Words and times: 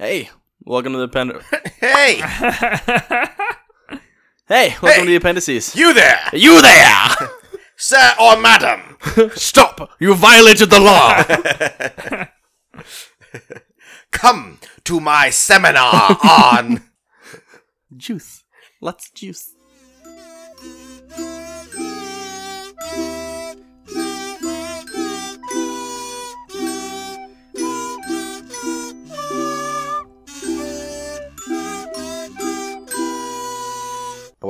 Hey, 0.00 0.30
welcome 0.64 0.92
to 0.94 0.98
the 0.98 1.04
append. 1.04 1.32
Hey, 1.80 2.20
Hey, 4.48 4.74
welcome 4.80 4.88
Hey! 4.88 5.00
to 5.00 5.06
the 5.06 5.16
appendices. 5.16 5.76
you 5.76 5.92
there, 5.92 6.18
You 6.32 6.62
there! 6.62 7.08
sir 7.76 8.14
or 8.18 8.40
madam? 8.40 8.96
Stop! 9.34 9.90
You 10.00 10.14
violated 10.14 10.70
the 10.70 10.80
law. 10.80 11.22
Come 14.10 14.58
to 14.84 15.00
my 15.00 15.28
seminar 15.28 16.16
on. 16.24 16.82
juice. 17.94 18.42
Lots 18.80 19.08
of 19.10 19.14
juice. 19.14 19.52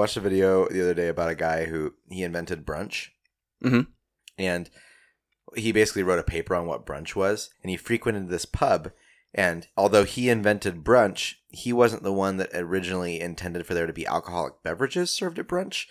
Watched 0.00 0.16
a 0.16 0.20
video 0.20 0.66
the 0.68 0.80
other 0.80 0.94
day 0.94 1.08
about 1.08 1.30
a 1.30 1.34
guy 1.34 1.66
who 1.66 1.94
he 2.08 2.22
invented 2.22 2.66
brunch, 2.66 3.08
Mhm. 3.62 3.88
and 4.38 4.70
he 5.54 5.72
basically 5.72 6.02
wrote 6.02 6.18
a 6.18 6.24
paper 6.24 6.54
on 6.54 6.66
what 6.66 6.86
brunch 6.86 7.14
was, 7.14 7.50
and 7.62 7.70
he 7.70 7.76
frequented 7.76 8.28
this 8.28 8.46
pub. 8.46 8.92
And 9.34 9.68
although 9.76 10.04
he 10.04 10.30
invented 10.30 10.82
brunch, 10.82 11.34
he 11.48 11.72
wasn't 11.72 12.02
the 12.02 12.12
one 12.12 12.38
that 12.38 12.50
originally 12.54 13.20
intended 13.20 13.66
for 13.66 13.74
there 13.74 13.86
to 13.86 13.92
be 13.92 14.06
alcoholic 14.06 14.54
beverages 14.62 15.10
served 15.10 15.38
at 15.38 15.46
brunch. 15.46 15.86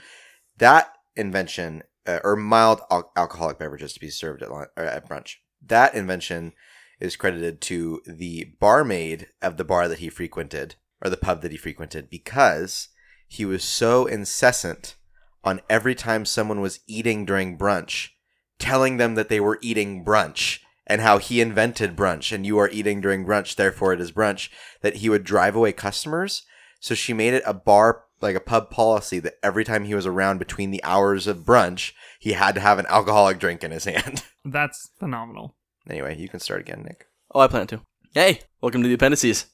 That 0.57 0.91
invention, 1.15 1.83
uh, 2.07 2.19
or 2.23 2.35
mild 2.35 2.81
al- 2.89 3.11
alcoholic 3.15 3.59
beverages 3.59 3.93
to 3.93 3.99
be 3.99 4.09
served 4.09 4.41
at, 4.41 4.49
at 4.75 5.07
brunch, 5.07 5.35
that 5.61 5.93
invention 5.93 6.53
is 6.99 7.15
credited 7.15 7.61
to 7.61 8.01
the 8.05 8.55
barmaid 8.59 9.27
of 9.41 9.57
the 9.57 9.63
bar 9.63 9.87
that 9.87 9.99
he 9.99 10.09
frequented, 10.09 10.75
or 11.01 11.09
the 11.09 11.15
pub 11.15 11.41
that 11.43 11.51
he 11.51 11.57
frequented, 11.57 12.09
because 12.09 12.89
he 13.29 13.45
was 13.45 13.63
so 13.63 14.07
incessant 14.07 14.95
on 15.43 15.61
every 15.69 15.95
time 15.95 16.25
someone 16.25 16.59
was 16.61 16.79
eating 16.87 17.25
during 17.25 17.57
brunch, 17.57 18.09
telling 18.57 18.97
them 18.97 19.15
that 19.15 19.29
they 19.29 19.39
were 19.39 19.59
eating 19.61 20.03
brunch 20.03 20.59
and 20.87 20.99
how 20.99 21.19
he 21.19 21.39
invented 21.39 21.95
brunch 21.95 22.33
and 22.33 22.45
you 22.45 22.57
are 22.57 22.69
eating 22.69 22.99
during 22.99 23.23
brunch, 23.23 23.55
therefore 23.55 23.93
it 23.93 24.01
is 24.01 24.11
brunch, 24.11 24.49
that 24.81 24.97
he 24.97 25.09
would 25.09 25.23
drive 25.23 25.55
away 25.55 25.71
customers. 25.71 26.41
So 26.79 26.95
she 26.95 27.13
made 27.13 27.35
it 27.35 27.43
a 27.45 27.53
bar, 27.53 28.05
like 28.19 28.35
a 28.35 28.41
pub 28.41 28.71
policy, 28.71 29.19
that 29.19 29.35
every 29.43 29.63
time 29.63 29.85
he 29.85 29.93
was 29.93 30.07
around 30.07 30.39
between 30.39 30.71
the 30.71 30.83
hours 30.83 31.27
of 31.27 31.45
brunch, 31.45 31.93
he 32.19 32.33
had 32.33 32.55
to 32.55 32.61
have 32.61 32.79
an 32.79 32.87
alcoholic 32.89 33.37
drink 33.37 33.63
in 33.63 33.71
his 33.71 33.85
hand. 33.85 34.23
That's 34.43 34.89
phenomenal. 34.97 35.55
anyway, 35.87 36.17
you 36.17 36.27
can 36.27 36.39
start 36.39 36.61
again, 36.61 36.81
Nick. 36.83 37.05
Oh, 37.33 37.41
I 37.41 37.47
plan 37.47 37.67
to. 37.67 37.81
Hey, 38.15 38.41
welcome 38.59 38.81
to 38.81 38.87
the 38.87 38.95
appendices. 38.95 39.45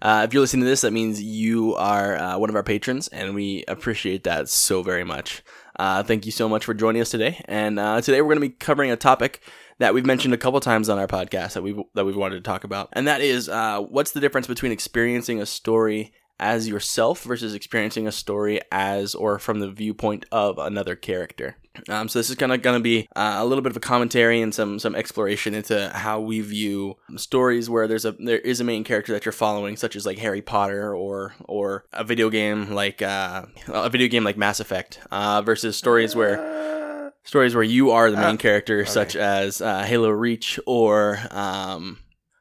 Uh, 0.00 0.22
if 0.26 0.32
you're 0.32 0.40
listening 0.40 0.62
to 0.62 0.68
this, 0.68 0.82
that 0.82 0.92
means 0.92 1.22
you 1.22 1.74
are 1.74 2.16
uh, 2.16 2.38
one 2.38 2.50
of 2.50 2.56
our 2.56 2.62
patrons, 2.62 3.08
and 3.08 3.34
we 3.34 3.64
appreciate 3.66 4.24
that 4.24 4.48
so 4.48 4.82
very 4.82 5.04
much. 5.04 5.42
Uh, 5.78 6.02
thank 6.02 6.26
you 6.26 6.32
so 6.32 6.48
much 6.48 6.64
for 6.64 6.74
joining 6.74 7.02
us 7.02 7.10
today. 7.10 7.42
And 7.46 7.78
uh, 7.78 8.00
today 8.00 8.20
we're 8.20 8.34
going 8.34 8.42
to 8.42 8.48
be 8.48 8.54
covering 8.54 8.90
a 8.90 8.96
topic 8.96 9.42
that 9.78 9.94
we've 9.94 10.06
mentioned 10.06 10.34
a 10.34 10.38
couple 10.38 10.60
times 10.60 10.88
on 10.88 10.98
our 10.98 11.06
podcast 11.06 11.52
that 11.52 11.62
we've 11.62 11.78
that 11.94 12.04
we've 12.04 12.16
wanted 12.16 12.36
to 12.36 12.40
talk 12.42 12.64
about, 12.64 12.88
and 12.92 13.06
that 13.06 13.20
is 13.20 13.48
uh, 13.48 13.80
what's 13.80 14.12
the 14.12 14.20
difference 14.20 14.46
between 14.46 14.72
experiencing 14.72 15.40
a 15.40 15.46
story 15.46 16.12
as 16.40 16.68
yourself 16.68 17.24
versus 17.24 17.54
experiencing 17.54 18.06
a 18.06 18.12
story 18.12 18.60
as 18.70 19.14
or 19.14 19.38
from 19.38 19.60
the 19.60 19.70
viewpoint 19.70 20.24
of 20.30 20.58
another 20.58 20.94
character. 20.94 21.56
Um, 21.88 22.08
so 22.08 22.18
this 22.18 22.30
is 22.30 22.36
kind 22.36 22.52
of 22.52 22.62
going 22.62 22.78
to 22.78 22.82
be 22.82 23.08
uh, 23.16 23.36
a 23.38 23.44
little 23.44 23.62
bit 23.62 23.70
of 23.70 23.76
a 23.76 23.80
commentary 23.80 24.40
and 24.40 24.54
some 24.54 24.78
some 24.78 24.94
exploration 24.94 25.54
into 25.54 25.90
how 25.90 26.20
we 26.20 26.40
view 26.40 26.96
stories 27.16 27.68
where 27.70 27.86
there's 27.86 28.04
a 28.04 28.12
there 28.12 28.38
is 28.38 28.60
a 28.60 28.64
main 28.64 28.84
character 28.84 29.12
that 29.12 29.24
you're 29.24 29.32
following, 29.32 29.76
such 29.76 29.96
as 29.96 30.06
like 30.06 30.18
Harry 30.18 30.42
Potter 30.42 30.94
or 30.94 31.34
or 31.44 31.84
a 31.92 32.04
video 32.04 32.30
game 32.30 32.72
like 32.72 33.02
uh, 33.02 33.46
a 33.68 33.90
video 33.90 34.08
game 34.08 34.24
like 34.24 34.36
Mass 34.36 34.60
Effect, 34.60 35.00
uh, 35.10 35.42
versus 35.42 35.76
stories 35.76 36.14
where 36.16 37.12
stories 37.24 37.54
where 37.54 37.64
you 37.64 37.90
are 37.90 38.10
the 38.10 38.16
main 38.16 38.34
Ah, 38.34 38.36
character, 38.36 38.84
such 38.86 39.14
as 39.16 39.60
uh, 39.60 39.82
Halo 39.82 40.10
Reach 40.10 40.58
or 40.66 41.18
um, 41.30 41.98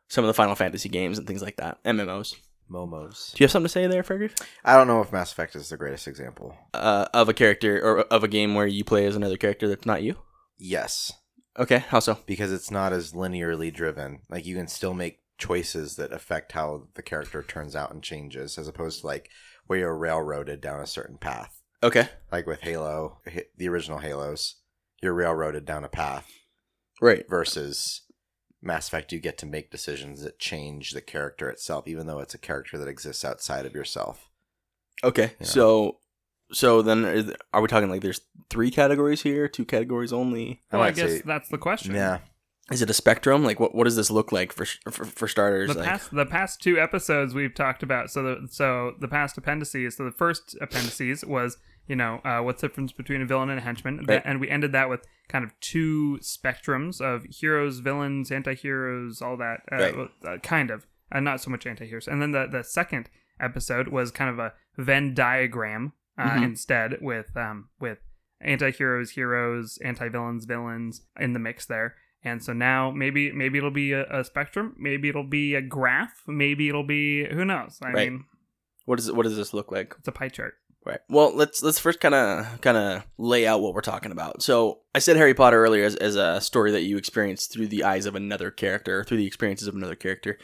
some 0.08 0.24
of 0.24 0.28
the 0.28 0.34
Final 0.34 0.56
Fantasy 0.56 0.90
games 0.90 1.18
and 1.18 1.28
things 1.28 1.42
like 1.42 1.58
that, 1.58 1.84
MMOs. 1.84 2.36
Momos. 2.72 3.34
Do 3.34 3.44
you 3.44 3.46
have 3.46 3.52
something 3.52 3.66
to 3.68 3.70
say 3.70 3.88
there, 3.88 4.04
Fergus? 4.04 4.34
I 4.66 4.76
don't 4.76 4.88
know 4.88 5.02
if 5.02 5.12
Mass 5.12 5.32
Effect 5.32 5.56
is 5.56 5.70
the 5.70 5.78
greatest 5.78 6.08
example. 6.08 6.56
Uh, 6.74 7.08
of 7.14 7.30
a 7.30 7.34
character 7.34 7.80
or 7.84 8.00
of 8.02 8.24
a 8.24 8.28
game 8.28 8.56
where 8.56 8.68
you 8.68 8.84
play 8.84 9.06
as 9.06 9.16
another 9.16 9.38
character 9.38 9.68
that's 9.68 9.86
not 9.86 10.04
you? 10.04 10.16
Yes, 10.58 11.12
Okay, 11.60 11.80
how 11.90 12.00
so? 12.00 12.20
because 12.28 12.52
it's 12.52 12.70
not 12.70 12.94
as 12.94 13.14
linearly 13.14 13.74
driven. 13.74 14.20
Like 14.30 14.46
you 14.46 14.56
can 14.56 14.68
still 14.68 14.94
make 14.94 15.20
choices 15.40 15.96
that 15.96 16.12
affect 16.12 16.52
how 16.52 16.88
the 16.96 17.02
character 17.02 17.42
turns 17.44 17.76
out 17.76 17.92
and 17.92 18.04
changes, 18.04 18.58
as 18.58 18.68
opposed 18.68 19.02
to 19.02 19.08
like 19.08 19.30
where 19.66 19.80
you're 19.80 19.98
railroaded 19.98 20.62
down 20.62 20.80
a 20.82 20.88
certain 20.88 21.18
path. 21.18 21.62
Okay, 21.84 22.10
Like 22.32 22.48
with 22.48 22.62
Halo, 22.62 23.20
the 23.56 23.68
original 23.70 24.00
Halos, 24.00 24.56
you're 25.02 25.14
railroaded 25.14 25.66
down 25.66 25.84
a 25.84 25.90
path. 25.90 26.28
right. 27.02 27.24
Versus 27.30 28.02
Mass 28.62 28.88
Effect, 28.88 29.12
you 29.12 29.20
get 29.20 29.38
to 29.40 29.46
make 29.46 29.70
decisions 29.72 30.22
that 30.24 30.40
change 30.40 30.92
the 30.92 31.02
character 31.02 31.50
itself, 31.50 31.88
even 31.88 32.08
though 32.08 32.20
it's 32.20 32.34
a 32.34 32.38
character 32.40 32.78
that 32.78 32.88
exists 32.88 33.24
outside 33.24 33.66
of 33.66 33.74
yourself. 33.76 34.30
Okay, 35.04 35.34
Yeah. 35.40 35.46
so 35.46 36.00
so 36.52 36.82
then 36.82 37.34
are 37.54 37.62
we 37.62 37.68
talking 37.68 37.90
like 37.90 38.02
there's 38.02 38.22
three 38.50 38.72
categories 38.72 39.22
here, 39.22 39.48
two 39.48 39.66
categories 39.66 40.14
only? 40.14 40.64
I 40.72 40.78
Well, 40.78 40.84
I, 40.84 40.88
might 40.88 40.96
guess 40.96 41.10
say- 41.18 41.22
that's 41.26 41.50
the 41.50 41.58
question. 41.58 41.94
Yeah, 41.94 42.20
Is 42.72 42.82
it 42.82 42.90
a 42.90 42.94
spectrum? 42.94 43.44
Like 43.44 43.60
what 43.60 43.76
what 43.76 43.84
does 43.84 43.96
this 43.96 44.10
look 44.10 44.32
like 44.32 44.52
for 44.54 44.66
for, 44.90 45.06
for 45.06 45.28
starters? 45.28 45.70
The 45.74 45.80
like, 45.80 45.88
past 45.90 46.16
the 46.16 46.26
past 46.26 46.62
two 46.62 46.80
episodes 46.80 47.34
we've 47.34 47.54
talked 47.54 47.84
about. 47.84 48.10
So 48.10 48.24
the 48.24 48.48
so 48.50 48.94
the 49.00 49.08
past 49.08 49.38
appendices. 49.38 49.98
So 49.98 50.06
the 50.06 50.12
first 50.12 50.56
appendices 50.62 51.24
was 51.26 51.58
you 51.88 51.96
know 51.96 52.22
uh, 52.26 52.42
what's 52.42 52.62
the 52.62 52.68
difference 52.68 52.92
between 52.92 53.22
a 53.22 53.26
villain 53.26 53.50
and 53.50 53.60
a 53.60 53.62
henchman, 53.64 54.06
Right. 54.08 54.22
and 54.26 54.40
we 54.40 54.50
ended 54.50 54.72
that 54.74 54.90
with 54.90 55.02
kind 55.30 55.44
of 55.46 55.52
two 55.60 56.20
spectrums 56.22 57.02
of 57.02 57.24
heroes, 57.30 57.80
villains, 57.80 58.32
anti-heroes, 58.32 59.22
all 59.22 59.38
that. 59.38 59.62
Uh, 59.72 59.78
Right. 59.78 60.10
uh, 60.26 60.38
kind 60.40 60.72
of, 60.72 60.86
uh, 61.12 61.20
not 61.20 61.42
so 61.42 61.50
much 61.50 61.66
anti-heroes. 61.66 62.08
And 62.08 62.22
then 62.22 62.32
the 62.32 62.48
the 62.48 62.64
second 62.64 63.10
episode 63.40 63.88
was 63.90 64.12
kind 64.12 64.30
of 64.30 64.40
a 64.40 64.54
Venn 64.78 65.14
diagram 65.14 65.94
uh, 66.18 66.32
Mhm. 66.32 66.44
instead 66.44 66.98
with 67.02 67.36
um 67.38 67.70
with 67.80 68.00
anti-heroes, 68.42 69.12
heroes, 69.12 69.78
anti-villains, 69.84 70.46
villains 70.46 71.02
in 71.20 71.34
the 71.34 71.40
mix 71.40 71.66
there. 71.66 71.96
And 72.24 72.44
so 72.44 72.54
now 72.54 72.92
maybe 72.92 73.32
maybe 73.32 73.58
it'll 73.58 73.72
be 73.72 73.92
a, 73.94 74.06
a 74.10 74.24
spectrum, 74.24 74.76
maybe 74.78 75.10
it'll 75.10 75.24
be 75.28 75.56
a 75.56 75.62
graph, 75.62 76.24
maybe 76.28 76.68
it'll 76.70 76.84
be 76.84 77.26
who 77.26 77.46
knows. 77.46 77.80
I 77.82 77.92
Right. 77.92 78.12
mean, 78.12 78.26
what 78.86 79.00
it, 79.00 79.16
what 79.16 79.24
does 79.24 79.36
this 79.38 79.54
look 79.54 79.72
like? 79.72 79.94
it's 80.00 80.08
a 80.08 80.12
pie 80.12 80.30
chart. 80.30 80.56
Right. 80.88 81.00
Well, 81.10 81.36
let's 81.36 81.62
let's 81.62 81.80
first 81.80 82.00
kind 82.00 82.16
of 82.16 82.62
kind 82.62 82.78
of 82.78 83.04
lay 83.18 83.46
out 83.46 83.60
what 83.60 83.74
we're 83.74 83.82
talking 83.82 84.14
about. 84.14 84.42
So 84.42 84.80
I 84.96 85.00
said 85.00 85.18
Harry 85.18 85.34
Potter 85.34 85.62
earlier 85.62 85.84
as, 85.84 85.98
as 85.98 86.16
a 86.16 86.40
story 86.40 86.72
that 86.72 86.84
you 86.84 86.96
experience 86.96 87.48
through 87.48 87.68
the 87.68 87.84
eyes 87.84 88.06
of 88.06 88.16
another 88.16 88.52
character, 88.52 89.04
through 89.04 89.18
the 89.18 89.28
experiences 89.28 89.68
of 89.68 89.76
another 89.76 89.96
character. 89.96 90.38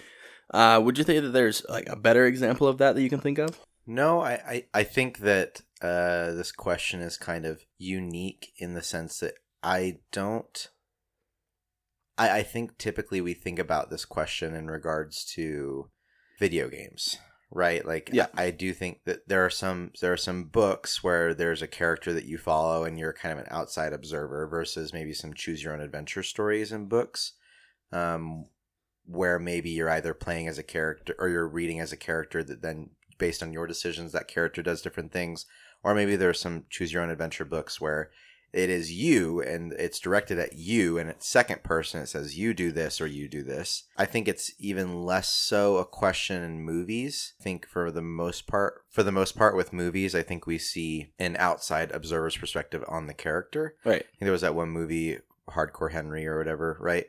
Uh, 0.53 0.81
would 0.83 0.97
you 0.97 1.05
say 1.05 1.21
that 1.21 1.29
there's 1.29 1.65
like 1.69 1.87
a 1.87 1.95
better 1.95 2.25
example 2.25 2.67
of 2.67 2.77
that 2.79 2.93
that 2.93 3.01
you 3.01 3.09
can 3.09 3.21
think 3.21 3.39
of? 3.39 3.57
No, 3.87 4.19
I, 4.19 4.33
I, 4.33 4.65
I 4.73 4.83
think 4.83 5.19
that 5.19 5.61
uh, 5.81 6.33
this 6.33 6.51
question 6.51 6.99
is 6.99 7.15
kind 7.15 7.45
of 7.45 7.61
unique 7.77 8.51
in 8.57 8.73
the 8.73 8.83
sense 8.83 9.19
that 9.19 9.35
I 9.63 9.99
don't. 10.11 10.67
I, 12.17 12.39
I 12.39 12.43
think 12.43 12.77
typically 12.77 13.21
we 13.21 13.33
think 13.33 13.59
about 13.59 13.89
this 13.89 14.03
question 14.03 14.53
in 14.53 14.69
regards 14.69 15.23
to 15.35 15.89
video 16.37 16.67
games, 16.67 17.17
right? 17.53 17.85
Like, 17.85 18.09
Yeah. 18.11 18.27
I, 18.35 18.45
I 18.45 18.51
do 18.51 18.73
think 18.73 19.01
that 19.05 19.27
there 19.27 19.45
are 19.45 19.49
some 19.49 19.91
there 20.01 20.13
are 20.13 20.17
some 20.17 20.45
books 20.45 21.03
where 21.03 21.33
there's 21.33 21.61
a 21.61 21.67
character 21.67 22.13
that 22.13 22.25
you 22.25 22.37
follow 22.37 22.83
and 22.83 22.97
you're 22.97 23.13
kind 23.13 23.31
of 23.31 23.39
an 23.39 23.51
outside 23.51 23.93
observer 23.93 24.47
versus 24.47 24.93
maybe 24.93 25.13
some 25.13 25.33
choose 25.33 25.63
your 25.63 25.73
own 25.73 25.81
adventure 25.81 26.23
stories 26.23 26.71
and 26.71 26.89
books, 26.89 27.33
um, 27.91 28.45
where 29.05 29.39
maybe 29.39 29.69
you're 29.69 29.89
either 29.89 30.13
playing 30.13 30.47
as 30.47 30.57
a 30.57 30.63
character 30.63 31.15
or 31.19 31.29
you're 31.29 31.47
reading 31.47 31.79
as 31.79 31.91
a 31.91 31.97
character 31.97 32.43
that 32.43 32.61
then 32.61 32.89
based 33.17 33.43
on 33.43 33.53
your 33.53 33.67
decisions 33.67 34.11
that 34.11 34.27
character 34.27 34.61
does 34.61 34.81
different 34.81 35.11
things 35.11 35.45
or 35.83 35.93
maybe 35.93 36.15
there's 36.15 36.39
some 36.39 36.65
choose 36.69 36.91
your 36.91 37.03
own 37.03 37.09
adventure 37.09 37.45
books 37.45 37.79
where 37.79 38.09
it 38.53 38.69
is 38.69 38.91
you 38.91 39.41
and 39.41 39.73
it's 39.73 39.99
directed 39.99 40.37
at 40.37 40.53
you 40.53 40.97
and 40.97 41.09
it's 41.09 41.27
second 41.27 41.63
person 41.63 42.01
it 42.01 42.07
says 42.07 42.37
you 42.37 42.53
do 42.53 42.71
this 42.71 43.01
or 43.01 43.07
you 43.07 43.27
do 43.27 43.43
this. 43.43 43.83
I 43.97 44.05
think 44.05 44.27
it's 44.27 44.51
even 44.59 45.03
less 45.03 45.29
so 45.29 45.77
a 45.77 45.85
question 45.85 46.43
in 46.43 46.61
movies. 46.61 47.33
I 47.39 47.43
think 47.43 47.67
for 47.67 47.91
the 47.91 48.01
most 48.01 48.47
part 48.47 48.81
for 48.89 49.03
the 49.03 49.11
most 49.11 49.35
part 49.35 49.55
with 49.55 49.73
movies 49.73 50.13
i 50.13 50.21
think 50.21 50.45
we 50.45 50.57
see 50.57 51.11
an 51.17 51.35
outside 51.39 51.91
observer's 51.91 52.37
perspective 52.37 52.83
on 52.87 53.07
the 53.07 53.13
character. 53.13 53.75
Right. 53.83 54.01
i 54.01 54.11
think 54.17 54.21
there 54.21 54.31
was 54.31 54.41
that 54.41 54.55
one 54.55 54.69
movie 54.69 55.17
hardcore 55.49 55.91
henry 55.91 56.25
or 56.25 56.37
whatever 56.37 56.77
right 56.79 57.07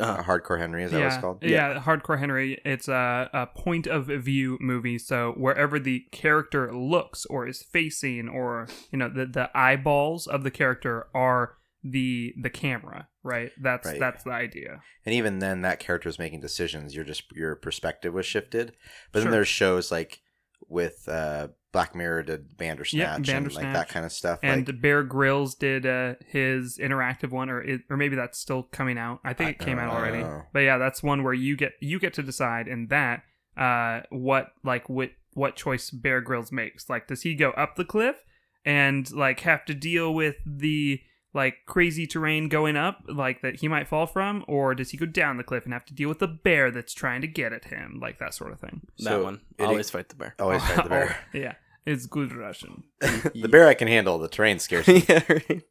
Uh, 0.00 0.22
hardcore 0.22 0.58
henry 0.58 0.82
is 0.84 0.90
that 0.92 0.98
what 1.00 1.06
it's 1.06 1.16
called 1.18 1.42
Yeah, 1.42 1.78
Hardcore 1.80 2.18
Henry. 2.18 2.60
It's 2.64 2.88
a, 2.88 3.28
a 3.32 3.46
point 3.46 3.86
of 3.86 4.06
view 4.06 4.56
movie. 4.60 4.98
So 4.98 5.34
wherever 5.36 5.78
the 5.78 6.06
character 6.10 6.72
looks 6.74 7.26
or 7.26 7.46
is 7.46 7.62
facing, 7.62 8.28
or 8.28 8.66
you 8.90 8.98
know, 8.98 9.08
the 9.08 9.26
the 9.26 9.50
eyeballs 9.54 10.26
of 10.26 10.42
the 10.42 10.50
character 10.50 11.06
are 11.14 11.56
the 11.84 12.34
the 12.40 12.50
camera. 12.50 13.08
right? 13.22 13.50
That's 13.60 13.86
Right. 13.86 14.00
that's 14.00 14.24
the 14.24 14.30
idea. 14.32 14.80
And 15.04 15.14
even 15.14 15.38
then, 15.40 15.62
that 15.62 15.78
character 15.80 16.08
is 16.08 16.18
making 16.18 16.40
decisions. 16.40 16.94
You're 16.94 17.04
just 17.04 17.24
your 17.32 17.54
perspective 17.56 18.12
was 18.14 18.26
shifted. 18.26 18.72
But 19.12 19.18
Sure. 19.20 19.24
then 19.24 19.32
there's 19.32 19.48
shows 19.48 19.90
like 19.90 20.20
with 20.68 21.08
uh, 21.08 21.48
Black 21.72 21.94
Mirror 21.94 22.24
did 22.24 22.56
Bandersnatch 22.56 23.28
and 23.28 23.54
like 23.54 23.72
that 23.72 23.88
kind 23.88 24.04
of 24.04 24.12
stuff. 24.12 24.40
And 24.42 24.66
like, 24.66 24.80
Bear 24.80 25.02
Grylls 25.02 25.54
did 25.54 25.86
uh, 25.86 26.14
his 26.26 26.78
interactive 26.78 27.30
one, 27.30 27.48
or 27.48 27.62
it, 27.62 27.82
or 27.88 27.96
maybe 27.96 28.16
that's 28.16 28.38
still 28.38 28.64
coming 28.64 28.98
out. 28.98 29.20
I 29.24 29.34
think 29.34 29.48
I 29.48 29.50
it 29.52 29.58
came 29.60 29.78
out 29.78 29.94
already. 29.94 30.18
know. 30.18 30.42
But 30.52 30.60
yeah, 30.60 30.78
that's 30.78 31.02
one 31.02 31.22
where 31.22 31.34
you 31.34 31.56
get 31.56 31.72
you 31.80 32.00
get 32.00 32.14
to 32.14 32.22
decide 32.22 32.66
in 32.66 32.88
that 32.88 33.22
uh, 33.56 34.00
what 34.10 34.48
like 34.64 34.88
what 34.88 35.10
what 35.34 35.54
choice 35.54 35.90
Bear 35.90 36.20
Grylls 36.20 36.50
makes. 36.50 36.90
Like, 36.90 37.06
does 37.06 37.22
he 37.22 37.34
go 37.34 37.50
up 37.50 37.76
the 37.76 37.84
cliff 37.84 38.16
and 38.64 39.10
like 39.12 39.40
have 39.40 39.64
to 39.66 39.74
deal 39.74 40.12
with 40.12 40.36
the 40.44 41.00
like 41.32 41.58
crazy 41.66 42.06
terrain 42.06 42.48
going 42.48 42.76
up, 42.76 42.98
like 43.08 43.40
that 43.42 43.56
he 43.60 43.68
might 43.68 43.86
fall 43.88 44.06
from, 44.06 44.44
or 44.48 44.74
does 44.74 44.90
he 44.90 44.96
go 44.96 45.06
down 45.06 45.36
the 45.36 45.44
cliff 45.44 45.64
and 45.64 45.72
have 45.72 45.84
to 45.86 45.94
deal 45.94 46.08
with 46.08 46.18
the 46.18 46.26
bear 46.28 46.70
that's 46.70 46.92
trying 46.94 47.20
to 47.20 47.28
get 47.28 47.52
at 47.52 47.66
him, 47.66 47.98
like 48.02 48.18
that 48.18 48.34
sort 48.34 48.52
of 48.52 48.58
thing? 48.60 48.80
That 48.98 49.04
So 49.04 49.24
one. 49.24 49.40
it- 49.58 49.64
Always 49.64 49.90
fight 49.90 50.08
the 50.08 50.16
bear. 50.16 50.34
always 50.40 50.62
fight 50.64 50.82
the 50.84 50.88
bear. 50.90 51.16
Oh, 51.34 51.38
yeah, 51.38 51.54
it's 51.86 52.06
good 52.06 52.32
Russian. 52.34 52.82
the 53.00 53.48
bear 53.50 53.68
I 53.68 53.74
can 53.74 53.88
handle. 53.88 54.18
The 54.18 54.28
terrain 54.28 54.58
scares 54.58 54.88
me. 54.88 55.04
yeah, 55.08 55.22
right. 55.28 55.62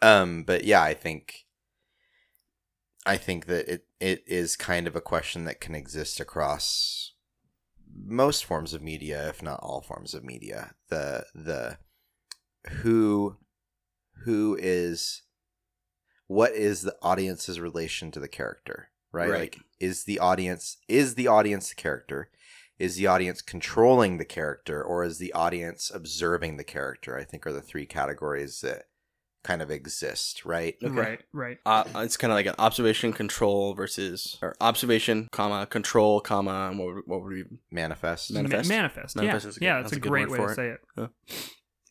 Um, 0.00 0.44
but 0.44 0.64
yeah, 0.64 0.82
I 0.82 0.94
think 0.94 1.44
I 3.04 3.16
think 3.16 3.46
that 3.46 3.68
it 3.72 3.84
it 4.00 4.22
is 4.26 4.56
kind 4.56 4.86
of 4.86 4.94
a 4.96 5.00
question 5.00 5.44
that 5.44 5.60
can 5.60 5.74
exist 5.74 6.20
across 6.20 7.12
most 7.94 8.44
forms 8.44 8.72
of 8.72 8.82
media, 8.82 9.28
if 9.28 9.42
not 9.42 9.60
all 9.62 9.80
forms 9.80 10.14
of 10.14 10.24
media. 10.24 10.74
The 10.88 11.24
the 11.34 11.78
who 12.82 13.36
who 14.24 14.56
is 14.60 15.22
what 16.26 16.52
is 16.52 16.82
the 16.82 16.96
audience's 17.02 17.60
relation 17.60 18.10
to 18.10 18.20
the 18.20 18.28
character, 18.28 18.90
right? 19.12 19.28
Right. 19.28 19.40
Like 19.40 19.58
is 19.80 20.04
the 20.04 20.18
audience 20.18 20.78
is 20.88 21.14
the 21.14 21.28
audience 21.28 21.68
the 21.70 21.74
character? 21.74 22.30
Is 22.78 22.96
the 22.96 23.06
audience 23.06 23.42
controlling 23.42 24.18
the 24.18 24.24
character 24.24 24.82
or 24.82 25.04
is 25.04 25.18
the 25.18 25.32
audience 25.34 25.90
observing 25.94 26.56
the 26.56 26.64
character? 26.64 27.16
I 27.16 27.24
think 27.24 27.46
are 27.46 27.52
the 27.52 27.60
three 27.60 27.86
categories 27.86 28.60
that 28.62 28.84
kind 29.44 29.60
of 29.60 29.70
exist, 29.70 30.44
right? 30.44 30.76
Okay. 30.82 30.92
Right, 30.94 31.20
right. 31.32 31.58
Uh, 31.66 31.84
it's 31.96 32.16
kind 32.16 32.32
of 32.32 32.36
like 32.36 32.46
an 32.46 32.54
observation 32.58 33.12
control 33.12 33.74
versus 33.74 34.38
or 34.40 34.54
observation 34.60 35.28
comma 35.32 35.66
control 35.66 36.20
comma 36.20 36.68
and 36.70 36.78
what 36.78 36.94
would, 36.94 37.04
what 37.06 37.22
would 37.22 37.32
we 37.32 37.44
Manifest. 37.70 38.32
Manifest? 38.32 38.68
Ma- 38.68 38.76
manifest. 38.76 39.16
Manifest 39.16 39.44
yeah, 39.44 39.48
is 39.50 39.56
a 39.56 39.60
good- 39.60 39.64
yeah, 39.66 39.74
that's 39.76 39.90
that's, 39.90 39.92
a 39.92 40.06
a, 40.06 40.08
great 40.08 40.30
way 40.30 40.38
to 40.38 40.44
it. 40.44 40.54
say 40.54 40.68
it. 40.68 40.80
Yeah. 40.96 41.06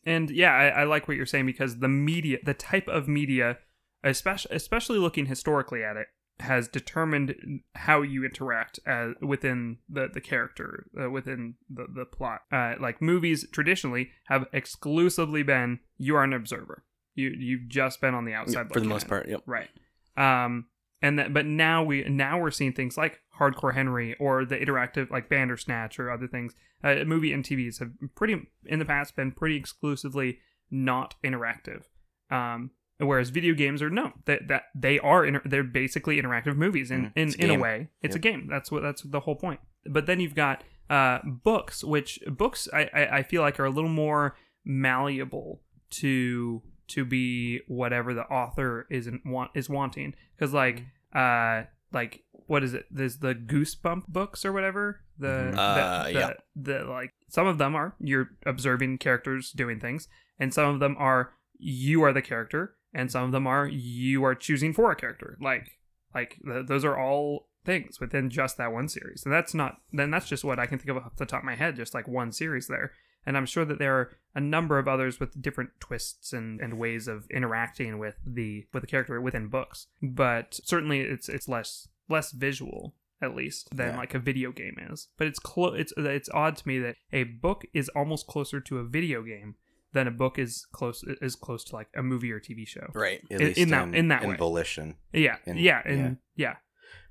And 0.04 0.30
yeah, 0.30 0.52
I, 0.52 0.82
I 0.82 0.84
like 0.84 1.08
what 1.08 1.16
you're 1.16 1.26
saying 1.26 1.46
because 1.46 1.78
the 1.78 1.88
media, 1.88 2.38
the 2.44 2.54
type 2.54 2.88
of 2.88 3.08
media, 3.08 3.58
especially 4.02 4.54
especially 4.56 4.98
looking 4.98 5.26
historically 5.26 5.84
at 5.84 5.96
it, 5.96 6.08
has 6.40 6.66
determined 6.68 7.60
how 7.74 8.02
you 8.02 8.24
interact 8.24 8.80
as, 8.84 9.14
within 9.20 9.78
the 9.88 10.08
the 10.12 10.20
character, 10.20 10.86
uh, 11.00 11.10
within 11.10 11.54
the 11.70 11.86
the 11.94 12.04
plot. 12.04 12.40
Uh, 12.50 12.74
like 12.80 13.00
movies 13.00 13.46
traditionally 13.52 14.10
have 14.24 14.46
exclusively 14.52 15.42
been 15.42 15.78
you 15.98 16.16
are 16.16 16.24
an 16.24 16.32
observer. 16.32 16.84
You 17.14 17.32
you've 17.38 17.68
just 17.68 18.00
been 18.00 18.14
on 18.14 18.24
the 18.24 18.34
outside 18.34 18.72
for 18.72 18.80
the 18.80 18.86
most 18.86 19.04
in. 19.04 19.08
part. 19.08 19.28
Yep. 19.28 19.42
Right. 19.46 19.68
Um 20.16 20.66
and 21.02 21.18
that 21.18 21.34
but 21.34 21.44
now 21.44 21.82
we 21.82 22.04
now 22.04 22.38
we're 22.40 22.50
seeing 22.50 22.72
things 22.72 22.96
like 22.96 23.20
Hardcore 23.38 23.74
Henry 23.74 24.14
or 24.20 24.44
the 24.44 24.56
interactive 24.56 25.10
like 25.10 25.28
Bandersnatch 25.28 25.98
or 25.98 26.10
other 26.10 26.26
things. 26.28 26.54
Uh, 26.84 27.04
movie 27.04 27.32
and 27.32 27.44
TVs 27.44 27.78
have 27.80 27.90
pretty 28.14 28.48
in 28.66 28.78
the 28.78 28.84
past 28.84 29.14
been 29.16 29.32
pretty 29.32 29.56
exclusively 29.56 30.38
not 30.70 31.14
interactive. 31.24 31.82
Um 32.30 32.70
whereas 32.98 33.30
video 33.30 33.52
games 33.54 33.82
are 33.82 33.90
no 33.90 34.12
that 34.26 34.46
that 34.48 34.64
they 34.74 34.98
are 35.00 35.24
inter- 35.26 35.42
they're 35.44 35.64
basically 35.64 36.20
interactive 36.22 36.56
movies 36.56 36.90
in 36.90 37.06
Mhm. 37.06 37.12
in, 37.16 37.28
a 37.28 37.44
in 37.44 37.50
a 37.50 37.58
way. 37.62 37.88
It's 38.00 38.14
Yep. 38.14 38.20
a 38.20 38.22
game. 38.22 38.46
That's 38.48 38.70
what 38.70 38.82
that's 38.82 39.02
the 39.02 39.20
whole 39.20 39.34
point. 39.36 39.60
But 39.86 40.06
then 40.06 40.20
you've 40.20 40.34
got 40.36 40.62
uh 40.90 41.18
books 41.24 41.82
which 41.82 42.20
books 42.28 42.68
I 42.72 42.88
I, 42.94 43.16
I 43.18 43.22
feel 43.22 43.42
like 43.42 43.58
are 43.58 43.64
a 43.64 43.70
little 43.70 43.90
more 43.90 44.36
malleable 44.64 45.62
to 45.90 46.62
to 46.88 47.04
be 47.04 47.60
whatever 47.68 48.12
the 48.14 48.24
author 48.24 48.86
isn't 48.90 49.24
want 49.26 49.50
is 49.54 49.68
wanting. 49.68 50.14
Because 50.36 50.52
like 50.52 50.84
uh 51.14 51.62
like 51.92 52.22
what 52.46 52.62
is 52.64 52.74
it? 52.74 52.86
There's 52.90 53.18
the 53.18 53.34
goosebump 53.34 54.08
books 54.08 54.44
or 54.44 54.52
whatever? 54.52 55.00
The, 55.18 55.26
Mhm. 55.26 55.52
the, 55.54 55.60
Uh, 55.60 56.04
the, 56.04 56.12
yeah. 56.12 56.32
the 56.56 56.84
like 56.84 57.12
some 57.28 57.46
of 57.46 57.58
them 57.58 57.74
are 57.74 57.94
you're 58.00 58.30
observing 58.46 58.98
characters 58.98 59.52
doing 59.52 59.78
things 59.80 60.08
and 60.38 60.52
some 60.52 60.74
of 60.74 60.80
them 60.80 60.96
are 60.98 61.32
you 61.58 62.02
are 62.02 62.12
the 62.12 62.22
character 62.22 62.74
and 62.92 63.10
some 63.10 63.24
of 63.24 63.32
them 63.32 63.46
are 63.46 63.66
you 63.68 64.24
are 64.24 64.34
choosing 64.34 64.72
for 64.72 64.90
a 64.90 64.96
character. 64.96 65.36
Like 65.40 65.78
like 66.14 66.38
th- 66.44 66.66
those 66.66 66.84
are 66.84 66.98
all 66.98 67.48
things 67.64 68.00
within 68.00 68.28
just 68.28 68.56
that 68.56 68.72
one 68.72 68.88
series. 68.88 69.22
And 69.24 69.32
that's 69.32 69.54
not 69.54 69.76
then 69.92 70.10
that's 70.10 70.26
just 70.28 70.42
what 70.44 70.58
i 70.58 70.66
can 70.66 70.78
think 70.78 70.90
of 70.90 70.96
off 71.04 71.16
the 71.16 71.26
top 71.26 71.40
of 71.42 71.44
my 71.44 71.54
head 71.54 71.76
just 71.76 71.94
like 71.94 72.08
one 72.08 72.32
series 72.32 72.66
there 72.66 72.92
and 73.26 73.36
i'm 73.36 73.46
sure 73.46 73.64
that 73.64 73.78
there 73.78 73.94
are 73.98 74.10
a 74.34 74.40
number 74.40 74.78
of 74.78 74.88
others 74.88 75.20
with 75.20 75.40
different 75.42 75.70
twists 75.80 76.32
and, 76.32 76.60
and 76.60 76.78
ways 76.78 77.06
of 77.06 77.26
interacting 77.30 77.98
with 77.98 78.16
the 78.26 78.66
with 78.72 78.82
the 78.82 78.86
character 78.86 79.20
within 79.20 79.48
books 79.48 79.86
but 80.02 80.58
certainly 80.64 81.00
it's 81.00 81.28
it's 81.28 81.48
less 81.48 81.88
less 82.08 82.32
visual 82.32 82.94
at 83.20 83.34
least 83.36 83.68
than 83.76 83.88
Yeah. 83.90 83.96
like 83.98 84.14
a 84.14 84.18
video 84.18 84.50
game 84.52 84.76
is 84.90 85.08
but 85.18 85.26
it's 85.26 85.38
close 85.38 85.78
it's 85.78 85.92
it's 85.96 86.28
odd 86.32 86.56
to 86.56 86.66
me 86.68 86.78
that 86.80 86.96
a 87.12 87.24
book 87.24 87.64
is 87.72 87.88
almost 87.90 88.26
closer 88.26 88.60
to 88.60 88.78
a 88.78 88.84
video 88.84 89.22
game 89.22 89.54
than 89.92 90.06
a 90.08 90.10
book 90.10 90.38
is 90.38 90.66
close 90.72 91.04
is 91.20 91.36
close 91.36 91.62
to 91.64 91.76
like 91.76 91.88
a 91.94 92.02
movie 92.02 92.32
or 92.32 92.40
tv 92.40 92.66
show 92.66 92.86
Right. 92.94 93.20
At 93.30 93.40
In- 93.40 93.46
least 93.48 93.58
in 93.58 93.68
that- 93.68 93.94
in 93.94 94.08
that 94.08 94.26
way. 94.26 94.36
volition. 94.36 94.96
yeah 95.12 95.36
And- 95.46 95.58
yeah 95.60 95.82
and 95.84 96.16
yeah, 96.34 96.56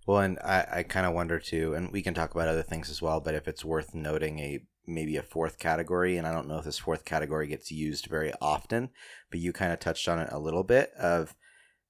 Well, 0.08 0.18
and 0.22 0.40
I, 0.40 0.68
I 0.78 0.84
kind 0.84 1.06
of 1.06 1.14
wonder 1.14 1.38
too, 1.38 1.76
and 1.76 1.92
we 1.92 2.02
can 2.02 2.16
talk 2.16 2.34
about 2.34 2.48
other 2.48 2.64
things 2.64 2.90
as 2.90 3.04
well, 3.04 3.22
but 3.22 3.36
if 3.36 3.48
it's 3.48 3.64
worth 3.64 3.94
noting 3.94 4.40
a 4.40 4.66
maybe 4.88 5.18
a 5.18 5.24
fourth 5.24 5.60
category, 5.60 6.18
and 6.18 6.28
I 6.28 6.32
don't 6.34 6.48
know 6.48 6.58
if 6.60 6.66
this 6.66 6.80
fourth 6.80 7.06
category 7.06 7.48
gets 7.48 7.72
used 7.72 8.08
very 8.08 8.34
often, 8.42 8.90
but 9.30 9.40
you 9.40 9.54
kind 9.54 9.72
of 9.74 9.80
touched 9.80 10.08
on 10.08 10.20
it 10.20 10.30
a 10.32 10.40
little 10.40 10.64
bit 10.64 10.92
of 10.94 11.36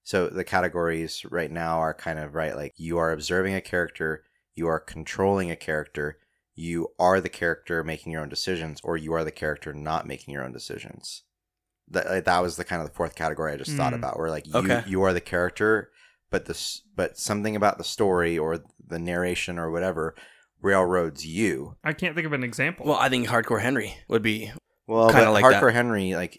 so 0.04 0.28
the 0.28 0.44
categories 0.44 1.24
right 1.30 1.50
now 1.50 1.78
are 1.78 1.94
kind 1.94 2.18
of 2.18 2.34
right 2.34 2.56
like 2.56 2.72
you 2.76 2.98
are 2.98 3.12
observing 3.12 3.54
a 3.54 3.60
character, 3.60 4.24
you 4.54 4.66
are 4.66 4.80
controlling 4.80 5.50
a 5.50 5.56
character, 5.56 6.18
you 6.54 6.88
are 6.98 7.20
the 7.20 7.28
character 7.28 7.84
making 7.84 8.12
your 8.12 8.22
own 8.22 8.28
decisions, 8.28 8.80
or 8.84 8.96
you 8.96 9.12
are 9.14 9.24
the 9.24 9.30
character 9.30 9.72
not 9.72 10.06
making 10.06 10.34
your 10.34 10.44
own 10.44 10.52
decisions. 10.52 11.22
That 11.88 12.24
that 12.24 12.40
was 12.40 12.56
the 12.56 12.64
kind 12.64 12.82
of 12.82 12.88
the 12.88 12.94
fourth 12.94 13.14
category 13.14 13.52
I 13.52 13.56
just 13.56 13.76
thought 13.76 13.92
Mm. 13.92 13.98
about, 13.98 14.18
where 14.18 14.30
like 14.30 14.46
you 14.46 14.58
Okay. 14.58 14.82
you 14.86 15.02
are 15.02 15.12
the 15.12 15.20
character, 15.20 15.90
but 16.30 16.46
this 16.46 16.82
but 16.96 17.18
something 17.18 17.56
about 17.56 17.78
the 17.78 17.84
story 17.84 18.38
or 18.38 18.60
the 18.84 18.98
narration 18.98 19.58
or 19.58 19.70
whatever 19.70 20.14
railroads 20.62 21.26
you. 21.26 21.76
i 21.84 21.92
can't 21.92 22.14
think 22.14 22.26
of 22.26 22.32
an 22.32 22.42
example 22.44 22.86
Well, 22.86 22.96
I 22.98 23.08
think 23.08 23.26
Hardcore 23.28 23.60
Henry 23.60 23.96
would 24.08 24.22
be. 24.22 24.50
Well, 24.86 25.08
Kinda 25.10 25.26
but 25.26 25.32
like 25.32 25.44
Hardcore 25.44 25.66
that. 25.68 25.74
Henry, 25.74 26.14
like 26.14 26.38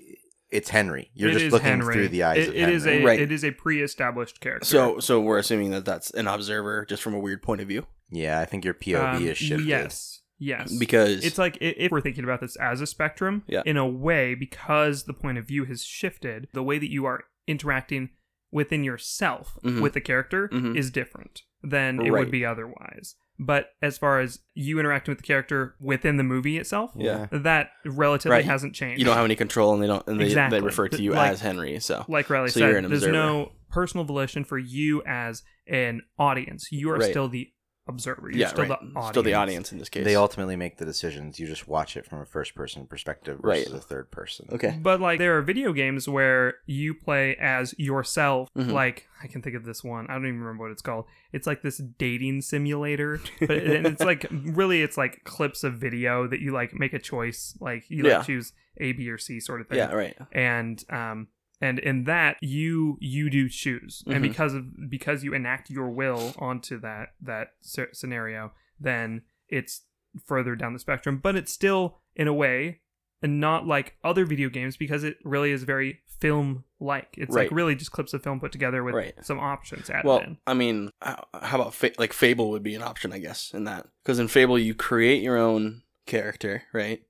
it's 0.49 0.69
Henry. 0.69 1.09
You're 1.15 1.29
It 1.31 1.39
just 1.39 1.51
looking 1.51 1.67
Henry. 1.67 1.93
through 1.95 2.07
the 2.09 2.23
eyes 2.23 2.37
It- 2.37 2.49
of 2.49 2.55
it 2.55 2.59
Henry. 2.59 2.75
is 2.75 2.85
a 2.87 3.03
Right. 3.03 3.19
it 3.19 3.31
is 3.31 3.43
a 3.43 3.51
pre-established 3.51 4.39
character 4.39 4.65
So, 4.65 4.99
so 4.99 5.19
we're 5.19 5.39
assuming 5.39 5.71
that 5.71 5.85
that's 5.85 6.11
an 6.11 6.27
observer 6.27 6.85
just 6.85 7.01
from 7.01 7.13
a 7.13 7.19
weird 7.19 7.41
point 7.41 7.61
of 7.61 7.67
view 7.67 7.85
yeah, 8.11 8.39
I 8.39 8.45
think 8.45 8.63
your 8.63 8.75
POV 8.75 9.15
Um, 9.17 9.27
is 9.27 9.37
shifted. 9.37 9.65
yes 9.67 10.21
yes 10.39 10.77
because 10.77 11.23
it's 11.25 11.37
like 11.37 11.57
if 11.61 11.91
we're 11.91 12.01
thinking 12.01 12.23
about 12.23 12.41
this 12.41 12.55
as 12.57 12.81
a 12.81 12.85
spectrum 12.87 13.43
Yeah. 13.47 13.61
in 13.65 13.77
a 13.77 13.87
way 13.87 14.35
because 14.35 15.05
the 15.05 15.13
point 15.13 15.37
of 15.37 15.45
view 15.47 15.65
has 15.65 15.83
shifted 15.83 16.47
the 16.53 16.63
way 16.63 16.77
that 16.79 16.91
you 16.91 17.05
are 17.05 17.23
interacting 17.47 18.09
within 18.51 18.83
yourself 18.83 19.57
Mhm. 19.63 19.81
with 19.81 19.93
the 19.93 20.01
character 20.01 20.49
Mhm. 20.49 20.77
is 20.77 20.91
different 20.91 21.41
than 21.63 21.99
it 22.05 22.11
would 22.11 22.29
be 22.29 22.45
otherwise 22.45 23.15
but 23.39 23.67
as 23.81 23.97
far 23.97 24.19
as 24.19 24.39
you 24.53 24.79
interacting 24.79 25.11
with 25.11 25.17
the 25.19 25.27
character 25.27 25.75
within 25.79 26.17
the 26.17 26.23
movie 26.23 26.57
itself 26.57 26.91
Yeah. 26.95 27.27
that 27.31 27.69
relatively 27.85 28.31
Right. 28.37 28.45
hasn't 28.45 28.75
changed 28.75 28.99
you 28.99 29.05
don't 29.05 29.15
have 29.15 29.25
any 29.25 29.35
control, 29.35 29.73
and 29.73 29.81
they 29.81 29.87
don't, 29.87 30.05
and 30.07 30.19
they, 30.19 30.25
Exactly. 30.25 30.59
they 30.59 30.65
refer 30.65 30.87
to 30.89 31.01
you 31.01 31.11
Like- 31.11 31.31
as 31.31 31.41
Henry. 31.41 31.79
So 31.79 32.05
like 32.07 32.29
Riley 32.29 32.49
So 32.49 32.59
said, 32.59 32.73
there's 32.83 32.85
observer. 33.03 33.11
no 33.11 33.51
personal 33.71 34.05
volition 34.05 34.43
for 34.43 34.57
you 34.57 35.01
as 35.07 35.43
an 35.67 36.01
audience. 36.19 36.67
You 36.71 36.89
are 36.91 36.97
Right. 36.97 37.09
still 37.09 37.27
the 37.27 37.49
observer. 37.87 38.29
You're 38.29 38.39
yeah, 38.39 38.47
still 38.47 38.65
right. 38.65 38.69
the 38.69 38.75
audience. 38.97 39.07
still 39.09 39.23
the 39.23 39.33
audience 39.33 39.71
in 39.71 39.77
this 39.77 39.89
case. 39.89 40.05
They 40.05 40.15
ultimately 40.15 40.55
make 40.55 40.77
the 40.77 40.85
decisions. 40.85 41.39
You 41.39 41.47
just 41.47 41.67
watch 41.67 41.97
it 41.97 42.05
from 42.05 42.19
a 42.21 42.25
first 42.25 42.55
person 42.55 42.85
perspective 42.87 43.39
Right. 43.41 43.65
versus 43.65 43.73
a 43.73 43.81
third 43.81 44.09
person. 44.11 44.47
okay. 44.51 44.79
But 44.81 45.01
like 45.01 45.19
there 45.19 45.37
are 45.37 45.41
video 45.41 45.73
games 45.73 46.07
where 46.07 46.55
you 46.65 46.93
play 46.93 47.35
as 47.35 47.75
yourself. 47.77 48.49
Mhm. 48.57 48.71
Like 48.71 49.07
I 49.21 49.27
can 49.27 49.41
think 49.41 49.55
of 49.55 49.65
this 49.65 49.83
one. 49.83 50.05
I 50.09 50.13
don't 50.13 50.27
even 50.27 50.39
remember 50.39 50.63
what 50.63 50.71
it's 50.71 50.81
called. 50.81 51.05
It's 51.33 51.47
like 51.47 51.61
this 51.61 51.77
dating 51.97 52.41
simulator, 52.41 53.19
but 53.39 53.49
and 53.51 53.85
it's 53.87 54.01
like 54.03 54.25
really 54.31 54.81
it's 54.81 54.97
like 54.97 55.23
clips 55.25 55.63
of 55.63 55.73
video 55.75 56.27
that 56.27 56.39
you 56.39 56.51
like 56.53 56.73
make 56.73 56.93
a 56.93 56.99
choice. 56.99 57.55
Like 57.59 57.83
you 57.89 58.05
Yeah. 58.05 58.17
like 58.19 58.27
choose 58.27 58.53
A, 58.77 58.93
B, 58.93 59.09
or 59.09 59.17
C 59.17 59.39
sort 59.39 59.59
of 59.61 59.67
thing. 59.67 59.77
Yeah, 59.79 59.91
right. 59.93 60.17
and 60.31 60.83
um 60.89 61.27
and 61.63 61.79
in 61.79 62.03
that 62.03 62.35
you 62.41 62.97
you 62.99 63.29
do 63.29 63.47
choose 63.47 64.03
and 64.07 64.17
Mhm. 64.17 64.21
because 64.29 64.53
of 64.53 64.89
because 64.89 65.23
you 65.23 65.33
enact 65.33 65.69
your 65.69 65.89
will 65.89 66.33
onto 66.37 66.79
that 66.79 67.13
that 67.21 67.47
scenario 67.93 68.51
then 68.79 69.21
it's 69.47 69.85
further 70.25 70.55
down 70.55 70.73
the 70.73 70.79
spectrum 70.79 71.17
but 71.17 71.35
it's 71.35 71.51
still 71.53 71.99
in 72.15 72.27
a 72.27 72.33
way 72.33 72.81
and 73.21 73.39
not 73.39 73.65
like 73.65 73.97
other 74.03 74.25
video 74.25 74.49
games 74.49 74.75
because 74.77 75.03
it 75.03 75.17
really 75.23 75.51
is 75.51 75.63
very 75.63 76.01
film 76.19 76.65
like. 76.79 77.15
It's 77.17 77.33
like 77.33 77.49
really 77.51 77.73
just 77.75 77.91
clips 77.93 78.13
of 78.13 78.21
film 78.21 78.39
put 78.41 78.51
together 78.51 78.83
with 78.83 78.95
Right. 78.95 79.13
some 79.25 79.39
options 79.39 79.89
added 79.89 80.05
Well, 80.05 80.19
in. 80.19 80.37
I 80.45 80.53
mean, 80.53 80.89
how 81.01 81.25
how 81.41 81.61
about 81.61 81.73
fa- 81.73 81.93
like 81.97 82.11
Fable 82.13 82.49
would 82.51 82.63
be 82.63 82.75
an 82.75 82.81
option, 82.81 83.13
I 83.13 83.19
guess, 83.19 83.53
in 83.53 83.63
that 83.63 83.87
because 84.03 84.19
in 84.19 84.27
Fable 84.27 84.59
you 84.59 84.75
create 84.75 85.23
your 85.23 85.37
own 85.37 85.83
character, 86.05 86.63
right? 86.73 87.01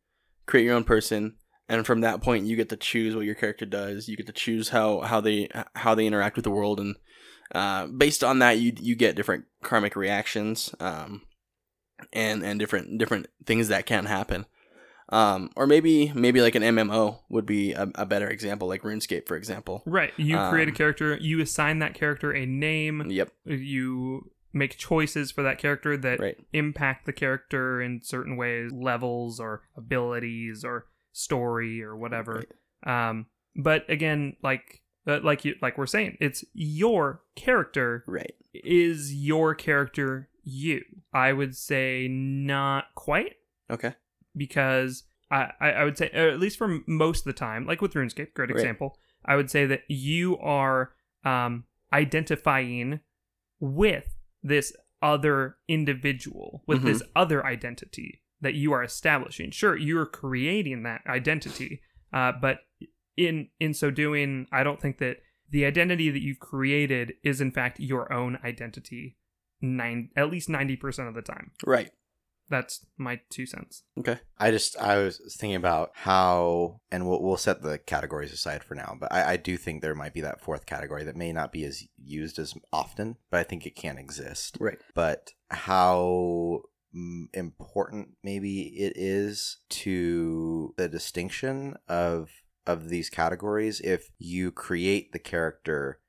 Create 0.46 0.66
your 0.66 0.76
own 0.76 0.84
person, 0.84 1.36
and 1.74 1.86
from 1.86 2.02
that 2.02 2.22
point 2.22 2.46
you 2.46 2.56
get 2.56 2.70
to 2.70 2.78
choose 2.78 3.16
what 3.16 3.26
your 3.26 3.36
character 3.36 3.66
does. 3.66 4.08
You 4.08 4.16
get 4.18 4.28
to 4.28 4.34
choose 4.34 4.70
how 4.70 5.02
how 5.02 5.22
they 5.22 5.50
how 5.76 5.96
they 5.96 6.06
interact 6.06 6.36
with 6.36 6.44
the 6.44 6.52
world, 6.52 6.80
and 6.80 6.96
uh, 7.54 7.88
based 7.88 8.24
on 8.24 8.40
that, 8.40 8.60
you 8.60 8.74
you 8.80 8.96
get 8.96 9.16
different 9.16 9.46
karmic 9.62 9.96
reactions, 9.96 10.74
um, 10.80 11.24
and 12.12 12.44
and 12.44 12.60
different 12.60 12.98
different 12.98 13.28
things 13.46 13.68
that 13.68 13.86
can 13.86 14.06
happen. 14.06 14.46
Um, 15.10 15.52
or 15.56 15.68
maybe 15.68 16.12
maybe 16.16 16.42
like 16.42 16.56
an 16.56 16.64
MMO 16.64 17.20
would 17.30 17.46
be 17.46 17.74
a, 17.74 17.92
a 17.96 18.06
better 18.06 18.28
example, 18.28 18.68
like 18.68 18.82
RuneScape, 18.84 19.28
for 19.28 19.36
example. 19.36 19.84
Right. 19.86 20.14
You 20.18 20.38
create 20.50 20.70
a 20.70 20.72
Um, 20.72 20.76
character, 20.76 21.18
you 21.18 21.42
assign 21.42 21.80
that 21.80 21.94
character 21.94 22.34
a 22.34 22.46
name, 22.46 23.10
Yep. 23.10 23.30
you 23.46 24.32
make 24.54 24.78
choices 24.78 25.30
for 25.32 25.44
that 25.44 25.58
character 25.58 25.98
that 25.98 26.20
Right. 26.20 26.38
impact 26.54 27.06
the 27.06 27.14
character 27.14 27.82
in 27.82 28.02
certain 28.02 28.38
ways, 28.38 28.72
levels 28.72 29.40
or 29.40 29.64
abilities 29.76 30.64
or 30.64 30.88
story 31.14 31.82
or 31.82 31.96
whatever. 31.96 32.44
Um, 32.86 33.28
but 33.56 33.90
again, 33.90 34.36
like 34.44 34.82
uh, 35.08 35.20
like 35.24 35.46
you 35.46 35.56
like 35.62 35.78
we're 35.78 35.86
saying, 35.86 36.18
it's 36.20 36.44
your 36.54 37.22
character 37.36 38.04
Right. 38.08 38.36
is 38.54 39.14
your 39.14 39.56
character 39.56 40.30
you. 40.44 40.82
I 41.14 41.32
would 41.34 41.56
say 41.56 42.08
not 42.10 42.86
quite 42.96 43.36
Okay. 43.72 43.94
because 44.36 45.04
I, 45.32 45.52
I, 45.60 45.72
I 45.72 45.84
would 45.86 45.98
say, 45.98 46.10
at 46.10 46.40
least 46.40 46.58
for 46.58 46.80
most 46.88 47.20
of 47.20 47.26
the 47.26 47.34
time, 47.34 47.66
like 47.66 47.82
with 47.82 47.94
RuneScape, 47.94 48.34
great 48.34 48.50
Right. 48.50 48.58
example, 48.58 48.98
I 49.26 49.36
would 49.36 49.50
say 49.50 49.66
that 49.66 49.84
you 49.88 50.38
are 50.40 50.94
um, 51.24 51.66
identifying 51.94 53.00
with 53.60 54.18
this 54.42 54.74
other 55.02 55.58
individual, 55.68 56.64
with 56.68 56.82
Mhm. 56.82 56.86
this 56.86 57.04
other 57.16 57.46
identity 57.46 58.22
that 58.44 58.54
you 58.54 58.74
are 58.74 58.84
establishing. 58.84 59.50
Sure, 59.50 59.76
you're 59.76 60.06
creating 60.06 60.84
that 60.84 61.02
identity, 61.08 61.82
uh, 62.14 62.34
but 62.40 62.60
in 63.18 63.50
in 63.60 63.74
so 63.74 63.90
doing, 63.90 64.48
I 64.52 64.64
don't 64.64 64.82
think 64.82 65.00
that 65.00 65.18
the 65.50 65.66
identity 65.66 66.10
that 66.10 66.22
you've 66.22 66.40
created 66.40 67.14
is 67.24 67.42
in 67.42 67.52
fact 67.52 67.80
your 67.80 68.12
own 68.14 68.38
identity. 68.44 69.18
Nine, 69.62 70.10
at 70.16 70.30
least 70.30 70.50
ninety 70.50 70.76
percent 70.76 71.08
of 71.08 71.16
the 71.16 71.22
time. 71.22 71.52
Right. 71.66 71.90
That's 72.50 72.86
my 72.98 73.22
two 73.30 73.46
cents. 73.46 73.84
Okay. 73.98 74.20
I 74.38 74.52
just 74.52 74.78
I 74.78 74.98
was 74.98 75.22
thinking 75.40 75.56
about 75.56 75.92
how, 75.94 76.82
and 76.92 77.08
we'll 77.08 77.24
we'll 77.24 77.38
set 77.38 77.62
the 77.62 77.78
categories 77.78 78.34
aside 78.34 78.64
for 78.64 78.76
now. 78.76 78.98
But 79.00 79.14
I, 79.14 79.32
I 79.32 79.38
do 79.38 79.56
think 79.56 79.82
there 79.82 79.96
might 79.96 80.14
be 80.14 80.22
that 80.22 80.42
fourth 80.42 80.66
category 80.66 81.06
that 81.06 81.16
may 81.16 81.32
not 81.32 81.54
be 81.54 81.64
as 81.64 81.84
used 81.98 82.40
as 82.40 82.54
often, 82.74 83.16
but 83.32 83.40
I 83.40 83.44
think 83.44 83.66
it 83.66 83.78
can 83.78 83.98
exist. 83.98 84.58
Right. 84.60 84.78
But 84.94 85.32
how 85.50 86.64
important 87.34 88.10
maybe 88.24 88.62
it 88.62 88.94
is 88.96 89.58
to 89.70 90.74
the 90.78 90.88
distinction 90.88 91.76
of 91.88 92.30
of 92.68 92.90
these 92.90 93.10
categories 93.10 93.82
if 93.82 94.12
you 94.20 94.52
create 94.52 95.12
the 95.12 95.20
character 95.20 96.00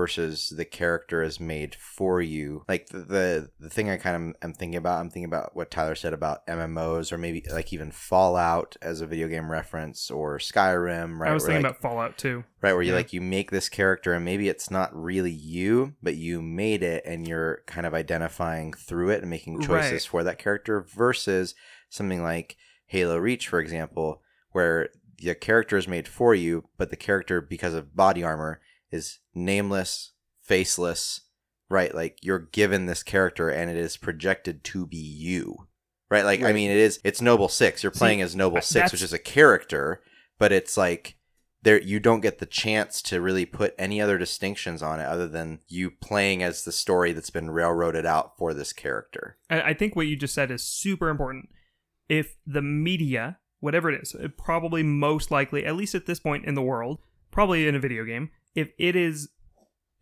versus 0.00 0.48
the 0.56 0.64
character 0.64 1.22
is 1.22 1.38
made 1.38 1.74
for 1.74 2.22
you. 2.22 2.64
Like 2.66 2.88
the 2.88 3.00
the, 3.00 3.50
the 3.60 3.68
thing 3.68 3.90
I 3.90 3.98
kind 3.98 4.16
of 4.16 4.36
am 4.42 4.54
thinking 4.54 4.76
about, 4.78 4.98
I'm 4.98 5.10
thinking 5.10 5.28
about 5.28 5.54
what 5.54 5.70
Tyler 5.70 5.94
said 5.94 6.14
about 6.14 6.46
MMOs 6.46 7.12
or 7.12 7.18
maybe 7.18 7.44
like 7.52 7.70
even 7.74 7.90
Fallout 7.90 8.76
as 8.80 9.02
a 9.02 9.06
video 9.06 9.28
game 9.28 9.50
reference 9.50 10.10
or 10.10 10.38
Skyrim, 10.38 11.18
right? 11.18 11.30
I 11.30 11.34
was 11.34 11.44
thinking 11.44 11.62
like, 11.64 11.72
about 11.72 11.82
Fallout 11.82 12.16
too. 12.16 12.44
right 12.62 12.72
where 12.72 12.82
you 12.82 12.92
yeah. 12.92 12.96
like 12.96 13.12
you 13.12 13.20
make 13.20 13.50
this 13.50 13.68
character 13.68 14.14
and 14.14 14.24
maybe 14.24 14.48
it's 14.48 14.70
not 14.70 14.90
really 14.96 15.30
you, 15.32 15.92
but 16.02 16.16
you 16.16 16.40
made 16.40 16.82
it 16.82 17.04
and 17.04 17.28
you're 17.28 17.60
kind 17.66 17.86
of 17.86 17.92
identifying 17.92 18.72
through 18.72 19.10
it 19.10 19.20
and 19.20 19.28
making 19.28 19.60
choices 19.60 19.92
Right. 19.92 20.02
for 20.02 20.24
that 20.24 20.38
character 20.38 20.80
versus 20.80 21.54
something 21.90 22.22
like 22.22 22.56
Halo 22.86 23.18
Reach, 23.18 23.48
for 23.48 23.60
example, 23.60 24.22
where 24.52 24.88
the 25.18 25.34
character 25.34 25.76
is 25.76 25.86
made 25.86 26.08
for 26.08 26.34
you, 26.34 26.64
but 26.78 26.88
the 26.88 26.96
character 26.96 27.42
because 27.42 27.74
of 27.74 27.94
body 27.94 28.24
armor 28.24 28.62
is 28.90 29.18
nameless, 29.34 30.12
faceless, 30.42 31.22
right? 31.68 31.94
Like 31.94 32.18
you're 32.22 32.38
given 32.38 32.86
this 32.86 33.02
character 33.02 33.48
and 33.48 33.70
it 33.70 33.76
is 33.76 33.96
projected 33.96 34.64
to 34.64 34.86
be 34.86 34.96
you. 34.98 35.68
Right? 36.10 36.24
Like 36.24 36.42
I 36.42 36.52
mean 36.52 36.70
it 36.70 36.76
is 36.76 37.00
it's 37.04 37.20
Noble 37.22 37.48
6. 37.48 37.82
You're 37.82 37.92
See, 37.92 37.98
playing 37.98 38.20
as 38.20 38.34
Noble 38.34 38.58
I- 38.58 38.60
6, 38.60 38.92
which 38.92 39.02
is 39.02 39.12
a 39.12 39.18
character, 39.18 40.02
but 40.38 40.50
it's 40.52 40.76
like 40.76 41.16
there 41.62 41.80
you 41.80 42.00
don't 42.00 42.20
get 42.20 42.38
the 42.38 42.46
chance 42.46 43.02
to 43.02 43.20
really 43.20 43.44
put 43.46 43.74
any 43.78 44.00
other 44.00 44.18
distinctions 44.18 44.82
on 44.82 44.98
it 44.98 45.04
other 45.04 45.28
than 45.28 45.60
you 45.68 45.90
playing 45.90 46.42
as 46.42 46.64
the 46.64 46.72
story 46.72 47.12
that's 47.12 47.30
been 47.30 47.50
railroaded 47.50 48.06
out 48.06 48.36
for 48.38 48.54
this 48.54 48.72
character. 48.72 49.36
I, 49.48 49.60
I 49.62 49.74
think 49.74 49.94
what 49.94 50.06
you 50.06 50.16
just 50.16 50.34
said 50.34 50.50
is 50.50 50.62
super 50.64 51.10
important. 51.10 51.50
If 52.08 52.36
the 52.46 52.62
media, 52.62 53.38
whatever 53.60 53.90
it 53.90 54.00
is, 54.02 54.14
it 54.14 54.36
probably 54.36 54.82
most 54.82 55.30
likely, 55.30 55.64
at 55.64 55.76
least 55.76 55.94
at 55.94 56.06
this 56.06 56.18
point 56.18 56.44
in 56.44 56.54
the 56.54 56.62
world, 56.62 56.98
probably 57.30 57.68
in 57.68 57.74
a 57.76 57.78
video 57.78 58.04
game, 58.04 58.30
if 58.54 58.70
it 58.78 58.96
is, 58.96 59.30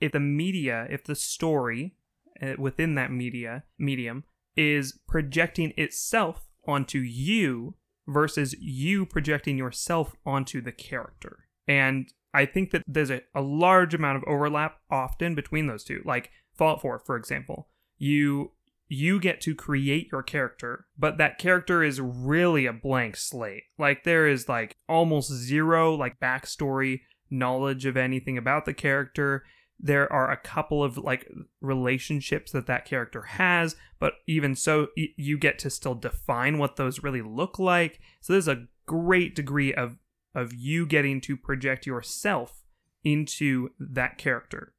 if 0.00 0.12
the 0.12 0.20
media, 0.20 0.86
if 0.90 1.04
the 1.04 1.14
story 1.14 1.94
uh, 2.42 2.54
within 2.58 2.94
that 2.94 3.10
media 3.10 3.64
medium 3.78 4.24
is 4.56 4.98
projecting 5.06 5.72
itself 5.76 6.48
onto 6.66 6.98
you 6.98 7.74
versus 8.06 8.54
you 8.58 9.06
projecting 9.06 9.58
yourself 9.58 10.14
onto 10.24 10.60
the 10.60 10.72
character. 10.72 11.44
And 11.66 12.12
I 12.32 12.46
think 12.46 12.70
that 12.70 12.82
there's 12.86 13.10
a, 13.10 13.22
a 13.34 13.42
large 13.42 13.94
amount 13.94 14.16
of 14.18 14.24
overlap 14.26 14.78
often 14.90 15.34
between 15.34 15.66
those 15.66 15.84
two. 15.84 16.02
Like 16.04 16.30
Fallout 16.56 16.82
4, 16.82 16.98
for 17.00 17.16
example. 17.16 17.68
You 17.98 18.52
you 18.90 19.20
get 19.20 19.42
to 19.42 19.54
create 19.54 20.08
your 20.10 20.22
character, 20.22 20.86
but 20.98 21.18
that 21.18 21.36
character 21.36 21.82
is 21.82 22.00
really 22.00 22.64
a 22.64 22.72
blank 22.72 23.16
slate. 23.16 23.64
Like 23.78 24.04
there 24.04 24.26
is 24.26 24.48
like 24.48 24.76
almost 24.88 25.30
zero 25.30 25.94
like 25.94 26.18
backstory 26.18 27.00
knowledge 27.30 27.86
of 27.86 27.96
anything 27.96 28.38
about 28.38 28.64
the 28.64 28.74
character. 28.74 29.44
There 29.80 30.12
are 30.12 30.30
a 30.30 30.36
couple 30.36 30.82
of 30.82 30.98
like 30.98 31.30
relationships 31.60 32.52
that 32.52 32.66
that 32.66 32.84
character 32.84 33.22
has, 33.22 33.76
but 33.98 34.14
even 34.26 34.56
so, 34.56 34.88
y- 34.96 35.14
you 35.16 35.38
get 35.38 35.58
to 35.60 35.70
still 35.70 35.94
define 35.94 36.58
what 36.58 36.76
those 36.76 37.02
really 37.02 37.22
look 37.22 37.58
like. 37.58 38.00
So 38.20 38.32
there's 38.32 38.48
a 38.48 38.66
great 38.86 39.34
degree 39.34 39.72
of 39.72 39.98
of 40.34 40.52
you 40.52 40.86
getting 40.86 41.20
to 41.22 41.36
project 41.36 41.86
yourself 41.86 42.64
into 43.04 43.70
that 43.78 44.18
character. 44.18 44.74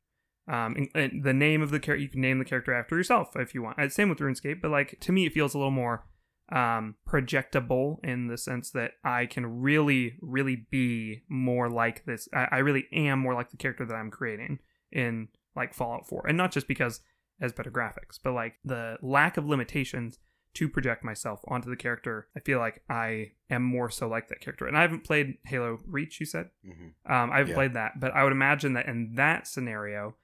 Um, 0.47 0.87
and, 0.95 1.23
the 1.23 1.33
name 1.33 1.61
of 1.61 1.69
the 1.69 1.79
character, 1.79 2.01
you 2.01 2.09
can 2.09 2.21
name 2.21 2.39
the 2.39 2.45
character 2.45 2.73
after 2.73 2.97
yourself 2.97 3.35
if 3.35 3.53
you 3.53 3.61
want. 3.61 3.77
Uh, 3.77 3.87
Same 3.87 4.09
with 4.09 4.19
RuneScape, 4.19 4.61
but 4.61 4.71
like 4.71 4.99
to 5.01 5.11
me, 5.11 5.25
it 5.25 5.33
feels 5.33 5.53
a 5.53 5.57
little 5.57 5.71
more 5.71 6.05
um, 6.51 6.95
projectable 7.07 7.97
in 8.03 8.27
the 8.27 8.37
sense 8.37 8.71
that 8.71 8.91
I 9.03 9.25
can 9.27 9.61
really, 9.61 10.17
really 10.21 10.65
be 10.71 11.23
more 11.29 11.69
like 11.69 12.05
this. 12.05 12.27
I, 12.33 12.47
I 12.51 12.57
really 12.59 12.87
am 12.91 13.19
more 13.19 13.33
like 13.33 13.51
the 13.51 13.57
character 13.57 13.85
that 13.85 13.93
I'm 13.95 14.11
creating 14.11 14.59
in 14.91 15.27
like 15.55 15.73
Fallout 15.73 16.07
4, 16.07 16.27
and 16.27 16.37
not 16.37 16.51
just 16.51 16.67
because 16.67 17.01
as 17.41 17.53
better 17.53 17.71
graphics, 17.71 18.19
but 18.23 18.33
like 18.33 18.55
the 18.65 18.97
lack 19.01 19.37
of 19.37 19.45
limitations 19.45 20.19
to 20.55 20.67
project 20.67 21.03
myself 21.03 21.39
onto 21.47 21.69
the 21.69 21.75
character. 21.75 22.27
I 22.35 22.39
feel 22.39 22.57
like 22.59 22.81
I 22.89 23.33
am 23.51 23.61
more 23.63 23.89
so 23.91 24.07
like 24.07 24.29
that 24.29 24.41
character. 24.41 24.65
And 24.65 24.75
I 24.75 24.81
haven't 24.81 25.03
played 25.03 25.37
Halo 25.45 25.77
Reach. 25.85 26.19
You 26.19 26.25
said 26.25 26.49
Mm-hmm. 26.67 27.11
um, 27.13 27.29
I've 27.31 27.49
Yeah. 27.49 27.53
played 27.55 27.73
that, 27.75 27.99
but 27.99 28.11
I 28.15 28.23
would 28.23 28.31
imagine 28.33 28.73
that 28.73 28.87
in 28.87 29.13
that 29.13 29.47
scenario, 29.47 30.15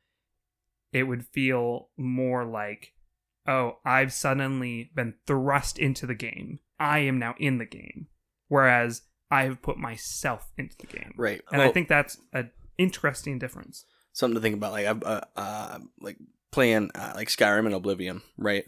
it 0.91 1.03
would 1.03 1.25
feel 1.27 1.89
more 1.95 2.43
like, 2.43 2.93
oh, 3.47 3.77
I've 3.85 4.11
suddenly 4.13 4.91
been 4.95 5.15
thrust 5.27 5.77
into 5.79 6.05
the 6.05 6.15
game. 6.15 6.59
I 6.79 6.99
am 6.99 7.19
now 7.19 7.35
in 7.37 7.57
the 7.57 7.65
game, 7.65 8.07
whereas 8.47 9.01
I 9.31 9.43
have 9.43 9.61
put 9.61 9.77
myself 9.77 10.51
into 10.57 10.75
the 10.77 10.87
game. 10.87 11.13
Right. 11.17 11.41
And 11.51 11.61
I 11.61 11.69
think 11.71 11.87
that's 11.87 12.17
an 12.33 12.51
interesting 12.77 13.39
difference. 13.39 13.85
something 14.13 14.35
to 14.35 14.41
think 14.41 14.55
about. 14.55 14.71
Like, 14.73 14.85
I've, 14.85 15.03
uh, 15.03 15.21
uh, 15.35 15.79
like 16.01 16.17
playing 16.51 16.91
uh, 16.95 17.13
like 17.15 17.27
Skyrim 17.29 17.65
and 17.65 17.73
Oblivion, 17.75 18.21
right? 18.37 18.65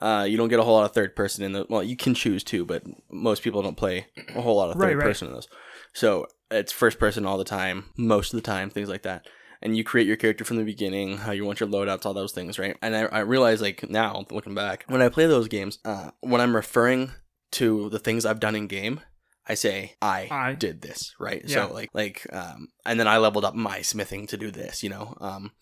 Uh, 0.00 0.24
you 0.28 0.36
don't 0.36 0.48
get 0.48 0.60
a 0.60 0.62
whole 0.62 0.74
lot 0.74 0.84
of 0.84 0.92
third 0.92 1.16
person 1.16 1.44
in 1.44 1.52
the. 1.52 1.66
Well, 1.68 1.82
you 1.82 1.96
can 1.96 2.14
choose 2.14 2.44
to, 2.44 2.64
but 2.64 2.84
most 3.10 3.42
people 3.42 3.62
don't 3.62 3.76
play 3.76 4.06
a 4.34 4.40
whole 4.40 4.56
lot 4.56 4.70
of 4.70 4.76
third 4.76 4.82
Right, 4.84 4.96
right. 4.96 5.04
person 5.04 5.28
in 5.28 5.34
those. 5.34 5.48
So 5.92 6.26
it's 6.50 6.70
first 6.72 6.98
person 6.98 7.26
all 7.26 7.36
the 7.38 7.44
time, 7.44 7.86
most 7.96 8.32
of 8.32 8.36
the 8.38 8.46
time, 8.46 8.70
things 8.70 8.88
like 8.88 9.02
that. 9.02 9.26
And 9.60 9.76
you 9.76 9.82
create 9.82 10.06
your 10.06 10.16
character 10.16 10.44
from 10.44 10.56
the 10.56 10.64
beginning, 10.64 11.18
how 11.18 11.32
you 11.32 11.44
want 11.44 11.58
your 11.58 11.68
loadouts, 11.68 12.06
all 12.06 12.14
those 12.14 12.32
things, 12.32 12.58
right? 12.58 12.76
And 12.80 12.94
I, 12.94 13.02
I 13.06 13.18
realize, 13.20 13.60
like 13.60 13.90
now, 13.90 14.24
looking 14.30 14.54
back, 14.54 14.84
when 14.86 15.02
I 15.02 15.08
play 15.08 15.26
those 15.26 15.48
games, 15.48 15.78
uh, 15.84 16.10
when 16.20 16.40
I'm 16.40 16.54
referring 16.54 17.10
to 17.52 17.88
the 17.90 17.98
things 17.98 18.24
I've 18.24 18.40
done 18.40 18.54
in 18.54 18.68
game, 18.68 19.00
I 19.48 19.54
say 19.54 19.94
I, 20.02 20.28
I. 20.30 20.54
did 20.54 20.82
this, 20.82 21.14
right? 21.18 21.42
Yeah. 21.44 21.66
So 21.66 21.72
like 21.72 21.90
like 21.94 22.26
um, 22.32 22.68
and 22.84 23.00
then 23.00 23.08
I 23.08 23.16
leveled 23.16 23.44
up 23.44 23.54
my 23.54 23.80
smithing 23.80 24.26
to 24.28 24.36
do 24.36 24.50
this, 24.50 24.82
you 24.82 24.90
know. 24.90 25.16
Um, 25.20 25.52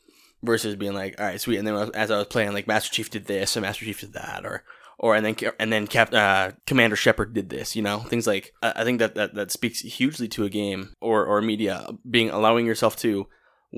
versus 0.43 0.77
being 0.77 0.95
like, 0.95 1.19
all 1.19 1.27
right, 1.27 1.41
sweet. 1.41 1.59
And 1.59 1.67
then 1.67 1.91
as 1.95 2.11
I 2.11 2.19
was 2.19 2.27
playing, 2.27 2.53
like 2.53 2.67
Master 2.67 2.93
Chief 2.93 3.11
did 3.11 3.27
this 3.27 3.57
and 3.57 3.63
Master 3.63 3.85
Chief 3.85 4.01
did 4.01 4.13
that, 4.15 4.45
or 4.45 4.65
or 4.99 5.15
and 5.15 5.25
then 5.25 5.37
and 5.61 5.73
then 5.73 5.87
Cap, 5.87 6.13
uh, 6.13 6.53
Commander 6.67 6.97
Shepard 6.97 7.33
did 7.33 7.49
this, 7.49 7.77
you 7.77 7.83
know, 7.83 8.01
things 8.01 8.27
like 8.27 8.53
I 8.63 8.73
I 8.77 8.85
think 8.85 8.99
that, 8.99 9.15
that 9.15 9.35
that 9.35 9.53
speaks 9.53 9.81
hugely 9.81 10.29
to 10.29 10.45
a 10.45 10.51
game 10.51 10.95
or 11.01 11.25
or 11.25 11.41
media 11.41 11.87
being 12.09 12.31
allowing 12.31 12.67
yourself 12.67 12.97
to 12.99 13.29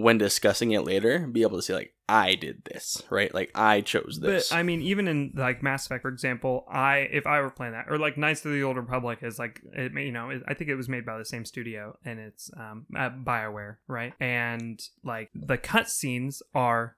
when 0.00 0.16
discussing 0.16 0.70
it 0.70 0.82
later 0.84 1.26
be 1.26 1.42
able 1.42 1.56
to 1.58 1.62
say 1.62 1.74
like 1.74 1.92
I 2.08 2.36
did 2.36 2.62
this, 2.64 3.02
right? 3.10 3.34
Like 3.34 3.50
I 3.54 3.80
chose 3.82 4.18
this. 4.22 4.48
But 4.48 4.56
I 4.56 4.62
mean, 4.62 4.80
even 4.80 5.08
in 5.08 5.32
like 5.34 5.62
Mass 5.62 5.84
Effect, 5.86 6.02
for 6.02 6.08
example, 6.08 6.64
I 6.70 6.98
if 7.10 7.26
I 7.26 7.40
were 7.40 7.50
playing 7.50 7.72
that, 7.72 7.86
or 7.90 7.98
like 7.98 8.16
Knights 8.16 8.44
of 8.44 8.52
the 8.52 8.62
Old 8.62 8.76
Republic 8.76 9.18
is 9.22 9.38
like 9.38 9.60
it, 9.72 9.92
you 9.92 10.12
know 10.12 10.30
it, 10.30 10.42
I 10.46 10.54
think 10.54 10.70
it 10.70 10.76
was 10.76 10.88
made 10.88 11.04
by 11.04 11.18
the 11.18 11.24
same 11.24 11.44
studio 11.44 11.98
and 12.04 12.18
it's 12.20 12.50
um 12.56 12.86
uh, 12.96 13.10
Bioware, 13.10 13.76
right? 13.88 14.14
And 14.20 14.80
like 15.04 15.30
the 15.34 15.58
cutscenes 15.58 16.40
are 16.54 16.96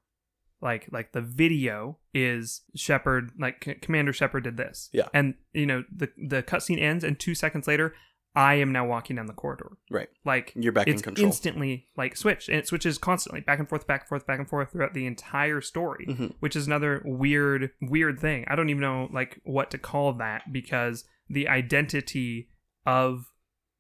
like 0.60 0.86
like 0.92 1.12
the 1.12 1.22
video 1.22 1.96
is 2.12 2.60
Shepard 2.76 3.32
like 3.38 3.64
C- 3.64 3.74
Commander 3.74 4.12
Shepard 4.12 4.44
did 4.44 4.56
this, 4.58 4.90
Yeah. 4.92 5.08
and 5.14 5.34
you 5.54 5.64
know 5.66 5.84
the 5.90 6.10
the 6.18 6.42
cutscene 6.42 6.80
ends 6.80 7.02
and 7.02 7.18
two 7.18 7.34
seconds 7.34 7.66
later. 7.66 7.94
I 8.34 8.54
am 8.54 8.70
now 8.70 8.86
walking 8.86 9.16
down 9.16 9.26
the 9.26 9.32
corridor. 9.32 9.72
Right. 9.90 10.08
Like 10.24 10.52
You're 10.54 10.72
back 10.72 10.86
in 10.86 10.98
control. 11.00 11.26
instantly 11.26 11.88
like 11.96 12.16
switch 12.16 12.48
and 12.48 12.58
it 12.58 12.66
switches 12.68 12.96
constantly 12.96 13.40
back 13.40 13.58
and 13.58 13.68
forth 13.68 13.86
back 13.86 14.02
and 14.02 14.08
forth 14.08 14.26
back 14.26 14.38
and 14.38 14.48
forth 14.48 14.70
throughout 14.70 14.94
the 14.94 15.06
entire 15.06 15.60
story 15.60 16.06
Mhm. 16.08 16.34
which 16.40 16.54
is 16.54 16.66
another 16.66 17.02
weird 17.04 17.70
weird 17.82 18.20
thing 18.20 18.44
i 18.48 18.54
don't 18.54 18.68
even 18.70 18.80
know 18.82 19.08
like 19.12 19.40
what 19.44 19.70
to 19.72 19.78
call 19.78 20.12
that 20.14 20.52
because 20.52 21.04
the 21.28 21.48
identity 21.48 22.48
of 22.86 23.26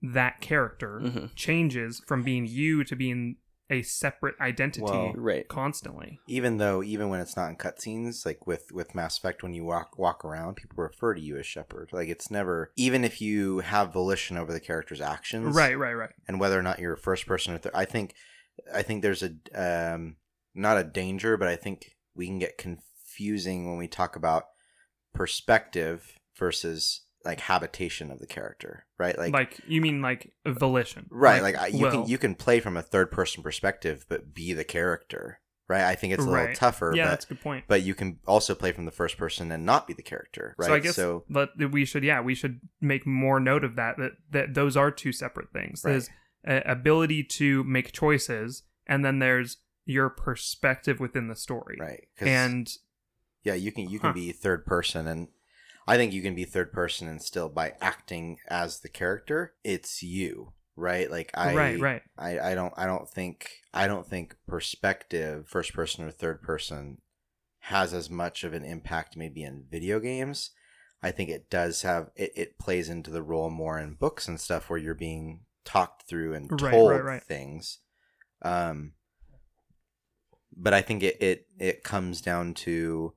that 0.02 0.40
character 0.40 1.00
Mhm. 1.02 1.30
changes 1.36 2.02
from 2.08 2.22
being 2.22 2.46
you 2.46 2.82
to 2.84 2.96
being 2.96 3.36
a 3.70 3.82
separate 3.82 4.34
identity 4.40 4.82
Well, 4.82 5.12
Right. 5.14 5.48
constantly 5.48 6.20
Even 6.26 6.58
though, 6.58 6.82
even 6.82 7.08
when 7.08 7.20
it's 7.20 7.36
not 7.36 7.48
in 7.50 7.56
cutscenes, 7.56 8.26
like 8.26 8.46
with 8.46 8.72
with 8.72 8.94
Mass 8.94 9.16
Effect, 9.18 9.42
when 9.42 9.54
you 9.54 9.64
walk 9.64 9.98
walk 9.98 10.24
around, 10.24 10.56
people 10.56 10.82
refer 10.82 11.14
to 11.14 11.20
you 11.20 11.36
as 11.38 11.46
Shepard. 11.46 11.90
Like 11.92 12.08
it's 12.08 12.30
never, 12.30 12.72
even 12.76 13.04
if 13.04 13.20
you 13.20 13.60
have 13.60 13.92
volition 13.92 14.36
over 14.36 14.52
the 14.52 14.60
character's 14.60 15.00
actions, 15.00 15.54
right 15.56 15.78
right 15.78 15.94
right 15.94 16.10
and 16.28 16.40
whether 16.40 16.58
or 16.58 16.62
not 16.62 16.78
you're 16.78 16.96
first 16.96 17.26
person 17.26 17.54
or 17.54 17.58
third. 17.58 17.72
I 17.74 17.84
think, 17.84 18.14
I 18.74 18.82
think 18.82 19.02
there's 19.02 19.22
a 19.22 19.32
um, 19.54 20.16
not 20.54 20.76
a 20.78 20.84
danger, 20.84 21.36
but 21.36 21.48
I 21.48 21.56
think 21.56 21.96
we 22.14 22.26
can 22.26 22.38
get 22.38 22.58
confusing 22.58 23.68
when 23.68 23.78
we 23.78 23.88
talk 23.88 24.16
about 24.16 24.44
perspective 25.14 26.18
versus 26.36 27.02
like 27.24 27.40
habitation 27.40 28.10
of 28.10 28.18
the 28.18 28.26
character, 28.26 28.86
right? 28.98 29.16
like, 29.18 29.32
like 29.32 29.60
you 29.66 29.80
mean 29.80 30.00
like 30.02 30.32
volition 30.46 31.06
right 31.10 31.42
like, 31.42 31.56
I 31.56 31.66
you 31.68 31.80
will. 31.82 31.90
can 31.90 32.06
you 32.08 32.18
can 32.18 32.34
play 32.34 32.60
from 32.60 32.76
a 32.76 32.82
third 32.82 33.10
person 33.10 33.42
perspective 33.42 34.06
but 34.08 34.32
be 34.34 34.52
the 34.54 34.64
character 34.64 35.40
right 35.68 35.82
i 35.84 35.94
think 35.94 36.12
it's 36.14 36.24
a 36.24 36.28
little 36.28 36.54
tougher 36.54 36.92
yeah 36.96 37.04
but 37.04 37.10
that's 37.10 37.24
a 37.26 37.28
good 37.28 37.40
point 37.40 37.64
but 37.68 37.82
you 37.82 37.94
can 37.94 38.18
also 38.26 38.54
play 38.54 38.72
from 38.72 38.86
the 38.86 38.90
first 38.90 39.16
person 39.16 39.52
and 39.52 39.64
not 39.66 39.86
be 39.86 39.92
the 39.92 40.02
character 40.02 40.54
right 40.58 40.66
So 40.68 40.74
I 40.74 40.78
guess 40.80 40.96
so, 40.96 41.24
but 41.28 41.50
we 41.70 41.84
should 41.84 42.02
yeah 42.04 42.20
we 42.22 42.34
should 42.34 42.60
make 42.80 43.06
more 43.06 43.38
note 43.38 43.64
of 43.64 43.76
that 43.76 43.96
that 43.98 44.12
that 44.30 44.54
those 44.54 44.76
are 44.76 44.90
two 44.90 45.12
separate 45.12 45.52
things. 45.52 45.82
Right. 45.84 45.92
There's 45.92 46.08
ability 46.66 47.24
to 47.24 47.62
make 47.64 47.92
choices, 47.92 48.62
and 48.86 49.04
then 49.04 49.18
there's 49.18 49.58
your 49.84 50.08
perspective 50.08 51.00
within 51.00 51.28
the 51.28 51.36
story. 51.36 51.76
right? 51.78 52.08
And 52.18 52.72
yeah 53.44 53.54
you 53.54 53.72
can 53.72 53.88
you 53.88 53.98
can 53.98 54.08
Huh. 54.08 54.14
be 54.14 54.32
third 54.32 54.64
person 54.66 55.06
and 55.06 55.28
i 55.90 55.96
think 55.96 56.12
you 56.12 56.22
can 56.22 56.34
be 56.34 56.44
third 56.44 56.72
person 56.72 57.08
and 57.08 57.22
still 57.22 57.48
by 57.48 57.74
acting 57.80 58.38
as 58.48 58.80
the 58.80 58.88
character 58.88 59.54
it's 59.64 60.02
you 60.02 60.52
right 60.76 61.10
like 61.10 61.30
i 61.34 61.54
right, 61.54 61.80
right. 61.80 62.02
I, 62.16 62.52
I 62.52 62.54
don't 62.54 62.72
I 62.76 62.86
don't 62.86 63.08
think 63.08 63.50
I 63.74 63.86
don't 63.86 64.06
think 64.06 64.36
perspective 64.46 65.46
first 65.48 65.74
person 65.74 66.04
or 66.04 66.10
third 66.10 66.42
person 66.42 66.98
has 67.60 67.94
as 67.94 68.10
much 68.10 68.44
of 68.44 68.52
an 68.52 68.64
impact 68.64 69.16
maybe 69.16 69.42
in 69.42 69.64
video 69.70 70.00
games. 70.00 70.50
I 71.02 71.10
think 71.12 71.30
it 71.30 71.48
does 71.50 71.82
have 71.82 72.10
it, 72.16 72.32
it 72.34 72.58
plays 72.58 72.88
into 72.88 73.10
the 73.10 73.22
role 73.22 73.50
more 73.50 73.78
in 73.78 73.94
books 73.94 74.28
and 74.28 74.40
stuff 74.40 74.68
where 74.68 74.78
you're 74.78 74.94
being 74.94 75.40
talked 75.64 76.08
through 76.08 76.34
and 76.34 76.48
told 76.58 76.90
right, 76.90 77.04
right. 77.04 77.22
things. 77.22 77.78
Um 78.42 78.92
but 80.56 80.74
I 80.74 80.82
think 80.82 81.02
it, 81.02 81.16
it 81.20 81.46
it 81.58 81.84
comes 81.84 82.20
down 82.20 82.54
to 82.54 83.14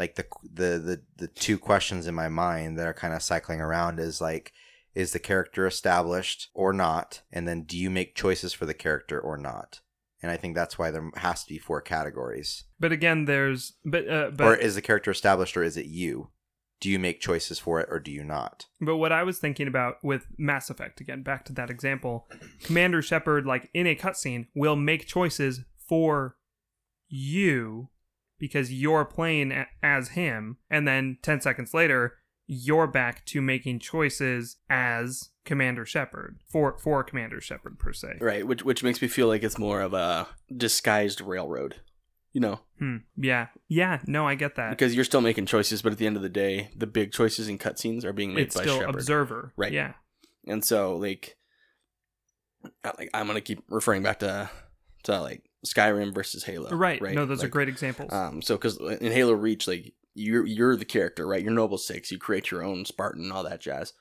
like 0.00 0.14
the 0.14 0.24
the 0.42 0.78
the 0.78 1.02
the 1.18 1.28
two 1.28 1.58
questions 1.58 2.06
in 2.06 2.14
my 2.14 2.28
mind 2.28 2.78
that 2.78 2.86
are 2.86 2.94
kind 2.94 3.12
of 3.12 3.22
cycling 3.22 3.60
around 3.60 4.00
is 4.00 4.20
like 4.20 4.52
is 4.94 5.12
the 5.12 5.18
character 5.20 5.66
established 5.66 6.48
or 6.54 6.72
not? 6.72 7.20
And 7.30 7.46
then 7.46 7.62
do 7.62 7.78
you 7.78 7.90
make 7.90 8.16
choices 8.16 8.52
for 8.52 8.66
the 8.66 8.74
character 8.74 9.20
or 9.20 9.36
not? 9.36 9.80
And 10.22 10.30
i 10.30 10.36
think 10.36 10.54
that's 10.54 10.78
why 10.78 10.90
there 10.90 11.08
has 11.16 11.44
to 11.44 11.48
be 11.48 11.58
four 11.58 11.80
categories. 11.80 12.64
But 12.80 12.92
again, 12.92 13.26
there's 13.26 13.74
but 13.84 14.08
uh, 14.08 14.30
but 14.30 14.46
or 14.46 14.56
is 14.56 14.74
the 14.74 14.82
character 14.82 15.10
established 15.10 15.56
or 15.56 15.62
is 15.62 15.76
it 15.76 15.86
you? 15.86 16.30
Do 16.80 16.88
you 16.88 16.98
make 16.98 17.20
choices 17.20 17.58
for 17.58 17.78
it 17.78 17.88
or 17.90 18.00
do 18.00 18.10
you 18.10 18.24
not? 18.24 18.66
But 18.80 18.96
what 18.96 19.12
I 19.12 19.22
was 19.22 19.38
thinking 19.38 19.68
about 19.68 19.96
with 20.02 20.28
Mass 20.38 20.70
Effect, 20.70 21.02
again, 21.02 21.22
back 21.22 21.44
to 21.44 21.52
that 21.52 21.68
example, 21.68 22.26
Commander 22.62 23.02
Shepard, 23.02 23.44
like 23.44 23.68
in 23.74 23.86
a 23.86 23.94
cutscene, 23.94 24.46
will 24.54 24.76
make 24.76 25.06
choices 25.06 25.60
for 25.86 26.36
you 27.06 27.90
because 28.40 28.72
you're 28.72 29.04
playing 29.04 29.52
a- 29.52 29.68
as 29.82 30.10
him, 30.10 30.56
and 30.68 30.88
then 30.88 31.18
10 31.22 31.40
seconds 31.40 31.72
later, 31.72 32.16
you're 32.48 32.88
back 32.88 33.24
to 33.26 33.40
making 33.40 33.78
choices 33.78 34.56
as 34.68 35.28
Commander 35.44 35.86
Shepard 35.86 36.38
for 36.50 36.76
for 36.78 37.04
Commander 37.04 37.40
Shepard 37.40 37.78
per 37.78 37.92
se. 37.92 38.14
Right. 38.20 38.44
Which 38.46 38.64
which 38.64 38.82
makes 38.82 39.00
me 39.00 39.06
feel 39.08 39.28
like 39.28 39.42
it's 39.44 39.58
more 39.58 39.80
of 39.80 39.94
a 39.94 40.26
disguised 40.56 41.20
railroad. 41.20 41.76
You 42.32 42.40
know, 42.40 42.60
Hmm. 42.78 42.96
Yeah. 43.16 43.48
Yeah. 43.68 44.00
No, 44.06 44.26
I 44.26 44.34
get 44.36 44.54
that. 44.56 44.70
because 44.70 44.94
you're 44.94 45.04
still 45.04 45.20
making 45.20 45.46
choices, 45.46 45.82
but 45.82 45.92
at 45.92 45.98
the 45.98 46.06
end 46.06 46.16
of 46.16 46.22
the 46.22 46.28
day, 46.28 46.70
the 46.76 46.86
big 46.86 47.12
choices 47.12 47.48
and 47.48 47.58
cutscenes 47.60 48.04
are 48.04 48.12
being 48.12 48.34
made 48.34 48.42
it's 48.46 48.56
by 48.56 48.62
still 48.62 48.78
Shepard. 48.80 48.94
observer. 48.96 49.52
Right. 49.56 49.72
Yeah. 49.72 49.94
and 50.46 50.64
so 50.64 50.96
like 50.96 51.36
like 52.84 53.10
i'm 53.14 53.26
gonna 53.26 53.40
keep 53.40 53.62
referring 53.68 54.02
back 54.02 54.18
to 54.20 54.48
to 55.02 55.20
like 55.20 55.42
skyrim 55.66 56.14
versus 56.14 56.44
halo 56.44 56.70
Right. 56.74 57.00
right 57.02 57.14
No, 57.14 57.26
those 57.26 57.44
are 57.44 57.48
great 57.48 57.68
examples. 57.68 58.12
um 58.12 58.40
so 58.42 58.56
because 58.56 58.78
in 58.78 59.12
halo 59.12 59.32
reach 59.32 59.66
like 59.68 59.92
you're 60.14 60.46
you're 60.46 60.76
the 60.76 60.84
character 60.84 61.26
right 61.26 61.42
you're 61.42 61.52
noble 61.52 61.78
six 61.78 62.10
you 62.10 62.18
create 62.18 62.50
your 62.50 62.62
own 62.64 62.84
spartan 62.84 63.30
all 63.30 63.42
that 63.44 63.60
jazz 63.60 63.92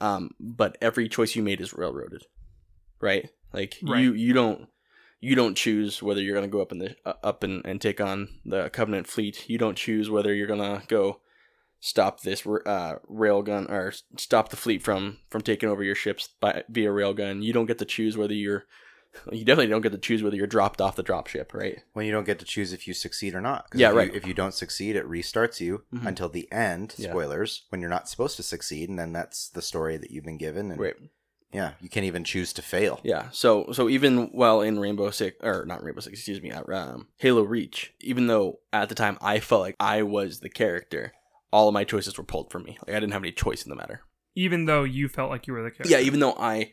um 0.00 0.30
but 0.38 0.78
every 0.80 1.08
choice 1.08 1.34
you 1.36 1.42
made 1.42 1.60
is 1.60 1.74
railroaded 1.74 2.22
right 3.00 3.30
like 3.52 3.76
Right. 3.82 4.00
you 4.00 4.12
you 4.12 4.32
don't 4.32 4.68
you 5.20 5.34
don't 5.34 5.56
choose 5.56 6.02
whether 6.02 6.22
you're 6.22 6.34
gonna 6.34 6.46
go 6.48 6.62
up 6.62 6.70
in 6.72 6.78
the 6.78 6.94
uh, 7.04 7.14
up 7.24 7.42
and, 7.42 7.62
and 7.66 7.80
take 7.80 8.00
on 8.00 8.28
the 8.44 8.70
covenant 8.70 9.06
fleet 9.08 9.48
you 9.50 9.58
don't 9.58 9.76
choose 9.76 10.08
whether 10.08 10.32
you're 10.32 10.46
gonna 10.46 10.82
go 10.88 11.20
stop 11.80 12.20
this 12.22 12.44
uh, 12.46 12.94
railgun 13.10 13.68
or 13.70 13.92
stop 14.16 14.48
the 14.48 14.56
fleet 14.56 14.82
from 14.82 15.18
from 15.30 15.40
taking 15.42 15.68
over 15.68 15.82
your 15.82 15.94
ships 15.94 16.28
by 16.40 16.64
via 16.68 16.88
railgun. 16.90 17.40
You 17.42 17.52
don't 17.52 17.66
get 17.66 17.78
to 17.78 17.84
choose 17.84 18.16
whether 18.16 18.34
you're 18.34 18.64
you 19.32 19.44
definitely 19.44 19.68
don't 19.70 19.80
get 19.82 19.92
to 19.92 19.98
choose 19.98 20.22
whether 20.22 20.36
you're 20.36 20.46
dropped 20.46 20.80
off 20.80 20.96
the 20.96 21.04
dropship, 21.04 21.52
right? 21.54 21.78
when 21.92 22.06
you 22.06 22.12
don't 22.12 22.26
get 22.26 22.38
to 22.38 22.44
choose 22.44 22.72
if 22.72 22.86
you 22.86 22.94
succeed 22.94 23.34
or 23.34 23.40
not. 23.40 23.66
Yeah, 23.74 23.88
if 23.88 23.92
you- 23.92 23.98
right. 23.98 24.14
if 24.14 24.26
you 24.26 24.34
don't 24.34 24.54
succeed 24.54 24.96
it 24.96 25.06
restarts 25.08 25.60
you 25.60 25.84
Mhm. 25.94 26.06
until 26.06 26.28
the 26.28 26.50
end 26.52 26.94
Yeah. 26.96 27.10
spoilers 27.10 27.64
when 27.70 27.80
you're 27.80 27.90
not 27.90 28.08
supposed 28.08 28.36
to 28.36 28.42
succeed 28.42 28.88
and 28.88 28.98
then 28.98 29.12
that's 29.12 29.48
the 29.48 29.62
story 29.62 29.96
that 29.96 30.10
you've 30.10 30.24
been 30.24 30.38
given 30.38 30.70
and 30.70 30.80
Right. 30.80 30.96
yeah 31.52 31.72
you 31.80 31.88
can't 31.88 32.04
even 32.06 32.24
choose 32.24 32.52
to 32.54 32.62
fail 32.62 33.00
Yeah. 33.04 33.30
So 33.30 33.72
so 33.72 33.88
even 33.88 34.28
while 34.32 34.60
in 34.60 34.78
Rainbow 34.78 35.10
Six 35.10 35.36
or 35.42 35.64
not 35.66 35.82
Rainbow 35.82 36.00
Six, 36.00 36.18
excuse 36.18 36.42
me, 36.42 36.50
uh, 36.52 36.62
um, 36.72 37.08
Halo 37.16 37.42
Reach, 37.42 37.92
even 38.00 38.26
though 38.26 38.60
at 38.72 38.88
the 38.88 38.94
time 38.94 39.16
I 39.20 39.40
felt 39.40 39.62
like 39.62 39.76
I 39.80 40.02
was 40.02 40.40
the 40.40 40.50
character, 40.50 41.12
all 41.52 41.68
of 41.68 41.74
my 41.74 41.84
choices 41.84 42.18
were 42.18 42.24
pulled 42.24 42.50
from 42.52 42.64
me. 42.64 42.78
Like 42.86 42.94
I 42.96 43.00
didn't 43.00 43.12
have 43.14 43.22
any 43.22 43.32
choice 43.32 43.64
in 43.64 43.70
the 43.70 43.76
matter. 43.76 44.02
Even 44.34 44.66
though 44.66 44.84
you 44.84 45.08
felt 45.08 45.30
like 45.30 45.46
you 45.46 45.52
were 45.54 45.62
the 45.62 45.70
character. 45.70 45.90
Yeah. 45.90 46.00
Even 46.06 46.20
though 46.20 46.34
I 46.38 46.72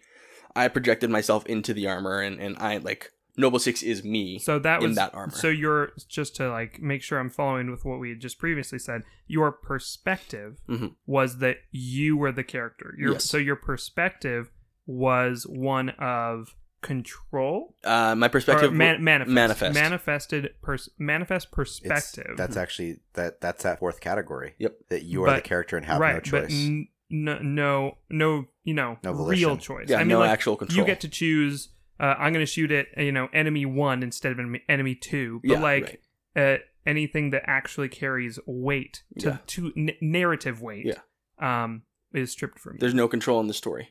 I 0.56 0.68
projected 0.70 1.10
myself 1.10 1.46
into 1.46 1.74
the 1.74 1.88
armor 1.88 2.22
and 2.22 2.40
and 2.40 2.58
I 2.58 2.78
like 2.78 3.12
Noble 3.38 3.60
Six 3.60 3.84
is 3.84 4.04
me. 4.04 4.40
So 4.40 4.60
that 4.60 4.82
in 4.82 4.90
was 4.90 4.96
that 4.98 5.14
armor. 5.14 5.34
So 5.34 5.50
you're 5.50 5.92
just 6.08 6.36
to 6.38 6.50
like 6.50 6.82
make 6.82 7.02
sure 7.04 7.20
I'm 7.20 7.30
following 7.30 7.70
with 7.70 7.84
what 7.84 8.00
we 8.00 8.10
had 8.10 8.20
just 8.22 8.40
previously 8.40 8.80
said. 8.80 9.02
Your 9.28 9.52
perspective 9.52 10.58
Mhm. 10.70 10.96
was 11.06 11.40
that 11.40 11.58
you 11.72 12.16
were 12.18 12.32
the 12.32 12.44
character. 12.46 12.96
Your, 12.98 13.14
Yes. 13.14 13.26
So 13.26 13.38
your 13.38 13.56
perspective 13.58 14.52
was 14.86 15.46
one 15.48 15.90
of 15.92 16.56
control. 16.82 17.76
uh, 17.84 18.14
my 18.16 18.28
perspective. 18.28 18.72
man- 18.72 19.04
manifest, 19.04 19.34
manifest. 19.34 19.74
manifested 19.74 20.54
pers- 20.62 20.90
manifest 21.00 21.48
It's- 21.48 21.56
perspective. 21.56 22.38
that's 22.38 22.56
actually 22.56 23.00
that 23.14 23.42
that's 23.42 23.64
that 23.64 23.80
fourth 23.80 24.00
category 24.00 24.54
Yep. 24.60 24.76
that 24.90 25.04
you 25.04 25.24
are 25.24 25.36
the 25.36 25.42
character 25.42 25.76
and 25.78 25.86
have 25.88 26.00
right, 26.00 26.24
no 26.26 26.32
but 26.32 26.48
choice 26.50 26.66
n- 26.68 26.88
no, 27.10 27.40
no, 27.40 27.98
no, 28.10 28.46
you 28.64 28.74
know, 28.74 28.98
No 29.04 29.12
real 29.14 29.58
choice. 29.58 29.90
yeah. 29.90 29.98
I 29.98 30.00
mean, 30.00 30.10
no 30.10 30.20
like, 30.20 30.30
actual 30.32 30.56
control. 30.58 30.78
you 30.80 30.86
get 30.86 31.02
to 31.02 31.10
choose. 31.10 31.70
Uh, 32.00 32.16
I'm 32.18 32.34
going 32.34 32.46
to 32.46 32.52
shoot 32.52 32.72
at 32.72 32.88
you 32.98 33.12
know 33.12 33.30
enemy 33.34 33.66
one 33.66 34.04
instead 34.04 34.32
of 34.34 34.40
enemy, 34.40 34.62
enemy 34.68 34.96
two, 34.96 35.40
but 35.44 35.52
Yeah, 35.54 35.60
like 35.60 36.00
right. 36.36 36.56
uh, 36.56 36.58
anything 36.86 37.30
that 37.30 37.44
actually 37.48 37.88
carries 37.90 38.38
weight 38.46 39.04
to, 39.20 39.28
Yeah. 39.30 39.38
to 39.48 39.72
n- 39.78 39.92
narrative 40.02 40.62
weight, 40.62 40.86
Yeah. 40.88 41.64
um, 41.64 41.84
is 42.14 42.32
stripped 42.32 42.60
from 42.60 42.74
you. 42.74 42.80
There's 42.80 42.94
no 42.94 43.08
control 43.08 43.40
in 43.40 43.48
the 43.48 43.54
story. 43.54 43.90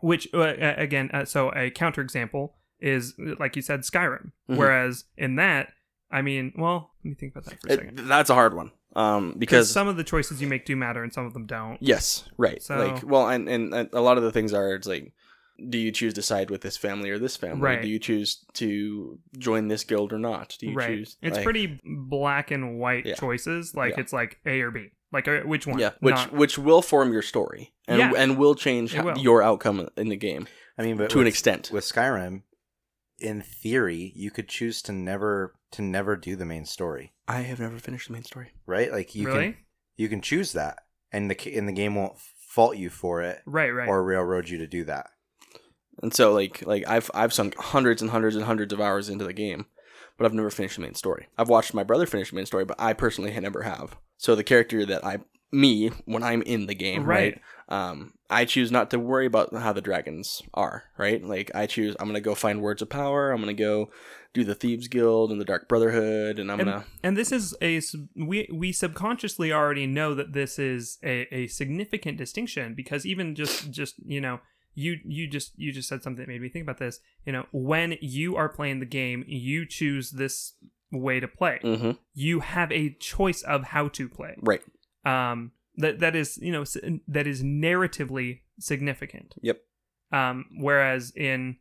Which 0.00 0.28
uh, 0.34 0.38
uh, 0.40 0.74
again, 0.76 1.10
uh, 1.12 1.24
so 1.24 1.48
a 1.50 1.70
counterexample 1.70 2.50
is 2.80 3.14
like 3.40 3.56
you 3.56 3.62
said, 3.62 3.80
Skyrim. 3.80 4.32
Mhm. 4.50 4.56
Whereas 4.56 5.04
in 5.16 5.36
that, 5.36 5.72
I 6.10 6.22
mean, 6.22 6.52
well, 6.56 6.92
let 7.02 7.08
me 7.10 7.14
think 7.14 7.32
about 7.32 7.46
that 7.46 7.60
for 7.60 7.68
a 7.68 7.72
It- 7.72 7.76
second. 7.78 7.98
that's 8.08 8.30
a 8.30 8.34
hard 8.34 8.54
one. 8.54 8.70
Um, 8.96 9.34
Because 9.38 9.38
because 9.38 9.70
some 9.70 9.86
of 9.88 9.96
the 9.96 10.04
choices 10.04 10.40
you 10.40 10.48
make 10.48 10.64
do 10.64 10.74
matter 10.76 11.02
and 11.02 11.12
some 11.12 11.26
of 11.26 11.32
them 11.34 11.46
don't. 11.46 11.78
yes, 11.80 12.24
right. 12.36 12.62
So- 12.62 12.76
like 12.76 13.02
well, 13.06 13.28
and, 13.28 13.48
and 13.48 13.72
and 13.74 13.88
a 13.92 14.00
lot 14.00 14.16
of 14.16 14.24
the 14.24 14.32
things 14.32 14.52
are 14.54 14.74
it's 14.74 14.86
like, 14.88 15.12
do 15.68 15.76
you 15.76 15.90
choose 15.92 16.14
to 16.14 16.22
side 16.22 16.50
with 16.50 16.60
this 16.62 16.76
family 16.76 17.10
or 17.10 17.18
this 17.18 17.36
family? 17.36 17.60
Right. 17.62 17.82
Do 17.82 17.88
you 17.88 17.98
choose 17.98 18.44
to 18.54 19.18
join 19.36 19.68
this 19.68 19.84
guild 19.84 20.12
or 20.12 20.18
not? 20.18 20.56
Do 20.58 20.68
you 20.68 20.74
right. 20.74 20.88
choose? 20.98 21.16
it's 21.22 21.36
like- 21.36 21.44
pretty 21.44 21.80
black 21.84 22.50
and 22.50 22.78
white 22.78 23.04
Yeah. 23.06 23.14
choices. 23.14 23.74
Like 23.74 23.94
Yeah. 23.96 24.00
it's 24.00 24.12
like 24.12 24.38
A 24.46 24.60
or 24.62 24.70
B. 24.70 24.88
Like 25.12 25.26
uh, 25.28 25.40
which 25.40 25.66
one? 25.66 25.78
yeah, 25.78 25.92
which 26.00 26.14
Not- 26.14 26.32
which 26.32 26.58
will 26.58 26.82
form 26.82 27.12
your 27.12 27.22
story 27.22 27.72
and 27.86 27.98
Yeah. 27.98 28.12
and 28.16 28.36
will 28.38 28.54
change 28.54 28.94
will. 28.94 29.16
your 29.18 29.42
outcome 29.42 29.88
in 29.96 30.08
the 30.10 30.16
game 30.16 30.46
I 30.78 30.82
mean, 30.82 30.96
but 30.96 31.10
to 31.10 31.20
an 31.20 31.26
extent. 31.26 31.70
with 31.72 31.84
Skyrim, 31.84 32.42
in 33.18 33.42
theory, 33.42 34.12
you 34.14 34.30
could 34.30 34.48
choose 34.48 34.80
to 34.82 34.92
never 34.92 35.54
to 35.72 35.82
never 35.82 36.14
do 36.16 36.36
the 36.36 36.44
main 36.44 36.64
story, 36.66 37.12
I 37.28 37.42
have 37.42 37.60
never 37.60 37.78
finished 37.78 38.08
the 38.08 38.14
main 38.14 38.24
story. 38.24 38.50
right? 38.66 38.90
Like 38.90 39.14
you 39.14 39.26
really? 39.26 39.52
can 39.52 39.56
you 39.96 40.08
can 40.08 40.20
choose 40.20 40.52
that, 40.52 40.78
and 41.12 41.30
the 41.30 41.56
and 41.56 41.68
the 41.68 41.72
game 41.72 41.94
won't 41.94 42.18
fault 42.48 42.76
you 42.76 42.90
for 42.90 43.22
it 43.22 43.40
right. 43.46 43.70
Right. 43.70 43.86
or 43.86 44.02
railroad 44.02 44.48
you 44.48 44.58
to 44.58 44.66
do 44.66 44.84
that. 44.84 45.10
And 46.02 46.14
so 46.14 46.32
like 46.32 46.66
like 46.66 46.86
I've 46.88 47.10
I've 47.14 47.32
sunk 47.32 47.56
hundreds 47.56 48.00
and 48.02 48.10
hundreds 48.10 48.36
and 48.36 48.44
hundreds 48.44 48.72
of 48.72 48.80
hours 48.80 49.08
into 49.08 49.24
the 49.24 49.32
game, 49.32 49.66
but 50.16 50.24
I've 50.24 50.34
never 50.34 50.50
finished 50.50 50.76
the 50.76 50.82
main 50.82 50.94
story. 50.94 51.28
I've 51.36 51.48
watched 51.48 51.74
my 51.74 51.84
brother 51.84 52.06
finish 52.06 52.30
the 52.30 52.36
main 52.36 52.46
story, 52.46 52.64
but 52.64 52.80
I 52.80 52.94
personally 52.94 53.32
had 53.32 53.42
never 53.42 53.62
have. 53.62 53.96
So 54.16 54.34
the 54.34 54.44
character 54.44 54.86
that 54.86 55.04
I 55.04 55.18
me 55.50 55.88
when 56.04 56.22
I'm 56.22 56.42
in 56.42 56.66
the 56.66 56.74
game, 56.74 57.04
right? 57.04 57.40
Right. 57.68 57.90
Um, 57.90 58.14
I 58.30 58.44
choose 58.44 58.70
not 58.70 58.90
to 58.90 58.98
worry 58.98 59.26
about 59.26 59.54
how 59.54 59.72
the 59.72 59.80
dragons 59.80 60.42
are, 60.54 60.84
right? 60.98 61.22
Like 61.22 61.50
I 61.54 61.66
choose 61.66 61.96
I'm 61.98 62.06
gonna 62.06 62.20
go 62.20 62.34
find 62.34 62.62
words 62.62 62.82
of 62.82 62.88
power. 62.88 63.30
I'm 63.30 63.40
gonna 63.40 63.54
go 63.54 63.90
do 64.34 64.44
the 64.44 64.54
thieves 64.54 64.88
guild 64.88 65.30
and 65.30 65.40
the 65.40 65.44
dark 65.44 65.68
brotherhood, 65.68 66.38
and 66.38 66.50
I'm 66.50 66.60
and, 66.60 66.68
gonna 66.68 66.84
and 67.02 67.16
this 67.16 67.32
is 67.32 67.54
a 67.62 67.80
we 68.16 68.48
we 68.52 68.72
subconsciously 68.72 69.52
already 69.52 69.86
know 69.86 70.14
that 70.14 70.32
this 70.32 70.58
is 70.58 70.98
a, 71.02 71.32
a 71.34 71.46
significant 71.48 72.18
distinction 72.18 72.74
because 72.74 73.06
even 73.06 73.34
just 73.34 73.70
just 73.70 73.94
you 74.04 74.20
know 74.20 74.40
you 74.74 74.98
you 75.04 75.26
just 75.26 75.58
you 75.58 75.72
just 75.72 75.88
said 75.88 76.02
something 76.02 76.24
that 76.24 76.28
made 76.28 76.42
me 76.42 76.48
think 76.48 76.62
about 76.62 76.78
this. 76.78 77.00
You 77.24 77.32
know 77.32 77.46
when 77.52 77.96
you 78.00 78.36
are 78.36 78.48
playing 78.48 78.80
the 78.80 78.86
game 78.86 79.24
you 79.26 79.66
choose 79.66 80.10
this 80.10 80.54
way 80.92 81.20
to 81.20 81.28
play. 81.28 81.58
Hmm 81.62 81.92
you 82.14 82.40
have 82.40 82.70
a 82.72 82.90
choice 82.94 83.42
of 83.42 83.64
how 83.64 83.88
to 83.88 84.08
play. 84.08 84.36
Right. 84.40 84.62
um 85.04 85.52
that 85.76 86.00
that 86.00 86.14
is 86.16 86.38
you 86.38 86.52
know 86.52 86.64
that 87.06 87.26
is 87.26 87.42
narratively 87.42 88.40
significant. 88.58 89.34
Yep. 89.40 89.60
um 90.12 90.46
whereas 90.58 91.12
in 91.16 91.56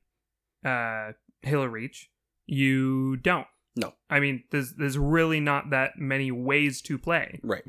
uh 0.66 1.14
halo 1.44 1.66
reach 1.66 2.10
you 2.48 3.18
don't 3.18 3.46
No. 3.76 3.94
i 4.10 4.20
mean 4.20 4.44
there's 4.52 4.74
there's 4.74 4.98
really 4.98 5.40
not 5.40 5.70
that 5.70 5.92
many 5.98 6.32
ways 6.32 6.82
to 6.84 6.98
play 6.98 7.40
Right. 7.44 7.64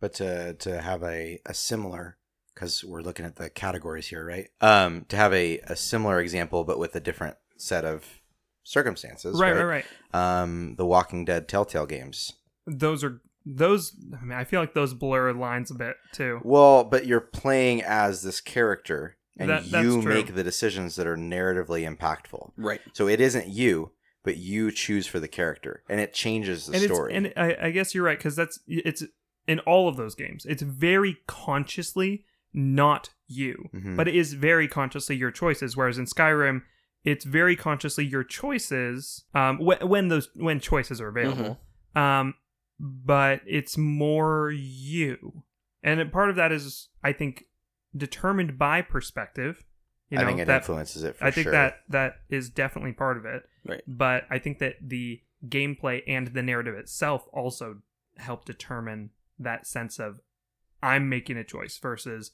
But 0.00 0.14
to 0.14 0.54
to 0.54 0.80
have 0.80 1.02
a 1.04 1.38
a 1.46 1.54
similar 1.54 2.16
because 2.54 2.82
we're 2.84 3.02
looking 3.02 3.24
at 3.24 3.36
the 3.36 3.48
categories 3.48 4.08
here, 4.08 4.24
right? 4.26 4.48
Um, 4.60 5.04
to 5.10 5.16
have 5.16 5.32
a 5.32 5.58
a 5.60 5.76
similar 5.76 6.20
example, 6.20 6.64
but 6.64 6.78
with 6.78 6.94
a 6.96 7.00
different 7.00 7.36
set 7.56 7.84
of 7.84 8.04
circumstances, 8.64 9.38
right 9.40 9.54
right 9.54 9.62
right 9.64 9.84
Um, 10.42 10.74
the 10.76 10.86
Walking 10.86 11.24
Dead 11.24 11.48
Telltale 11.48 11.86
games. 11.86 12.32
those 12.66 13.02
are 13.04 13.20
those 13.44 13.92
i 14.20 14.24
mean 14.24 14.38
i 14.38 14.44
feel 14.44 14.60
like 14.60 14.72
those 14.72 14.94
blur 14.94 15.32
lines 15.32 15.70
a 15.70 15.74
bit 15.74 15.96
too 16.12 16.40
Well, 16.44 16.84
but 16.84 17.06
you're 17.06 17.20
playing 17.20 17.82
as 17.82 18.22
this 18.22 18.40
character, 18.40 19.16
and 19.38 19.50
That- 19.50 19.66
you 19.66 20.00
make 20.02 20.34
the 20.34 20.44
decisions 20.44 20.94
that 20.96 21.06
are 21.08 21.16
narratively 21.16 21.82
impactful. 21.88 22.52
Right. 22.56 22.80
So 22.92 23.08
it 23.08 23.20
isn't 23.20 23.48
you, 23.48 23.92
but 24.24 24.36
you 24.36 24.70
choose 24.70 25.06
for 25.06 25.18
the 25.20 25.28
character, 25.28 25.82
and 25.88 26.00
it 26.00 26.12
changes 26.14 26.66
the 26.66 26.74
and 26.76 26.84
story. 26.84 27.14
and 27.14 27.32
I, 27.36 27.56
I 27.62 27.70
guess 27.70 27.94
you're 27.94 28.04
right 28.04 28.18
because 28.18 28.36
that's 28.36 28.58
it's 28.66 29.02
in 29.46 29.58
all 29.60 29.88
of 29.88 29.96
those 29.96 30.14
games 30.14 30.46
it's 30.46 30.62
very 30.62 31.16
consciously 31.26 32.24
not 32.54 33.10
you 33.26 33.68
Mhm. 33.74 33.96
but 33.96 34.06
it 34.06 34.14
is 34.14 34.34
very 34.34 34.68
consciously 34.68 35.16
your 35.16 35.30
choices 35.32 35.76
whereas 35.76 35.98
in 35.98 36.04
skyrim 36.04 36.62
it's 37.02 37.24
very 37.24 37.56
consciously 37.56 38.04
your 38.04 38.22
choices 38.22 39.24
um 39.34 39.58
wh- 39.58 39.82
when 39.88 40.06
those 40.08 40.28
when 40.36 40.60
choices 40.60 41.00
are 41.00 41.08
available 41.08 41.58
um 41.96 42.34
but 42.78 43.40
it's 43.46 43.76
more 43.76 44.52
you 44.52 45.42
and 45.82 45.98
a 46.00 46.06
part 46.06 46.30
of 46.30 46.36
that 46.36 46.52
is 46.52 46.88
i 47.02 47.12
think 47.12 47.46
determined 47.96 48.58
by 48.58 48.80
perspective 48.80 49.64
you 50.08 50.18
know 50.18 50.24
I 50.24 50.26
think 50.26 50.40
it 50.40 50.46
that 50.46 50.62
influences 50.62 51.02
it 51.04 51.16
for 51.16 51.24
I 51.24 51.30
think 51.32 51.44
sure. 51.46 51.52
that 51.52 51.80
that 51.88 52.16
is 52.28 52.48
definitely 52.50 52.92
part 52.92 53.16
of 53.16 53.24
it. 53.24 53.42
Right. 53.66 53.82
But 53.86 54.24
I 54.30 54.38
think 54.38 54.58
that 54.58 54.76
the 54.80 55.20
gameplay 55.46 56.02
and 56.06 56.28
the 56.28 56.42
narrative 56.42 56.74
itself 56.74 57.26
also 57.32 57.78
help 58.18 58.44
determine 58.44 59.10
that 59.38 59.66
sense 59.66 59.98
of 59.98 60.20
I'm 60.82 61.08
making 61.08 61.36
a 61.36 61.44
choice 61.44 61.78
versus 61.78 62.32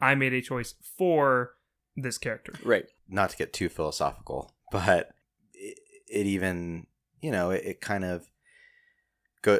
I 0.00 0.14
made 0.14 0.32
a 0.32 0.40
choice 0.40 0.74
for 0.96 1.54
this 1.96 2.18
character. 2.18 2.54
Right. 2.62 2.86
not 3.08 3.30
to 3.30 3.36
get 3.36 3.52
too 3.52 3.68
philosophical, 3.68 4.52
but 4.70 5.10
it, 5.54 5.78
it 6.08 6.26
even 6.26 6.86
you 7.20 7.30
know 7.30 7.50
it, 7.50 7.64
it 7.64 7.80
kind 7.80 8.04
of 8.04 8.28
go 9.42 9.58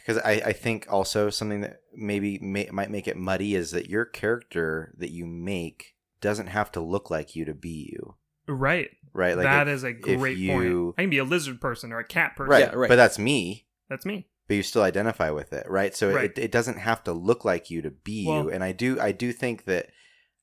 because 0.00 0.20
I, 0.22 0.42
I 0.46 0.52
think 0.52 0.86
also 0.90 1.30
something 1.30 1.60
that 1.62 1.80
maybe 1.94 2.38
may, 2.38 2.68
might 2.72 2.90
make 2.90 3.08
it 3.08 3.16
muddy 3.16 3.54
is 3.54 3.70
that 3.72 3.88
your 3.88 4.04
character 4.04 4.94
that 4.98 5.10
you 5.10 5.26
make 5.26 5.94
doesn't 6.20 6.48
have 6.48 6.72
to 6.72 6.80
look 6.80 7.10
like 7.10 7.36
you 7.36 7.44
to 7.44 7.54
be 7.54 7.90
you, 7.92 8.16
Right. 8.48 8.90
right? 9.12 9.36
That 9.36 9.68
if- 9.68 9.74
is 9.74 9.84
a 9.84 9.92
great 9.92 10.38
you- 10.38 10.52
point. 10.52 10.94
I 10.98 11.02
can 11.02 11.10
be 11.10 11.18
a 11.18 11.24
lizard 11.24 11.60
person 11.60 11.92
or 11.92 11.98
a 11.98 12.04
cat 12.04 12.34
person. 12.36 12.50
right, 12.50 12.60
Yeah, 12.60 12.74
right. 12.74 12.88
But 12.88 12.96
that's 12.96 13.18
me. 13.18 13.66
That's 13.88 14.06
me. 14.06 14.28
But 14.48 14.56
you 14.56 14.62
still 14.62 14.82
identify 14.82 15.30
with 15.30 15.52
it, 15.52 15.68
right? 15.68 15.94
So 15.94 16.10
Right. 16.14 16.30
it, 16.30 16.38
it 16.38 16.50
doesn't 16.50 16.78
have 16.78 17.04
to 17.04 17.12
look 17.12 17.44
like 17.44 17.68
you 17.70 17.82
to 17.82 17.90
be 17.90 18.26
Well- 18.26 18.44
you. 18.44 18.50
And 18.50 18.64
I 18.64 18.72
do 18.72 18.98
I 19.00 19.12
do 19.12 19.32
think 19.32 19.64
that, 19.64 19.90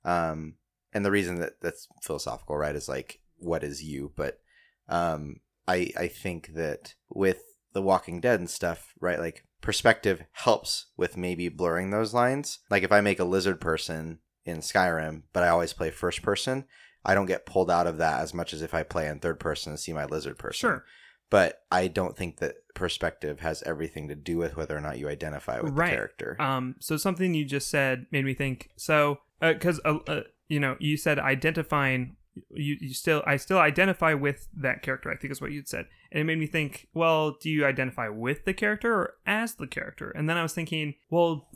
um, 0.04 0.56
and 0.94 1.04
the 1.06 1.12
reason 1.12 1.39
that 1.39 1.60
that's 1.62 1.88
philosophical, 2.04 2.56
right, 2.58 2.76
is 2.76 2.88
like 2.88 3.20
what 3.38 3.63
is 3.63 3.84
you? 3.84 4.13
But 4.15 4.39
um, 4.88 5.41
I 5.68 5.91
I 5.98 6.08
think 6.08 6.54
that 6.54 6.94
with 7.10 7.41
The 7.74 7.82
Walking 7.82 8.22
Dead 8.22 8.39
and 8.39 8.50
stuff, 8.50 8.94
right, 9.02 9.20
like 9.20 9.46
perspective 9.62 10.22
helps 10.34 10.91
with 10.96 11.18
maybe 11.18 11.50
blurring 11.50 11.89
those 11.89 12.13
lines. 12.13 12.60
Like 12.70 12.84
if 12.84 12.91
I 12.91 13.02
make 13.02 13.20
a 13.20 13.24
lizard 13.26 13.60
person 13.60 14.20
in 14.46 14.60
Skyrim, 14.60 15.24
but 15.34 15.41
I 15.44 15.50
always 15.50 15.74
play 15.74 15.89
first 15.89 16.22
person, 16.22 16.65
I 17.06 17.13
don't 17.15 17.26
get 17.28 17.46
pulled 17.46 17.70
out 17.72 17.88
of 17.88 17.98
that 17.98 18.22
as 18.22 18.34
much 18.34 18.54
as 18.54 18.62
if 18.62 18.74
I 18.74 18.84
play 18.84 19.08
in 19.08 19.20
third 19.20 19.39
person 19.39 19.72
and 19.74 19.80
see 19.80 19.94
my 19.94 20.06
lizard 20.06 20.38
person 20.38 20.58
Sure. 20.70 20.86
but 21.30 21.63
I 21.72 21.88
don't 21.88 22.15
think 22.18 22.38
that 22.38 22.56
perspective 22.74 23.39
has 23.39 23.63
everything 23.63 24.08
to 24.10 24.15
do 24.15 24.38
with 24.38 24.58
whether 24.58 24.76
or 24.76 24.82
not 24.82 25.00
you 25.00 25.08
identify 25.08 25.60
with 25.60 25.74
Right. 25.74 25.89
the 25.91 25.96
character. 25.96 26.36
Um, 26.41 26.76
so 26.80 26.98
something 26.98 27.34
you 27.34 27.46
just 27.46 27.70
said 27.70 28.06
made 28.12 28.26
me 28.26 28.34
think. 28.34 28.70
So, 28.76 29.20
because 29.41 29.80
uh, 29.86 30.00
uh, 30.08 30.22
you 30.48 30.60
know, 30.60 30.76
you 30.80 30.98
said 30.98 31.18
identifying. 31.20 32.15
You, 32.54 32.76
you 32.82 32.94
still, 32.94 33.24
I 33.26 33.38
still 33.38 33.60
identify 33.60 34.13
with 34.13 34.50
that 34.58 34.82
character. 34.82 35.10
I 35.10 35.15
think 35.15 35.32
is 35.32 35.39
what 35.39 35.54
you'd 35.54 35.70
said, 35.70 35.86
and 36.12 36.20
it 36.20 36.26
made 36.26 36.38
me 36.38 36.48
think. 36.48 36.88
Well, 36.94 37.38
do 37.41 37.50
you 37.50 37.65
identify 37.65 38.10
with 38.10 38.44
the 38.44 38.54
character 38.54 38.94
or 38.94 39.13
as 39.26 39.56
the 39.56 39.68
character? 39.68 40.12
And 40.12 40.28
then 40.30 40.36
I 40.36 40.44
was 40.44 40.52
thinking, 40.54 40.96
well, 41.10 41.48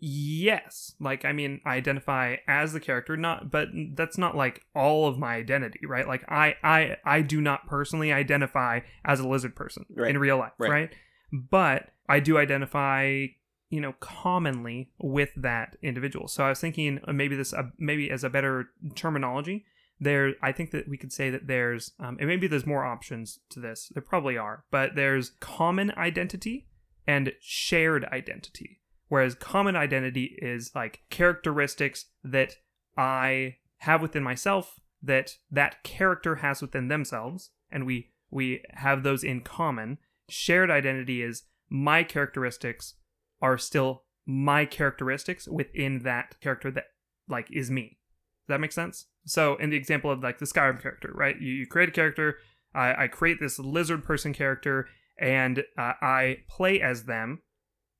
yes. 0.00 0.94
Like, 1.00 1.24
I 1.24 1.32
mean, 1.32 1.60
I 1.64 1.76
identify 1.76 2.36
as 2.46 2.72
the 2.72 2.80
character, 2.80 3.16
not, 3.16 3.50
but 3.50 3.68
that's 3.94 4.18
not 4.18 4.36
like 4.36 4.62
all 4.74 5.06
of 5.06 5.18
my 5.18 5.34
identity, 5.36 5.80
right? 5.86 6.06
Like, 6.08 6.24
I, 6.28 6.56
I, 6.62 6.96
I 7.04 7.22
do 7.22 7.40
not 7.40 7.66
personally 7.66 8.12
identify 8.12 8.80
as 9.04 9.20
a 9.20 9.28
lizard 9.28 9.54
person 9.56 9.86
Right. 9.94 10.10
in 10.10 10.18
real 10.18 10.38
life, 10.38 10.52
Right. 10.58 10.70
right? 10.70 10.90
But 11.32 11.90
I 12.08 12.20
do 12.20 12.38
identify 12.38 13.26
you 13.72 13.80
know 13.80 13.94
commonly 14.00 14.90
with 14.98 15.30
that 15.36 15.76
individual 15.80 16.26
so 16.26 16.42
i 16.42 16.48
was 16.48 16.58
thinking 16.60 16.98
uh, 17.06 17.12
maybe 17.12 17.36
this 17.36 17.52
uh, 17.52 17.62
maybe 17.78 18.10
as 18.10 18.24
a 18.24 18.28
better 18.28 18.68
terminology 18.96 19.64
there 20.00 20.32
i 20.42 20.50
think 20.50 20.72
that 20.72 20.88
we 20.88 20.96
could 20.96 21.12
say 21.12 21.30
that 21.30 21.46
there's 21.46 21.92
um, 22.00 22.16
and 22.18 22.26
maybe 22.26 22.48
there's 22.48 22.66
more 22.66 22.84
options 22.84 23.38
to 23.48 23.60
this 23.60 23.88
there 23.94 24.02
probably 24.02 24.36
are 24.36 24.64
but 24.72 24.96
there's 24.96 25.30
common 25.38 25.92
identity 25.92 26.66
and 27.06 27.32
shared 27.40 28.04
identity 28.06 28.79
whereas 29.10 29.34
common 29.34 29.76
identity 29.76 30.38
is 30.40 30.72
like 30.74 31.02
characteristics 31.10 32.06
that 32.24 32.54
i 32.96 33.56
have 33.80 34.00
within 34.00 34.22
myself 34.22 34.80
that 35.02 35.36
that 35.50 35.82
character 35.82 36.36
has 36.36 36.62
within 36.62 36.88
themselves 36.88 37.50
and 37.70 37.84
we 37.84 38.10
we 38.30 38.62
have 38.70 39.02
those 39.02 39.22
in 39.22 39.42
common 39.42 39.98
shared 40.30 40.70
identity 40.70 41.22
is 41.22 41.42
my 41.68 42.02
characteristics 42.02 42.94
are 43.42 43.58
still 43.58 44.04
my 44.26 44.64
characteristics 44.64 45.48
within 45.48 46.00
that 46.00 46.38
character 46.40 46.70
that 46.70 46.84
like 47.28 47.48
is 47.52 47.70
me. 47.70 47.98
Does 48.46 48.54
that 48.54 48.60
make 48.60 48.72
sense? 48.72 49.06
So 49.24 49.56
in 49.56 49.70
the 49.70 49.76
example 49.76 50.10
of 50.10 50.22
like 50.22 50.38
the 50.38 50.46
Skyrim 50.46 50.80
character, 50.80 51.10
right? 51.14 51.40
You, 51.40 51.52
you 51.52 51.66
create 51.66 51.88
a 51.88 51.92
character, 51.92 52.38
I, 52.74 53.04
I 53.04 53.08
create 53.08 53.38
this 53.40 53.58
lizard 53.58 54.04
person 54.04 54.32
character, 54.32 54.88
and 55.18 55.60
uh, 55.78 55.92
I 56.00 56.38
play 56.48 56.80
as 56.80 57.04
them 57.04 57.42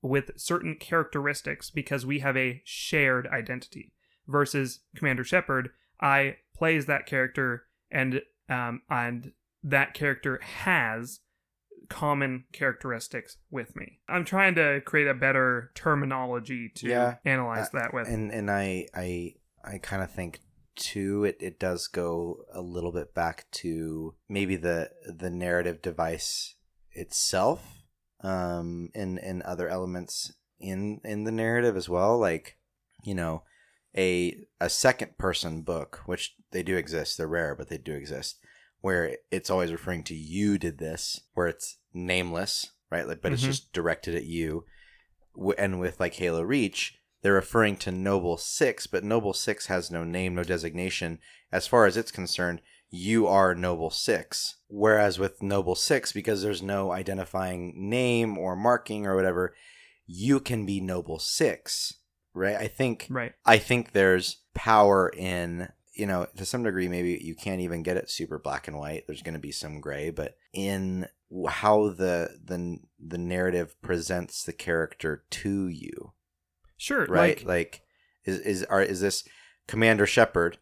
with 0.01 0.31
certain 0.37 0.75
characteristics 0.79 1.69
because 1.69 2.05
we 2.05 2.19
have 2.19 2.35
a 2.37 2.61
shared 2.65 3.27
identity. 3.27 3.93
Versus 4.27 4.79
Commander 4.95 5.23
Shepard, 5.23 5.69
I 5.99 6.37
plays 6.55 6.85
that 6.85 7.05
character, 7.05 7.63
and 7.89 8.21
um, 8.49 8.81
and 8.89 9.31
that 9.63 9.93
character 9.93 10.39
has 10.41 11.19
common 11.89 12.45
characteristics 12.53 13.37
with 13.49 13.75
me. 13.75 13.99
I'm 14.07 14.23
trying 14.23 14.55
to 14.55 14.81
create 14.85 15.07
a 15.07 15.13
better 15.13 15.71
terminology 15.75 16.69
to 16.75 16.87
Yeah. 16.87 17.15
analyze 17.25 17.67
Uh, 17.73 17.79
that 17.79 17.93
with. 17.93 18.07
and 18.07 18.31
and 18.31 18.49
I 18.49 18.87
I 18.93 19.35
I 19.63 19.77
kind 19.79 20.01
of 20.01 20.11
think 20.11 20.39
too 20.75 21.25
it 21.25 21.37
it 21.41 21.59
does 21.59 21.87
go 21.87 22.45
a 22.53 22.61
little 22.61 22.93
bit 22.93 23.13
back 23.13 23.45
to 23.51 24.15
maybe 24.29 24.55
the 24.55 24.91
the 25.05 25.29
narrative 25.29 25.81
device 25.81 26.55
itself 26.91 27.80
um 28.23 28.89
and 28.93 29.17
and 29.19 29.41
other 29.43 29.67
elements 29.67 30.33
in 30.59 30.99
in 31.03 31.23
the 31.23 31.31
narrative 31.31 31.75
as 31.75 31.89
well 31.89 32.17
like 32.19 32.57
you 33.03 33.15
know 33.15 33.43
a 33.97 34.35
a 34.59 34.69
second 34.69 35.17
person 35.17 35.61
book 35.63 36.01
which 36.05 36.35
they 36.51 36.63
do 36.63 36.75
exist 36.77 37.17
they're 37.17 37.27
rare 37.27 37.55
but 37.55 37.67
they 37.69 37.77
do 37.77 37.93
exist 37.93 38.37
where 38.81 39.15
it's 39.31 39.49
always 39.49 39.71
referring 39.71 40.03
to 40.03 40.15
you 40.15 40.57
did 40.57 40.77
this 40.77 41.21
where 41.33 41.47
it's 41.47 41.77
nameless 41.93 42.71
right 42.91 43.07
like 43.07 43.21
but 43.21 43.33
it's 43.33 43.41
Mhm. 43.43 43.47
just 43.47 43.73
directed 43.73 44.15
at 44.15 44.25
you 44.25 44.65
and 45.57 45.79
with 45.79 45.97
like 45.99 46.15
Halo 46.15 46.41
Reach, 46.41 46.99
they're 47.21 47.31
referring 47.33 47.77
to 47.77 47.91
Noble 47.91 48.35
Six, 48.35 48.85
but 48.85 49.01
Noble 49.05 49.31
Six 49.33 49.67
has 49.67 49.89
no 49.89 50.03
name, 50.03 50.35
no 50.35 50.43
designation. 50.43 51.19
As 51.53 51.67
far 51.67 51.85
as 51.85 51.95
it's 51.95 52.11
concerned, 52.11 52.61
you 52.91 53.25
are 53.27 53.55
Noble 53.55 53.89
Six. 53.89 54.57
Whereas 54.67 55.17
with 55.17 55.41
Noble 55.41 55.75
Six, 55.75 56.11
because 56.11 56.43
there's 56.43 56.61
no 56.61 56.91
identifying 56.91 57.73
name 57.89 58.37
or 58.37 58.55
marking 58.55 59.07
or 59.07 59.15
whatever, 59.15 59.55
you 60.05 60.39
can 60.39 60.65
be 60.65 60.79
Noble 60.81 61.17
Six, 61.17 61.93
right? 62.33 62.55
I 62.55 62.67
think 62.67 63.07
right. 63.09 63.33
I 63.45 63.57
think 63.57 63.93
there's 63.93 64.41
power 64.53 65.09
in 65.15 65.69
you 65.93 66.05
know 66.05 66.27
to 66.37 66.45
some 66.45 66.63
degree 66.63 66.87
maybe 66.87 67.19
you 67.21 67.35
can't 67.35 67.61
even 67.61 67.83
get 67.83 67.97
it 67.97 68.09
super 68.09 68.39
black 68.39 68.67
and 68.67 68.77
white 68.77 69.03
there's 69.07 69.21
going 69.21 69.33
to 69.33 69.39
be 69.39 69.51
some 69.51 69.81
gray 69.81 70.09
but 70.09 70.37
in 70.53 71.05
how 71.49 71.89
the 71.89 72.37
the 72.43 72.79
the 72.99 73.17
narrative 73.17 73.75
presents 73.81 74.43
the 74.43 74.53
character 74.53 75.23
to 75.29 75.67
you 75.67 76.13
Sure. 76.77 77.05
right 77.05 77.37
Like, 77.39 77.45
like, 77.45 77.81
is 78.25 78.39
is 78.39 78.63
are 78.65 78.81
is 78.81 79.01
this 79.01 79.23
commander 79.67 80.05
shepard 80.05 80.57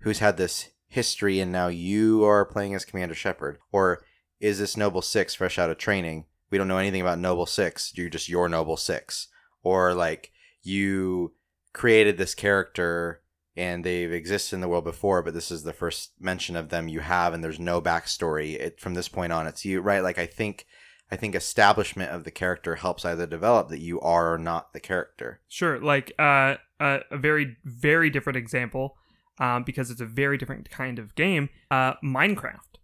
who's 0.00 0.18
had 0.18 0.36
this 0.36 0.68
history 0.92 1.40
and 1.40 1.50
now 1.50 1.68
you 1.68 2.22
are 2.24 2.44
playing 2.44 2.74
as 2.74 2.84
commander 2.84 3.14
shepard? 3.14 3.58
Or 3.72 4.04
is 4.40 4.58
this 4.58 4.76
noble 4.76 5.02
six 5.02 5.34
fresh 5.34 5.58
out 5.58 5.70
of 5.70 5.78
training? 5.78 6.26
We 6.50 6.58
don't 6.58 6.68
know 6.68 6.78
anything 6.78 7.00
about 7.00 7.18
noble 7.18 7.46
six. 7.46 7.92
You're 7.96 8.10
just 8.10 8.28
your 8.28 8.48
noble 8.48 8.76
six. 8.76 9.28
Or 9.62 9.94
like 9.94 10.32
you 10.62 11.32
created 11.72 12.18
this 12.18 12.34
character 12.34 13.22
and 13.56 13.84
they've 13.84 14.12
existed 14.12 14.56
in 14.56 14.60
the 14.60 14.68
world 14.68 14.84
before 14.84 15.22
but 15.22 15.34
this 15.34 15.50
is 15.50 15.62
the 15.62 15.72
first 15.72 16.12
mention 16.20 16.56
of 16.56 16.68
them 16.68 16.88
you 16.88 17.00
have 17.00 17.32
and 17.32 17.42
there's 17.42 17.58
no 17.58 17.80
backstory. 17.80 18.54
It 18.54 18.78
from 18.78 18.94
this 18.94 19.08
point 19.08 19.32
on 19.32 19.46
it's 19.46 19.64
you 19.64 19.80
right? 19.80 20.02
Like 20.02 20.18
i 20.18 20.26
think 20.26 20.66
i 21.10 21.16
think 21.16 21.34
establishment 21.34 22.10
of 22.10 22.24
the 22.24 22.30
character 22.30 22.76
helps 22.76 23.04
either 23.04 23.26
develop 23.26 23.68
that 23.68 23.80
you 23.80 24.00
are 24.00 24.34
or 24.34 24.38
not 24.38 24.72
the 24.72 24.80
character. 24.80 25.40
Sure, 25.48 25.78
like 25.78 26.12
uh, 26.18 26.56
a, 26.82 27.00
a 27.10 27.16
very, 27.16 27.56
very 27.64 28.10
different 28.10 28.36
example, 28.36 28.96
um, 29.42 29.64
because 29.64 29.90
it's 29.90 30.00
a 30.00 30.06
very 30.06 30.38
different 30.38 30.70
kind 30.70 30.98
of 30.98 31.14
game. 31.14 31.48
Uh, 31.70 31.94
Minecraft. 32.04 32.78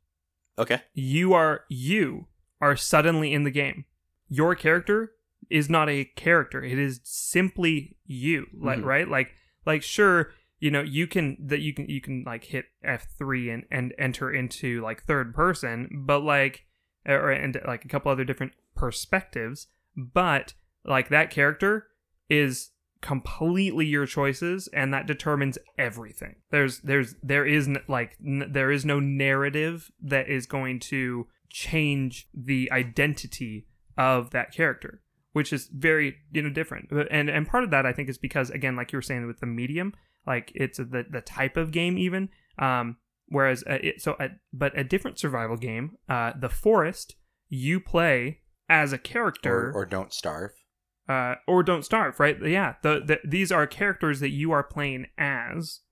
Okay. 0.58 0.80
You 0.92 1.32
are 1.34 1.60
you 1.68 2.26
are 2.60 2.76
suddenly 2.76 3.32
in 3.32 3.44
the 3.44 3.50
game. 3.50 3.84
Your 4.28 4.54
character 4.54 5.12
is 5.48 5.70
not 5.70 5.88
a 5.88 6.04
character. 6.16 6.62
It 6.62 6.78
is 6.78 7.00
simply 7.04 7.96
you. 8.04 8.46
Like 8.52 8.80
Mhm. 8.80 8.84
right, 8.84 9.08
like 9.08 9.30
like 9.64 9.82
sure, 9.82 10.32
you 10.58 10.70
know 10.70 10.82
you 10.82 11.06
can 11.06 11.36
that 11.48 11.60
you 11.60 11.72
can 11.72 11.88
you 11.88 12.00
can 12.00 12.24
like 12.26 12.44
hit 12.44 12.66
F 12.82 13.06
three 13.16 13.48
and 13.50 13.64
and 13.70 13.94
enter 13.98 14.32
into 14.32 14.82
like 14.82 15.04
third 15.04 15.34
person, 15.34 15.88
but 16.06 16.20
like 16.24 16.66
or 17.06 17.30
and 17.30 17.60
like 17.66 17.84
a 17.84 17.88
couple 17.88 18.10
other 18.10 18.24
different 18.24 18.52
perspectives, 18.74 19.68
but 19.96 20.54
like 20.84 21.08
that 21.10 21.30
character 21.30 21.86
is 22.28 22.70
completely 23.00 23.86
your 23.86 24.06
choices 24.06 24.68
and 24.72 24.92
that 24.92 25.06
determines 25.06 25.58
everything. 25.78 26.36
There's 26.50 26.80
there's 26.80 27.14
there 27.22 27.46
is 27.46 27.68
n- 27.68 27.82
like 27.88 28.16
n- 28.24 28.50
there 28.50 28.70
is 28.70 28.84
no 28.84 29.00
narrative 29.00 29.90
that 30.02 30.28
is 30.28 30.46
going 30.46 30.80
to 30.80 31.26
change 31.50 32.28
the 32.34 32.70
identity 32.72 33.66
of 33.96 34.30
that 34.30 34.52
character 34.52 35.02
which 35.32 35.52
is 35.52 35.68
very 35.72 36.16
you 36.32 36.42
know 36.42 36.50
different. 36.50 36.88
And 37.10 37.28
and 37.30 37.46
part 37.46 37.64
of 37.64 37.70
that 37.70 37.86
i 37.86 37.92
think 37.92 38.08
is 38.08 38.18
because 38.18 38.50
again 38.50 38.76
like 38.76 38.92
you 38.92 38.96
were 38.96 39.02
saying 39.02 39.26
with 39.26 39.40
the 39.40 39.46
medium 39.46 39.94
like 40.26 40.50
it's 40.54 40.78
the 40.78 41.04
the 41.08 41.20
type 41.20 41.56
of 41.56 41.70
game 41.70 41.96
even 41.98 42.28
um 42.58 42.96
whereas 43.28 43.62
uh, 43.68 43.78
it, 43.82 44.00
so 44.00 44.16
a, 44.18 44.30
but 44.52 44.76
a 44.78 44.84
different 44.84 45.18
survival 45.18 45.56
game 45.56 45.96
uh 46.08 46.32
the 46.38 46.48
forest 46.48 47.14
you 47.48 47.78
play 47.78 48.40
as 48.68 48.92
a 48.92 48.98
character 48.98 49.70
or, 49.70 49.82
or 49.82 49.86
don't 49.86 50.12
starve 50.12 50.50
uh, 51.08 51.36
or 51.46 51.62
don't 51.62 51.84
starve, 51.84 52.20
right? 52.20 52.36
Yeah, 52.42 52.74
the, 52.82 53.02
the 53.04 53.20
these 53.24 53.50
are 53.50 53.66
characters 53.66 54.20
that 54.20 54.30
you 54.30 54.52
are 54.52 54.62
playing 54.62 55.06
as. 55.16 55.80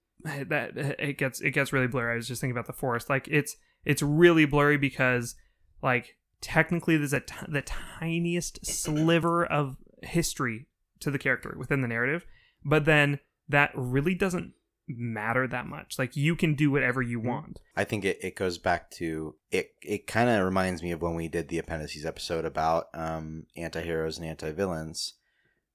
That 0.49 0.77
it 0.77 1.19
gets 1.19 1.41
it 1.41 1.53
gets 1.53 1.73
really 1.73 1.87
blurry. 1.87 2.15
I 2.15 2.17
was 2.17 2.27
just 2.27 2.41
thinking 2.41 2.57
about 2.57 2.67
the 2.67 2.73
forest. 2.73 3.09
Like 3.09 3.29
it's 3.29 3.57
it's 3.85 4.03
really 4.03 4.45
blurry 4.45 4.77
because 4.77 5.37
like 5.83 6.17
technically 6.41 6.97
there's 6.97 7.13
a 7.13 7.21
t- 7.21 7.35
the 7.47 7.63
tiniest 7.63 8.67
sliver 8.67 9.47
of 9.47 9.77
history 10.03 10.67
to 10.99 11.13
the 11.13 11.19
character 11.19 11.55
within 11.57 11.81
the 11.81 11.87
narrative, 11.87 12.27
but 12.65 12.87
then 12.87 13.21
that 13.49 13.71
really 13.75 14.17
doesn't 14.17 14.53
matter 14.89 15.47
that 15.49 15.67
much. 15.67 15.99
Like 15.99 16.17
you 16.17 16.37
can 16.37 16.55
do 16.55 16.71
whatever 16.71 17.03
you 17.03 17.21
Mhm. 17.21 17.25
want. 17.25 17.61
I 17.77 17.85
think 17.85 18.05
it, 18.05 18.19
it 18.23 18.37
goes 18.37 18.59
back 18.59 18.91
to 18.93 19.35
it. 19.51 19.73
It 19.83 20.07
kind 20.07 20.29
of 20.31 20.45
reminds 20.45 20.83
me 20.83 20.93
of 20.93 21.03
when 21.03 21.15
we 21.15 21.29
did 21.29 21.49
the 21.49 21.59
appendices 21.59 22.07
episode 22.07 22.45
about 22.45 22.87
um, 22.95 23.47
anti-heroes 23.57 24.19
and 24.19 24.27
anti-villains, 24.27 25.15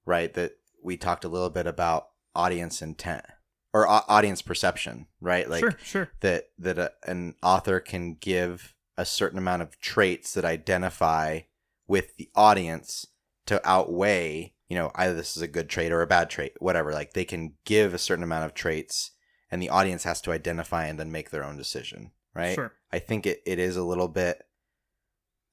right? 0.05 0.33
That 0.33 0.53
we 0.83 0.97
talked 0.97 1.25
a 1.25 1.29
little 1.29 1.49
bit 1.49 1.67
about 1.67 2.07
audience 2.35 2.81
intent 2.81 3.25
or 3.73 3.87
au- 3.87 4.05
audience 4.07 4.41
perception, 4.41 5.07
right? 5.19 5.49
Like 5.49 5.59
sure, 5.61 5.77
sure. 5.83 6.09
that 6.21 6.49
that 6.57 6.77
a, 6.77 6.91
an 7.05 7.35
author 7.43 7.79
can 7.79 8.15
give 8.15 8.75
a 8.97 9.05
certain 9.05 9.37
amount 9.37 9.61
of 9.61 9.79
traits 9.79 10.33
that 10.33 10.45
identify 10.45 11.41
with 11.87 12.15
the 12.17 12.29
audience 12.35 13.07
to 13.47 13.61
outweigh 13.67 14.53
you 14.71 14.77
know 14.77 14.89
either 14.95 15.13
this 15.13 15.35
is 15.35 15.43
a 15.43 15.49
good 15.49 15.67
trait 15.67 15.91
or 15.91 16.01
a 16.01 16.07
bad 16.07 16.29
trait 16.29 16.53
whatever 16.59 16.93
like 16.93 17.11
they 17.11 17.25
can 17.25 17.55
give 17.65 17.93
a 17.93 17.97
certain 17.97 18.23
amount 18.23 18.45
of 18.45 18.53
traits 18.53 19.11
and 19.51 19.61
the 19.61 19.67
audience 19.67 20.05
has 20.05 20.21
to 20.21 20.31
identify 20.31 20.85
and 20.85 20.97
then 20.97 21.11
make 21.11 21.29
their 21.29 21.43
own 21.43 21.57
decision 21.57 22.11
right 22.33 22.55
Sure. 22.55 22.71
i 22.93 22.97
think 22.97 23.25
it, 23.25 23.41
it 23.45 23.59
is 23.59 23.75
a 23.75 23.83
little 23.83 24.07
bit 24.07 24.41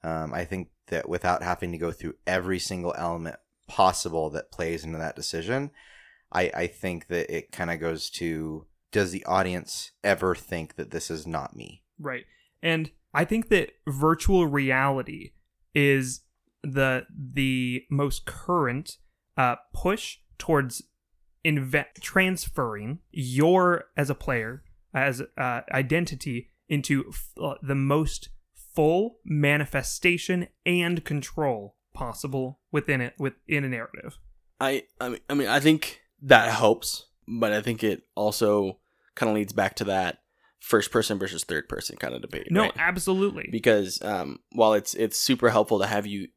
um, 0.03 0.33
i 0.33 0.45
think 0.45 0.69
that 0.87 1.09
without 1.09 1.43
having 1.43 1.73
to 1.73 1.77
go 1.77 1.91
through 1.91 2.15
every 2.25 2.59
single 2.59 2.95
element 2.97 3.35
possible 3.67 4.29
that 4.29 4.53
plays 4.53 4.85
into 4.85 4.97
that 4.97 5.17
decision 5.17 5.69
i, 6.31 6.49
I 6.55 6.67
think 6.67 7.07
that 7.07 7.29
it 7.29 7.51
kind 7.51 7.69
of 7.69 7.81
goes 7.81 8.09
to 8.11 8.67
does 8.93 9.11
the 9.11 9.25
audience 9.25 9.91
ever 10.01 10.33
think 10.33 10.75
that 10.75 10.91
this 10.91 11.11
is 11.11 11.27
not 11.27 11.55
me 11.57 11.83
Right. 11.99 12.23
And 12.63 12.91
I 13.13 13.25
think 13.25 13.49
that 13.49 13.71
virtual 13.87 14.47
reality 14.47 15.31
is 15.75 16.21
the 16.63 17.05
the 17.11 17.83
most 17.89 18.25
current 18.25 18.97
uh, 19.39 19.55
push 19.73 20.17
towards 20.37 20.83
inve- 21.45 21.85
transferring 22.01 22.99
your 23.09 23.85
as 23.95 24.09
a 24.09 24.15
player 24.15 24.63
as 24.93 25.23
uh, 25.37 25.61
identity 25.71 26.49
into 26.67 27.05
f- 27.07 27.29
uh, 27.41 27.53
the 27.63 27.73
most 27.73 28.29
full 28.75 29.19
manifestation 29.23 30.49
and 30.65 31.05
control 31.05 31.77
possible 31.93 32.59
within 32.71 32.99
it 32.99 33.13
within 33.17 33.63
a 33.63 33.69
narrative. 33.69 34.17
I 34.59 34.83
I 34.99 35.09
mean, 35.09 35.19
I 35.29 35.33
mean 35.35 35.47
I 35.47 35.61
think 35.61 36.01
that 36.21 36.51
helps, 36.51 37.05
but 37.25 37.53
I 37.53 37.61
think 37.61 37.81
it 37.81 38.03
also 38.15 38.79
kind 39.15 39.29
of 39.29 39.35
leads 39.35 39.53
back 39.53 39.75
to 39.75 39.85
that 39.85 40.19
first 40.59 40.91
person 40.91 41.17
versus 41.17 41.45
third 41.45 41.69
person 41.69 41.95
kind 41.95 42.13
of 42.13 42.21
debate. 42.21 42.47
No, 42.51 42.63
right? 42.63 42.73
absolutely. 42.77 43.47
because 43.49 44.01
um, 44.01 44.39
while 44.51 44.73
it's 44.73 44.95
it's 44.95 45.17
super 45.17 45.49
helpful 45.49 45.79
to 45.79 45.87
have 45.87 46.05
you 46.05 46.27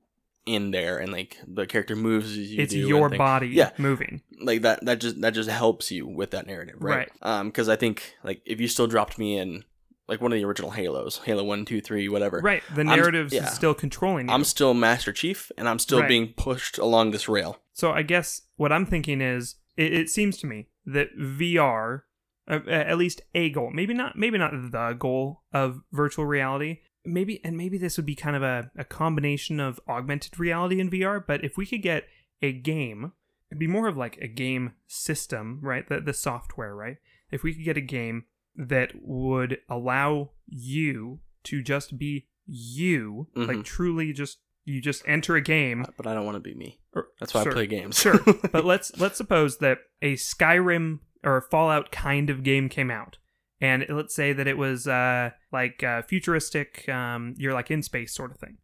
in 0.46 0.70
there 0.72 0.98
and 0.98 1.12
like 1.12 1.38
the 1.46 1.66
character 1.66 1.94
moves 1.94 2.30
as 2.32 2.36
you 2.52 2.60
it's 2.62 2.74
your 2.74 3.08
body 3.08 3.48
Yeah. 3.48 3.70
moving. 3.78 4.22
like 4.40 4.62
that 4.62 4.84
that 4.84 5.00
just 5.00 5.20
that 5.20 5.34
just 5.34 5.48
helps 5.48 5.90
you 5.92 6.06
with 6.06 6.32
that 6.32 6.46
narrative 6.46 6.76
right, 6.80 6.96
Right. 6.96 7.10
um 7.22 7.46
because 7.48 7.68
i 7.68 7.76
think 7.76 8.14
like 8.24 8.42
if 8.44 8.60
you 8.60 8.66
still 8.66 8.88
dropped 8.88 9.18
me 9.18 9.38
in 9.38 9.64
like 10.08 10.20
one 10.20 10.32
of 10.32 10.36
the 10.36 10.44
original 10.44 10.72
halos 10.72 11.18
halo 11.24 11.44
1 11.44 11.64
2 11.64 11.80
3 11.80 12.08
whatever 12.08 12.40
Right. 12.42 12.62
The 12.74 12.82
narrative's 12.82 13.32
yeah. 13.32 13.46
still 13.46 13.72
controlling 13.74 14.28
you. 14.28 14.34
i'm 14.34 14.42
still 14.42 14.74
master 14.74 15.12
chief 15.12 15.52
and 15.56 15.68
i'm 15.68 15.78
still 15.78 16.00
Right. 16.00 16.08
being 16.08 16.34
pushed 16.36 16.76
along 16.76 17.12
this 17.12 17.28
rail 17.28 17.58
So 17.72 17.92
I 17.92 18.02
guess 18.02 18.42
what 18.56 18.72
I'm 18.72 18.84
thinking 18.84 19.20
is, 19.22 19.54
it, 19.76 19.92
it 19.94 20.08
seems 20.10 20.36
to 20.38 20.46
me 20.46 20.68
that 20.84 21.08
VR, 21.18 22.02
uh, 22.50 22.60
at 22.68 22.98
least 22.98 23.22
a 23.34 23.48
goal, 23.48 23.70
maybe 23.72 23.94
not, 23.94 24.14
maybe 24.18 24.36
not 24.36 24.50
the 24.52 24.92
goal 24.98 25.42
of 25.54 25.80
virtual 25.92 26.26
reality, 26.26 26.80
maybe, 27.04 27.44
and 27.44 27.56
maybe 27.56 27.78
this 27.78 27.96
would 27.96 28.06
be 28.06 28.14
kind 28.14 28.36
of 28.36 28.42
a, 28.42 28.70
a 28.76 28.84
combination 28.84 29.60
of 29.60 29.80
augmented 29.88 30.38
reality 30.38 30.80
and 30.80 30.90
VR. 30.90 31.22
But 31.26 31.44
if 31.44 31.56
we 31.56 31.66
could 31.66 31.82
get 31.82 32.04
a 32.40 32.52
game, 32.52 33.12
it'd 33.50 33.58
be 33.58 33.66
more 33.66 33.88
of 33.88 33.96
like 33.96 34.16
a 34.18 34.28
game 34.28 34.72
system, 34.86 35.58
right? 35.62 35.88
The 35.88 36.00
the 36.00 36.12
software, 36.14 36.74
right? 36.74 36.96
If 37.30 37.42
we 37.42 37.54
could 37.54 37.64
get 37.64 37.76
a 37.76 37.80
game 37.82 38.24
that 38.56 38.92
would 39.02 39.58
allow 39.68 40.30
you 40.46 41.20
to 41.44 41.62
just 41.62 41.98
be 41.98 42.28
you, 42.46 43.28
Mhm. 43.36 43.46
like 43.48 43.64
truly 43.64 44.12
just 44.12 44.38
you 44.64 44.80
just 44.80 45.02
enter 45.08 45.34
a 45.34 45.40
game. 45.40 45.84
But 45.96 46.06
I 46.06 46.14
don't 46.14 46.24
want 46.24 46.36
to 46.36 46.40
be 46.40 46.54
me. 46.54 46.78
That's 47.18 47.34
why 47.34 47.42
sure, 47.42 47.52
I 47.52 47.54
play 47.54 47.66
games. 47.66 47.98
Sure, 47.98 48.18
but 48.52 48.64
let's 48.64 48.96
let's 48.98 49.16
suppose 49.16 49.58
that 49.58 49.78
a 50.02 50.14
Skyrim 50.14 51.00
or 51.24 51.36
a 51.38 51.42
Fallout 51.42 51.90
kind 51.90 52.30
of 52.30 52.42
game 52.42 52.68
came 52.68 52.90
out, 52.90 53.16
and 53.62 53.86
let's 53.88 54.12
say 54.12 54.32
that 54.32 54.48
it 54.48 54.58
was 54.58 54.88
uh, 54.88 55.30
like 55.52 55.84
uh, 55.84 56.02
futuristic. 56.02 56.86
Um, 56.88 57.34
you're 57.38 57.54
like 57.54 57.70
in 57.70 57.80
space 57.80 58.12
sort 58.12 58.32
of 58.32 58.38
thing, 58.38 58.58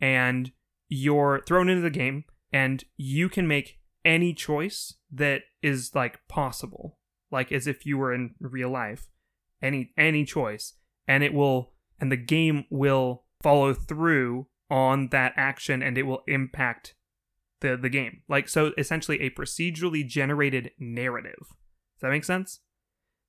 and 0.00 0.50
you're 0.88 1.42
thrown 1.46 1.68
into 1.68 1.82
the 1.82 1.90
game, 1.90 2.24
and 2.50 2.82
you 2.96 3.28
can 3.28 3.46
make 3.46 3.78
any 4.06 4.32
choice 4.32 4.94
that 5.12 5.42
is 5.62 5.94
like 5.94 6.26
possible, 6.28 6.98
like 7.30 7.52
as 7.52 7.66
if 7.66 7.84
you 7.84 7.98
were 7.98 8.12
in 8.12 8.34
real 8.40 8.70
life, 8.70 9.08
any 9.60 9.92
any 9.98 10.24
choice, 10.24 10.72
and 11.06 11.22
it 11.22 11.34
will, 11.34 11.74
and 12.00 12.10
the 12.10 12.16
game 12.16 12.64
will 12.70 13.24
follow 13.42 13.74
through 13.74 14.46
on 14.70 15.10
that 15.10 15.34
action, 15.36 15.82
and 15.82 15.98
it 15.98 16.04
will 16.04 16.22
impact 16.26 16.94
the 17.60 17.76
the 17.76 17.90
game. 17.90 18.22
Like 18.30 18.48
so 18.48 18.72
essentially 18.78 19.20
a 19.20 19.28
procedurally 19.28 20.06
generated 20.06 20.70
narrative. 20.78 21.36
Does 21.38 22.00
that 22.00 22.10
make 22.10 22.24
sense? 22.24 22.60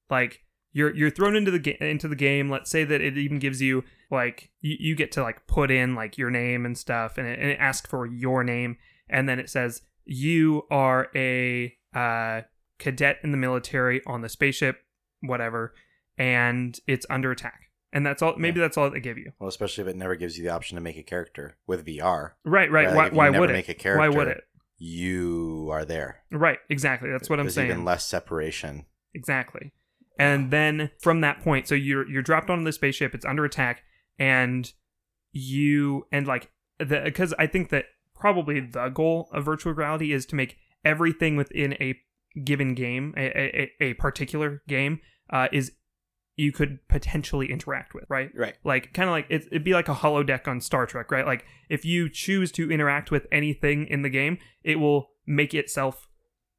Like 0.10 0.46
you're 0.72 0.96
you're 0.96 1.10
thrown 1.10 1.36
into 1.36 1.52
the 1.52 1.60
ga- 1.60 1.78
into 1.80 2.08
the 2.08 2.16
game. 2.16 2.50
Let's 2.50 2.70
say 2.70 2.84
that 2.84 3.02
it 3.02 3.18
even 3.18 3.40
gives 3.40 3.62
you 3.62 3.84
like 4.12 4.52
you, 4.62 4.76
you 4.80 4.96
get 4.96 5.12
to 5.14 5.24
like 5.24 5.46
put 5.48 5.72
in 5.72 5.96
like 5.96 6.18
your 6.18 6.30
name 6.30 6.66
and 6.66 6.78
stuff 6.78 7.18
and 7.18 7.28
it, 7.28 7.40
and 7.40 7.50
it 7.50 7.58
asks 7.60 7.90
for 7.90 8.06
your 8.06 8.44
name 8.44 8.78
and 9.10 9.28
then 9.28 9.40
it 9.40 9.50
says 9.50 9.82
you 10.06 10.64
are 10.72 11.10
a 11.16 11.76
uh, 11.94 12.42
cadet 12.78 13.18
in 13.24 13.32
the 13.32 13.38
military 13.38 14.02
on 14.06 14.22
the 14.22 14.30
spaceship 14.30 14.78
whatever 15.22 15.74
and 16.18 16.80
it's 16.88 17.06
under 17.10 17.32
attack. 17.32 17.62
And 17.92 18.06
that's 18.06 18.22
all 18.22 18.36
maybe 18.38 18.60
that's 18.60 18.78
all 18.78 18.90
they 18.92 19.00
give 19.00 19.18
you. 19.18 19.32
Well, 19.40 19.50
especially 19.50 19.84
if 19.84 19.88
it 19.88 19.96
never 19.96 20.16
gives 20.16 20.38
you 20.38 20.44
the 20.44 20.52
option 20.52 20.76
to 20.76 20.82
make 20.82 20.98
a 20.98 21.02
character 21.04 21.58
with 21.66 21.86
VR. 21.88 22.34
Right, 22.46 22.70
right. 22.70 22.94
Like, 22.94 22.96
why 22.96 23.08
if 23.08 23.12
you 23.14 23.18
why 23.18 23.30
never 23.30 23.40
would 23.40 23.50
make 23.50 23.68
it? 23.68 23.84
a 23.84 23.98
Why 23.98 24.10
would 24.10 24.28
it? 24.28 24.44
You 24.78 25.70
are 25.72 25.86
there. 25.86 26.22
Right, 26.32 26.60
exactly. 26.70 27.10
That's 27.10 27.30
what 27.30 27.40
I'm 27.40 27.50
saying. 27.50 27.72
even 27.72 27.86
less 27.86 28.06
separation. 28.06 28.86
Exactly. 29.16 29.74
And 30.20 30.52
then 30.52 30.92
from 31.00 31.22
that 31.22 31.42
point, 31.42 31.68
so 31.68 31.74
you're 31.74 32.08
you're 32.08 32.22
dropped 32.22 32.50
onto 32.50 32.66
the 32.66 32.74
spaceship, 32.74 33.16
it's 33.16 33.26
under 33.26 33.46
attack, 33.46 33.84
and 34.20 34.72
you 35.32 36.08
and 36.12 36.28
like 36.28 36.52
the 36.78 37.02
because 37.06 37.34
I 37.40 37.48
think 37.48 37.70
that 37.70 37.86
probably 38.14 38.60
the 38.60 38.90
goal 38.90 39.30
of 39.32 39.46
virtual 39.46 39.74
reality 39.74 40.12
is 40.12 40.26
to 40.28 40.36
make 40.36 40.58
everything 40.84 41.38
within 41.38 41.74
a 41.82 41.98
given 42.44 42.76
game, 42.76 43.14
a 43.16 43.62
a, 43.62 43.72
a 43.80 43.94
particular 43.94 44.62
game, 44.68 45.00
uh, 45.30 45.48
is 45.54 45.72
you 46.36 46.52
could 46.52 46.86
potentially 46.88 47.52
interact 47.52 47.94
with, 47.94 48.06
right? 48.10 48.32
right. 48.34 48.56
Like 48.64 48.94
kind 48.94 49.10
of 49.10 49.14
like 49.14 49.26
it, 49.30 49.46
it'd 49.48 49.64
be 49.64 49.74
like 49.74 49.90
a 49.90 49.96
holodeck 49.96 50.48
on 50.48 50.62
Star 50.62 50.86
Trek, 50.86 51.12
right? 51.12 51.26
Like 51.26 51.46
if 51.70 51.84
you 51.86 52.10
choose 52.10 52.52
to 52.54 52.72
interact 52.72 53.12
with 53.12 53.26
anything 53.32 53.88
in 53.88 54.04
the 54.04 54.10
game, 54.10 54.38
it 54.64 54.78
will 54.78 55.12
make 55.26 55.54
itself 55.54 56.08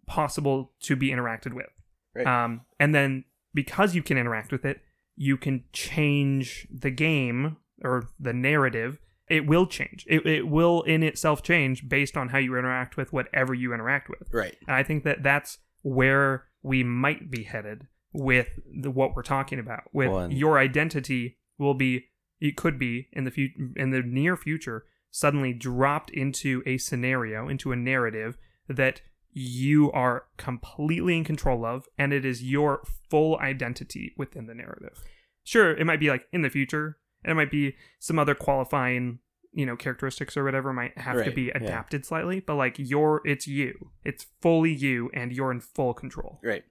possible 0.07 0.73
to 0.81 0.97
be 0.97 1.11
interacted 1.11 1.55
with. 1.55 1.67
Right. 2.15 2.27
Um, 2.27 2.63
and 2.79 2.95
then 2.95 3.25
because 3.55 3.95
you 3.95 4.03
can 4.03 4.19
interact 4.19 4.53
with 4.53 4.65
it, 4.65 4.81
you 5.17 5.37
can 5.37 5.65
change 5.73 6.67
the 6.71 6.91
game 6.91 7.57
or 7.83 8.09
the 8.19 8.33
narrative. 8.33 8.99
It 9.29 9.47
will 9.47 9.67
change. 9.67 10.05
It, 10.09 10.27
it 10.27 10.49
will 10.49 10.83
in 10.83 11.03
itself 11.03 11.43
change 11.43 11.89
based 11.89 12.17
on 12.17 12.31
how 12.31 12.39
you 12.39 12.57
interact 12.59 12.97
with 12.97 13.13
whatever 13.13 13.55
you 13.55 13.73
interact 13.73 14.09
with. 14.09 14.29
Right. 14.33 14.57
And 14.67 14.75
I 14.75 14.83
think 14.83 15.05
that 15.05 15.23
that's 15.23 15.59
where 15.83 16.47
we 16.63 16.83
might 16.83 17.31
be 17.31 17.45
headed 17.45 17.87
with 18.13 18.59
the, 18.81 18.91
what 18.91 19.15
we're 19.15 19.23
talking 19.23 19.59
about. 19.59 19.85
With 19.93 20.11
and- 20.11 20.33
your 20.33 20.59
identity 20.59 21.39
will 21.59 21.75
be, 21.75 22.07
it 22.41 22.57
could 22.57 22.79
be 22.79 23.09
in 23.13 23.25
the 23.25 23.31
future, 23.31 23.71
in 23.77 23.91
the 23.91 24.03
near 24.03 24.37
future, 24.37 24.85
suddenly 25.11 25.53
dropped 25.53 26.11
into 26.11 26.63
a 26.67 26.79
scenario, 26.79 27.49
into 27.49 27.73
a 27.73 27.77
narrative 27.77 28.37
that 28.69 29.03
you 29.33 29.91
are 29.93 30.25
completely 30.37 31.17
in 31.17 31.25
control 31.25 31.65
of, 31.65 31.87
and 31.99 32.13
it 32.13 32.25
is 32.25 32.43
your 32.43 32.83
full 33.09 33.39
identity 33.39 34.15
within 34.17 34.47
the 34.47 34.55
narrative. 34.55 35.03
Sure, 35.45 35.71
it 35.77 35.85
might 35.85 36.01
be 36.01 36.11
like 36.11 36.27
in 36.33 36.43
the 36.43 36.51
future, 36.51 36.99
and 37.25 37.33
it 37.33 37.35
might 37.35 37.51
be 37.51 37.77
some 37.99 38.19
other 38.19 38.35
qualifying, 38.35 39.21
you 39.53 39.65
know, 39.65 39.77
characteristics 39.77 40.37
or 40.37 40.45
whatever 40.45 40.73
might 40.73 40.97
have 40.99 41.25
to 41.25 41.31
be 41.31 41.51
adapted 41.51 42.05
slightly, 42.05 42.41
but 42.41 42.57
like 42.57 42.77
your, 42.79 43.21
it's 43.25 43.47
you, 43.47 43.91
it's 44.05 44.27
fully 44.41 44.73
you, 44.73 45.11
and 45.15 45.33
you're 45.33 45.53
in 45.53 45.61
full 45.61 45.95
control. 45.95 46.41
Right. 46.43 46.65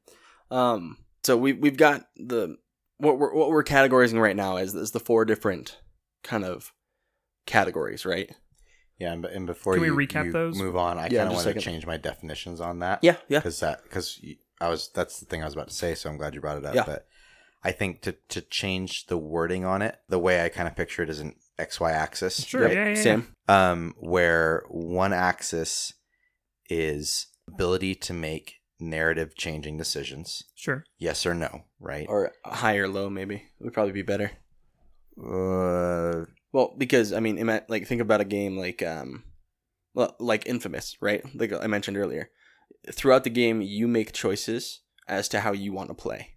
Um. 0.52 0.98
So 1.24 1.38
we 1.38 1.54
we've 1.54 1.78
got 1.78 2.08
the 2.15 2.58
what 2.98 3.19
we're 3.19 3.34
what 3.34 3.50
we're 3.50 3.63
categorizing 3.63 4.22
right 4.22 4.36
now 4.36 4.58
is 4.58 4.74
is 4.76 4.91
the 4.91 5.00
four 5.00 5.26
different 5.26 5.80
kind 6.24 6.43
of 6.43 6.74
categories, 7.45 8.06
right? 8.06 8.32
Yeah, 8.99 9.13
and, 9.13 9.25
and 9.25 9.45
before 9.47 9.73
Can 9.73 9.81
we 9.81 9.88
you, 9.88 9.95
recap 9.95 10.25
you 10.25 10.31
those? 10.33 10.57
move 10.57 10.75
on, 10.75 10.97
I 10.97 11.07
Yeah, 11.07 11.19
kind 11.23 11.29
of 11.29 11.31
just 11.31 11.31
a 11.31 11.33
want 11.33 11.43
to 11.43 11.49
second. 11.49 11.62
change 11.62 11.85
my 11.85 11.97
definitions 11.97 12.59
on 12.59 12.79
that. 12.79 12.99
Yeah. 13.01 13.15
Yeah. 13.29 13.39
because 13.39 13.59
that 13.62 13.83
because 13.83 14.19
I 14.59 14.67
was 14.69 14.89
that's 14.93 15.19
the 15.19 15.25
thing 15.25 15.41
I 15.41 15.45
was 15.45 15.53
about 15.53 15.69
to 15.69 15.73
say. 15.73 15.95
So 15.95 16.09
I'm 16.09 16.17
glad 16.17 16.33
you 16.35 16.41
brought 16.41 16.57
it 16.57 16.65
up. 16.65 16.75
Yeah. 16.75 16.83
But 16.85 17.07
I 17.63 17.71
think 17.71 18.01
to 18.01 18.12
to 18.29 18.41
change 18.41 19.07
the 19.07 19.17
wording 19.17 19.63
on 19.65 19.81
it, 19.81 19.97
the 20.09 20.19
way 20.19 20.43
I 20.43 20.49
kind 20.49 20.67
of 20.67 20.75
picture 20.75 21.01
it 21.03 21.09
is 21.09 21.19
an 21.21 21.35
X 21.57 21.79
Y 21.79 21.91
axis. 21.91 22.43
Sure, 22.45 22.63
Right. 22.63 22.73
yeah, 22.73 22.83
yeah, 22.89 22.95
yeah. 22.95 23.01
Sam. 23.01 23.35
Um, 23.47 23.95
where 23.97 24.63
one 24.69 25.13
axis 25.13 25.93
is 26.69 27.27
ability 27.47 27.95
to 27.95 28.13
make 28.13 28.55
narrative 28.81 29.35
changing 29.35 29.77
decisions, 29.77 30.43
Sure. 30.55 30.83
yes 30.97 31.25
or 31.25 31.33
no, 31.33 31.63
right? 31.79 32.05
Or 32.07 32.31
high 32.45 32.77
or 32.77 32.88
low, 32.88 33.09
maybe 33.09 33.35
It 33.35 33.63
would 33.63 33.73
probably 33.73 33.91
be 33.91 34.03
better. 34.03 34.31
Uh, 35.21 36.25
Well, 36.51 36.75
because 36.77 37.13
I 37.13 37.19
mean, 37.19 37.45
like 37.67 37.88
think 37.88 38.01
about 38.01 38.21
a 38.21 38.25
game 38.25 38.57
like 38.57 38.81
um, 38.83 39.23
like 40.19 40.47
Infamous, 40.47 40.95
right? 41.01 41.23
Like 41.35 41.53
I 41.53 41.67
mentioned 41.67 41.97
earlier. 41.97 42.29
Throughout 42.91 43.23
the 43.23 43.29
game, 43.29 43.62
you 43.62 43.88
make 43.88 44.13
choices 44.13 44.81
as 45.07 45.27
to 45.29 45.41
how 45.41 45.51
you 45.51 45.73
want 45.73 45.89
to 45.89 45.93
play, 45.95 46.29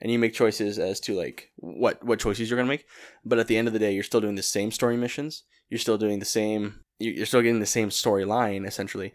and 0.00 0.10
you 0.10 0.18
make 0.18 0.32
choices 0.34 0.78
as 0.78 0.98
to 1.00 1.14
like 1.14 1.50
what 1.56 2.02
what 2.04 2.18
choices 2.20 2.48
you're 2.50 2.56
gonna 2.56 2.68
make. 2.68 2.86
But 3.24 3.38
at 3.38 3.46
the 3.46 3.56
end 3.56 3.68
of 3.68 3.72
the 3.74 3.78
day, 3.78 3.92
you're 3.92 4.02
still 4.02 4.20
doing 4.20 4.36
the 4.36 4.42
same 4.42 4.70
story 4.70 4.96
missions. 4.96 5.44
You're 5.68 5.78
still 5.78 5.98
doing 5.98 6.18
the 6.18 6.24
same. 6.24 6.80
you- 6.98 7.12
You're 7.12 7.26
still 7.26 7.42
getting 7.42 7.60
the 7.60 7.66
same 7.66 7.90
storyline 7.90 8.66
essentially. 8.66 9.12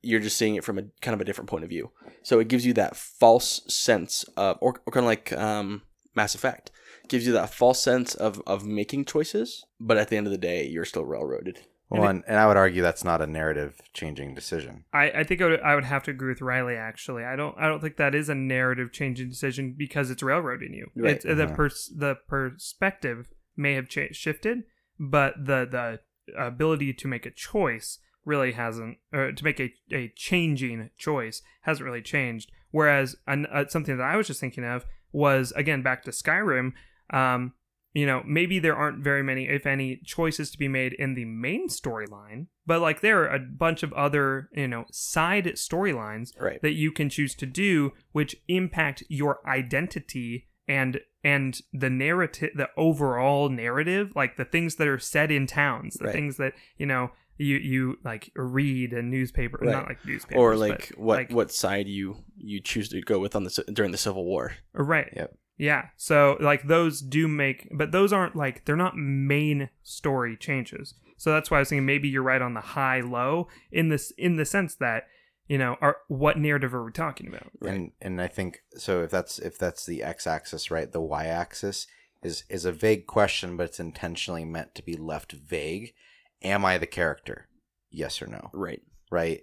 You're 0.00 0.20
just 0.20 0.36
seeing 0.36 0.56
it 0.56 0.64
from 0.64 0.78
a 0.78 0.82
kind 1.00 1.14
of 1.14 1.20
a 1.20 1.24
different 1.24 1.48
point 1.48 1.62
of 1.64 1.70
view. 1.70 1.92
So 2.24 2.40
it 2.40 2.48
gives 2.48 2.66
you 2.66 2.72
that 2.74 2.96
false 2.96 3.60
sense 3.68 4.24
of, 4.36 4.58
or, 4.60 4.74
or 4.84 4.92
kind 4.92 5.04
of 5.04 5.08
like 5.08 5.32
um, 5.32 5.82
Mass 6.16 6.34
Effect 6.34 6.70
gives 7.12 7.26
you 7.26 7.32
that 7.34 7.54
false 7.54 7.80
sense 7.80 8.14
of 8.16 8.42
of 8.46 8.64
making 8.64 9.04
choices, 9.04 9.64
but 9.78 9.96
at 9.96 10.08
the 10.08 10.16
end 10.16 10.26
of 10.26 10.32
the 10.32 10.38
day, 10.38 10.66
you're 10.66 10.84
still 10.84 11.04
railroaded. 11.04 11.60
well, 11.88 12.08
and, 12.08 12.24
and 12.26 12.38
I 12.38 12.46
would 12.48 12.56
argue 12.56 12.80
that's 12.82 13.04
not 13.04 13.20
a 13.20 13.26
narrative 13.26 13.80
changing 13.92 14.34
decision. 14.34 14.84
I, 14.94 15.10
I 15.10 15.24
think 15.24 15.42
I 15.42 15.46
would, 15.46 15.60
I 15.60 15.74
would 15.74 15.84
have 15.84 16.02
to 16.04 16.10
agree 16.10 16.30
with 16.32 16.40
Riley. 16.40 16.74
Actually, 16.74 17.22
I 17.24 17.36
don't 17.36 17.54
I 17.58 17.68
don't 17.68 17.80
think 17.80 17.96
that 17.98 18.14
is 18.14 18.28
a 18.28 18.34
narrative 18.34 18.90
changing 18.92 19.28
decision 19.28 19.74
because 19.78 20.10
it's 20.10 20.22
railroading 20.22 20.72
you. 20.74 20.86
Right. 20.96 21.14
It's, 21.16 21.24
the 21.24 21.46
Mhm. 21.46 21.54
pers- 21.54 21.92
the 21.94 22.16
perspective 22.28 23.28
may 23.56 23.74
have 23.74 23.88
cha- 23.88 24.12
shifted, 24.12 24.64
but 24.98 25.34
the 25.36 25.66
the 25.70 26.00
ability 26.38 26.92
to 26.94 27.08
make 27.08 27.26
a 27.26 27.30
choice 27.30 27.98
really 28.24 28.52
hasn't, 28.52 28.96
or 29.12 29.32
to 29.32 29.44
make 29.44 29.58
a, 29.60 29.74
a 29.92 30.08
changing 30.16 30.90
choice 30.96 31.42
hasn't 31.62 31.84
really 31.84 32.02
changed. 32.02 32.50
Whereas 32.70 33.16
an, 33.26 33.46
uh, 33.46 33.64
something 33.68 33.96
that 33.98 34.04
I 34.04 34.16
was 34.16 34.28
just 34.28 34.40
thinking 34.40 34.64
of 34.64 34.84
was 35.12 35.52
again 35.52 35.82
back 35.82 36.04
to 36.04 36.10
Skyrim. 36.10 36.72
Um, 37.12 37.52
you 37.94 38.06
know, 38.06 38.22
maybe 38.26 38.58
there 38.58 38.74
aren't 38.74 39.04
very 39.04 39.22
many, 39.22 39.48
if 39.48 39.66
any, 39.66 40.00
choices 40.04 40.50
to 40.52 40.58
be 40.58 40.66
made 40.68 40.94
in 40.94 41.12
the 41.14 41.26
main 41.26 41.68
storyline, 41.68 42.46
but 42.64 42.80
like 42.80 43.02
there 43.02 43.22
are 43.22 43.34
a 43.34 43.38
bunch 43.38 43.82
of 43.82 43.92
other, 43.92 44.48
you 44.54 44.66
know, 44.66 44.86
side 44.90 45.44
storylines 45.56 46.30
Right. 46.40 46.60
that 46.62 46.72
you 46.72 46.90
can 46.90 47.10
choose 47.10 47.34
to 47.34 47.44
do 47.46 47.92
which 48.12 48.36
impact 48.48 49.02
your 49.08 49.46
identity 49.46 50.48
and 50.66 51.00
and 51.24 51.60
the 51.72 51.90
narrative 51.90 52.50
the 52.54 52.68
overall 52.76 53.48
narrative 53.48 54.12
like 54.14 54.36
the 54.36 54.44
things 54.44 54.76
that 54.76 54.86
are 54.88 54.98
said 54.98 55.30
in 55.30 55.44
towns 55.46 55.94
the 55.94 56.04
Right. 56.06 56.14
things 56.14 56.36
that 56.36 56.52
you 56.78 56.86
know 56.86 57.10
you 57.36 57.56
you 57.56 57.98
like 58.04 58.30
read 58.36 58.92
in 58.92 59.10
newspaper 59.10 59.58
Right. 59.60 59.72
not 59.72 59.88
like 59.88 60.04
newspapers 60.06 60.40
or 60.40 60.56
like 60.56 60.92
what 60.96 61.16
like- 61.18 61.30
what 61.32 61.50
side 61.50 61.88
you 61.88 62.24
you 62.36 62.60
choose 62.60 62.88
to 62.90 63.00
go 63.02 63.18
with 63.18 63.34
on 63.34 63.42
the 63.44 63.64
during 63.72 63.90
the 63.90 63.98
Civil 63.98 64.24
War. 64.24 64.52
right 64.72 65.12
Yep. 65.16 65.34
Yeah 65.58 65.86
so 65.96 66.36
like 66.40 66.66
those 66.66 67.00
do 67.00 67.28
make 67.28 67.68
but 67.72 67.92
those 67.92 68.12
aren't 68.12 68.36
like 68.36 68.64
they're 68.64 68.76
not 68.76 68.96
main 68.96 69.68
story 69.82 70.36
changes 70.36 70.94
so 71.16 71.30
that's 71.30 71.50
why 71.50 71.58
i 71.58 71.60
was 71.60 71.68
thinking 71.68 71.86
maybe 71.86 72.08
you're 72.08 72.22
right 72.22 72.42
on 72.42 72.54
the 72.54 72.60
high 72.60 73.00
low 73.00 73.48
in 73.70 73.88
this 73.88 74.12
in 74.18 74.36
the 74.36 74.44
sense 74.44 74.74
that 74.74 75.04
you 75.48 75.58
know 75.58 75.76
are 75.80 75.98
what 76.08 76.38
narrative 76.38 76.74
are 76.74 76.84
we 76.84 76.92
talking 76.92 77.28
about 77.28 77.52
Right. 77.60 77.74
And 77.74 77.92
and 78.00 78.20
I 78.20 78.26
think 78.26 78.62
so 78.76 79.02
if 79.02 79.10
that's 79.10 79.38
if 79.38 79.56
that's 79.56 79.86
the 79.86 80.02
x 80.02 80.26
axis, 80.26 80.70
right? 80.70 80.90
The 80.90 81.00
y 81.00 81.26
axis 81.26 81.86
is 82.22 82.44
is 82.48 82.64
a 82.64 82.72
vague 82.72 83.06
question, 83.06 83.56
but 83.56 83.64
it's 83.64 83.80
intentionally 83.80 84.44
meant 84.44 84.74
to 84.74 84.82
be 84.82 84.96
left 84.96 85.32
vague. 85.32 85.94
Am 86.42 86.64
I 86.64 86.78
the 86.78 86.86
character? 86.86 87.48
Yes 87.90 88.20
or 88.20 88.26
no? 88.26 88.50
Right. 88.52 88.82
Right. 89.10 89.42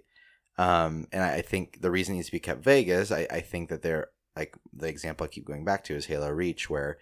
Um, 0.58 1.06
and 1.12 1.22
I 1.22 1.36
I 1.36 1.42
think 1.42 1.80
the 1.80 1.90
reason 1.90 2.14
it 2.14 2.18
needs 2.18 2.26
to 2.26 2.32
be 2.32 2.40
kept 2.40 2.62
vague 2.62 2.88
is 2.88 3.10
I, 3.10 3.26
I 3.30 3.40
think 3.40 3.70
that 3.70 3.82
they're 3.82 4.08
like 4.36 4.56
the 4.72 4.88
example 4.88 5.24
I 5.24 5.28
keep 5.28 5.44
going 5.46 5.64
back 5.64 5.84
to 5.84 5.94
is 5.94 6.06
Halo 6.06 6.30
Reach, 6.30 6.68
where 6.70 6.98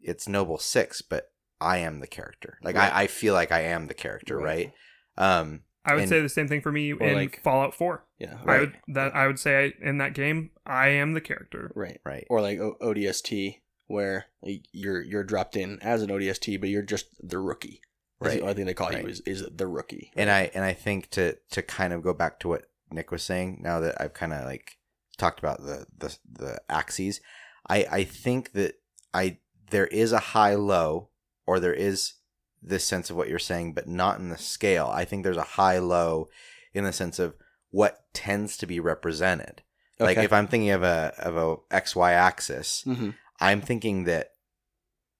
it's 0.00 0.28
Noble 0.28 0.58
Six, 0.58 1.02
but 1.02 1.30
I 1.60 1.78
am 1.78 2.00
the 2.00 2.06
character. 2.06 2.58
Like 2.62 2.76
Right. 2.76 2.92
I, 2.92 3.02
I 3.02 3.06
feel 3.06 3.34
like 3.34 3.52
I 3.52 3.60
am 3.62 3.86
the 3.86 3.94
character, 3.94 4.36
Right. 4.38 4.72
right? 5.16 5.38
Um, 5.38 5.62
I 5.84 5.94
would 5.94 6.02
And- 6.02 6.08
say 6.08 6.20
the 6.20 6.28
same 6.28 6.48
thing 6.48 6.60
for 6.60 6.72
me 6.72 6.90
in 6.90 7.14
like- 7.14 7.40
Fallout 7.42 7.74
4. 7.74 8.04
Yeah. 8.18 8.38
I 8.46 8.58
would 8.60 8.78
that 8.88 9.14
I 9.14 9.26
would 9.26 9.38
say 9.38 9.64
I, 9.66 9.72
in 9.88 9.98
that 9.98 10.14
game 10.14 10.50
I 10.66 10.88
am 10.88 11.14
the 11.14 11.20
character. 11.20 11.70
right. 11.74 12.00
right. 12.04 12.26
Or 12.30 12.40
like 12.40 12.58
o- 12.60 12.76
ODST, 12.80 13.60
where 13.86 14.26
you're 14.72 15.02
you're 15.02 15.24
dropped 15.24 15.56
in 15.56 15.78
as 15.82 16.02
an 16.02 16.10
ODST, 16.10 16.56
but 16.60 16.68
you're 16.68 16.82
just 16.82 17.06
the 17.20 17.38
rookie. 17.38 17.80
That's 18.20 18.34
Right. 18.34 18.36
The 18.38 18.42
only 18.42 18.54
thing 18.54 18.66
they 18.66 18.74
call 18.74 18.90
Right. 18.90 19.02
you 19.02 19.08
is, 19.08 19.20
is 19.26 19.44
the 19.52 19.66
rookie. 19.66 20.12
And 20.16 20.30
I 20.30 20.50
and 20.54 20.64
I 20.64 20.72
think 20.72 21.10
to 21.10 21.36
to 21.50 21.62
kind 21.62 21.92
of 21.92 22.02
go 22.02 22.14
back 22.14 22.38
to 22.40 22.48
what 22.48 22.66
Nick 22.92 23.10
was 23.10 23.22
saying, 23.24 23.58
now 23.62 23.80
that 23.80 24.00
I've 24.00 24.14
kind 24.14 24.32
of 24.32 24.44
like 24.44 24.78
talked 25.18 25.38
about 25.38 25.58
the 25.62 25.86
the 25.96 26.16
the 26.30 26.60
axes, 26.68 27.20
I 27.68 27.86
I 27.90 28.04
think 28.04 28.52
that 28.52 28.74
I 29.14 29.38
there 29.70 29.86
is 29.86 30.12
a 30.12 30.18
high 30.18 30.54
low 30.54 31.10
or 31.46 31.58
there 31.60 31.74
is 31.74 32.14
this 32.62 32.84
sense 32.84 33.10
of 33.10 33.16
what 33.16 33.28
you're 33.28 33.38
saying, 33.38 33.74
but 33.74 33.88
not 33.88 34.18
in 34.20 34.28
the 34.28 34.38
scale. 34.38 34.86
I 34.92 35.04
think 35.04 35.24
there's 35.24 35.36
a 35.36 35.42
high 35.42 35.78
low 35.78 36.28
in 36.72 36.84
the 36.84 36.92
sense 36.92 37.18
of 37.18 37.34
what 37.70 38.04
tends 38.12 38.56
to 38.58 38.66
be 38.66 38.78
represented. 38.80 39.62
Like 39.98 40.18
if 40.18 40.32
I'm 40.32 40.46
thinking 40.48 40.70
of 40.70 40.82
a 40.82 41.12
of 41.18 41.36
a 41.36 41.56
XY 41.76 42.12
axis, 42.12 42.82
hmm 42.82 43.10
I'm 43.40 43.60
thinking 43.60 44.04
that 44.04 44.28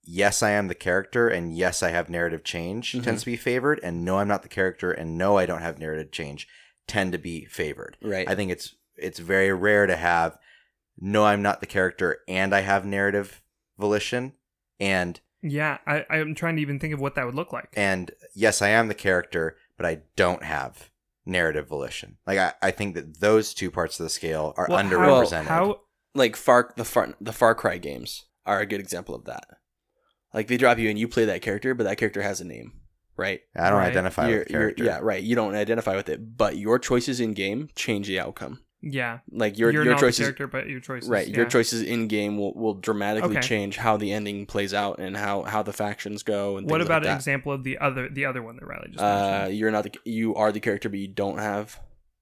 yes, 0.04 0.42
I 0.42 0.50
am 0.50 0.68
the 0.68 0.74
character, 0.74 1.28
and 1.28 1.56
yes, 1.56 1.82
I 1.82 1.90
have 1.90 2.08
narrative 2.10 2.42
change 2.44 2.92
Mhm. 2.92 3.04
tends 3.04 3.22
to 3.22 3.26
be 3.26 3.36
favored, 3.36 3.80
and 3.82 4.04
no, 4.04 4.18
I'm 4.18 4.28
not 4.28 4.42
the 4.42 4.48
character, 4.48 4.90
and 4.92 5.16
no, 5.16 5.38
I 5.38 5.46
don't 5.46 5.62
have 5.62 5.78
narrative 5.78 6.10
change 6.12 6.48
tend 6.86 7.12
to 7.12 7.18
be 7.18 7.44
favored. 7.44 7.96
Right. 8.02 8.28
I 8.28 8.34
think 8.34 8.50
it's 8.50 8.74
it's 8.96 9.18
very 9.18 9.52
rare 9.52 9.86
to 9.86 9.96
have 9.96 10.38
no, 11.00 11.24
I'm 11.24 11.42
not 11.42 11.60
the 11.60 11.66
character, 11.66 12.18
and 12.28 12.54
I 12.54 12.60
have 12.60 12.84
narrative 12.84 13.42
volition, 13.78 14.34
and 14.78 15.18
Yeah, 15.42 15.78
I, 15.86 16.04
I'm 16.10 16.34
trying 16.34 16.56
to 16.56 16.62
even 16.62 16.78
think 16.78 16.94
of 16.94 17.00
what 17.00 17.14
that 17.16 17.26
would 17.26 17.34
look 17.34 17.52
like. 17.52 17.70
and 17.74 18.10
yes, 18.34 18.62
I 18.62 18.68
am 18.68 18.88
the 18.88 18.94
character, 18.94 19.56
but 19.76 19.86
I 19.86 20.02
don't 20.16 20.44
have 20.44 20.90
narrative 21.24 21.66
volition. 21.68 22.18
Like 22.26 22.38
I, 22.38 22.52
I 22.62 22.70
think 22.70 22.94
that 22.94 23.20
those 23.20 23.54
two 23.54 23.70
parts 23.70 23.98
of 23.98 24.04
the 24.04 24.10
scale 24.10 24.54
are 24.56 24.66
Well, 24.68 24.78
underrepresented. 24.84 25.44
How, 25.46 25.80
like 26.14 26.36
Far 26.36 26.72
the 26.76 26.84
Far 26.84 27.14
the 27.20 27.32
Far 27.32 27.54
Cry 27.54 27.78
games 27.78 28.26
are 28.44 28.60
a 28.60 28.66
good 28.66 28.80
example 28.80 29.14
of 29.14 29.24
that. 29.24 29.44
Like 30.34 30.46
they 30.48 30.56
drop 30.56 30.78
you 30.78 30.90
and 30.90 30.98
you 30.98 31.08
play 31.08 31.24
that 31.24 31.42
character, 31.42 31.74
but 31.74 31.84
that 31.84 31.96
character 31.98 32.22
has 32.22 32.40
a 32.40 32.44
name, 32.44 32.72
right? 33.16 33.40
I 33.56 33.70
don't 33.70 33.78
Right. 33.78 33.90
identify 33.90 34.26
You're- 34.28 34.38
with 34.40 34.48
the 34.48 34.52
character. 34.54 34.84
yeah, 34.84 34.98
right. 35.02 35.22
You 35.22 35.34
don't 35.36 35.54
identify 35.54 35.96
with 35.96 36.08
it, 36.08 36.36
but 36.36 36.56
your 36.56 36.78
choices 36.78 37.18
in 37.20 37.32
game 37.32 37.68
change 37.74 38.06
the 38.08 38.20
outcome. 38.20 38.60
Yeah, 38.82 39.20
Like 39.30 39.58
your 39.58 39.70
you're 39.70 39.84
your 39.84 39.92
not 39.94 40.00
choices, 40.00 40.18
the 40.18 40.24
character, 40.24 40.46
but 40.48 40.68
your 40.68 40.80
choices. 40.80 41.08
right? 41.08 41.26
Your 41.28 41.46
choices 41.46 41.82
in 41.82 42.08
game 42.08 42.36
will, 42.36 42.52
will 42.54 42.74
dramatically 42.74 43.36
Okay. 43.38 43.40
change 43.46 43.76
how 43.76 43.96
the 43.96 44.12
ending 44.12 44.44
plays 44.46 44.74
out 44.74 44.98
and 44.98 45.16
how 45.16 45.42
how 45.42 45.62
the 45.62 45.72
factions 45.72 46.22
go. 46.22 46.56
And 46.56 46.68
What 46.68 46.80
about 46.80 47.02
like 47.02 47.10
an 47.10 47.16
example 47.16 47.52
of 47.52 47.62
the 47.64 47.78
other 47.78 48.08
the 48.08 48.24
other 48.26 48.42
one 48.42 48.56
that 48.56 48.66
Riley 48.66 48.88
just 48.90 49.00
Uh, 49.02 49.04
mentioned? 49.38 49.58
you're 49.58 49.70
not 49.70 49.84
the 49.84 49.92
you 50.04 50.34
are 50.34 50.50
the 50.52 50.60
character, 50.60 50.88
but 50.88 50.98
you 50.98 51.08
don't 51.08 51.38
have. 51.38 51.78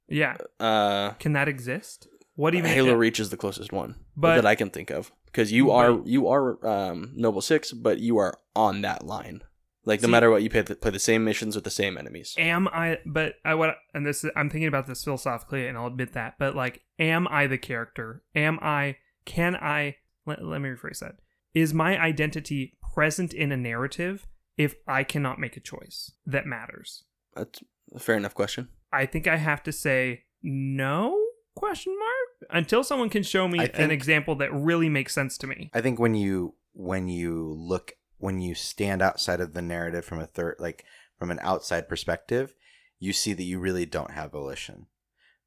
Yeah, 0.09 0.37
Uh, 0.59 1.11
can 1.19 1.33
that 1.35 1.49
exist? 1.49 2.09
What 2.35 2.55
even? 2.55 2.71
Halo 2.71 2.95
Reach 2.95 3.21
is 3.21 3.31
the 3.31 3.37
closest 3.37 3.73
one 3.73 3.95
But- 4.17 4.37
that 4.37 4.47
I 4.47 4.55
can 4.55 4.71
think 4.71 4.91
of 4.91 5.13
because 5.27 5.53
you 5.53 5.71
are 5.71 6.01
you 6.05 6.29
are 6.29 6.65
um, 6.67 7.13
Noble 7.17 7.41
Six, 7.41 7.73
but 7.73 7.99
you 8.01 8.19
are 8.19 8.35
on 8.57 8.83
that 8.83 9.07
line. 9.07 9.43
Like 9.85 10.03
no 10.03 10.07
See- 10.07 10.11
matter 10.13 10.31
what, 10.31 10.43
you 10.43 10.51
play 10.51 10.61
the, 10.61 10.77
play 10.77 10.91
the 10.91 10.99
same 10.99 11.25
missions 11.25 11.55
with 11.55 11.65
the 11.65 11.71
same 11.71 11.97
enemies. 11.97 12.35
am 12.39 12.69
I? 12.69 12.99
But 13.07 13.35
I 13.45 13.55
what? 13.55 13.77
And 13.95 14.07
this 14.07 14.25
I'm 14.37 14.51
thinking 14.51 14.69
about 14.69 14.87
this 14.87 15.05
philosophically, 15.05 15.67
and 15.67 15.79
I'll 15.79 15.87
admit 15.87 16.13
that. 16.13 16.35
But 16.39 16.55
like, 16.55 16.83
am 16.99 17.27
I 17.29 17.47
the 17.47 17.59
character? 17.59 18.23
Am 18.35 18.59
I? 18.61 18.97
Can 19.25 19.57
I? 19.57 19.97
Let, 20.27 20.45
let 20.45 20.61
me 20.61 20.69
rephrase 20.69 20.99
that. 21.01 21.17
Is 21.55 21.73
my 21.75 21.99
identity 22.01 22.77
present 22.95 23.33
in 23.33 23.51
a 23.53 23.57
narrative 23.57 24.27
if 24.57 24.75
I 24.87 25.03
cannot 25.03 25.39
make 25.39 25.57
a 25.57 25.61
choice 25.61 26.13
that 26.27 26.47
matters? 26.47 27.05
That's 27.35 27.61
a 27.95 27.99
fair 27.99 28.17
enough 28.17 28.35
question. 28.35 28.69
I 28.93 29.07
think 29.07 29.27
I 29.27 29.37
have 29.37 29.63
to 29.65 29.73
say 29.73 30.25
no 30.43 31.19
question 31.55 31.97
mark 31.99 32.51
until 32.51 32.85
someone 32.85 33.09
can 33.09 33.23
show 33.23 33.49
me 33.49 33.61
I 33.61 33.65
an 33.75 33.91
example 33.91 34.35
that 34.37 34.53
really 34.53 34.89
makes 34.89 35.15
sense 35.15 35.37
to 35.39 35.47
me. 35.47 35.71
I 35.75 35.81
think 35.81 35.99
when 35.99 36.15
you 36.15 36.55
when 36.73 37.09
you 37.09 37.55
look 37.57 37.95
when 38.21 38.41
you 38.41 38.55
stand 38.55 39.03
outside 39.03 39.41
of 39.41 39.55
the 39.55 39.63
narrative 39.63 40.05
from 40.05 40.21
a 40.21 40.27
third 40.27 40.57
like 40.59 40.85
from 41.19 41.31
an 41.31 41.41
outside 41.43 41.89
perspective, 41.89 42.55
you 42.99 43.13
see 43.13 43.33
that 43.33 43.43
you 43.43 43.59
really 43.59 43.87
don't 43.87 44.13
have 44.13 44.33
volition. 44.33 44.87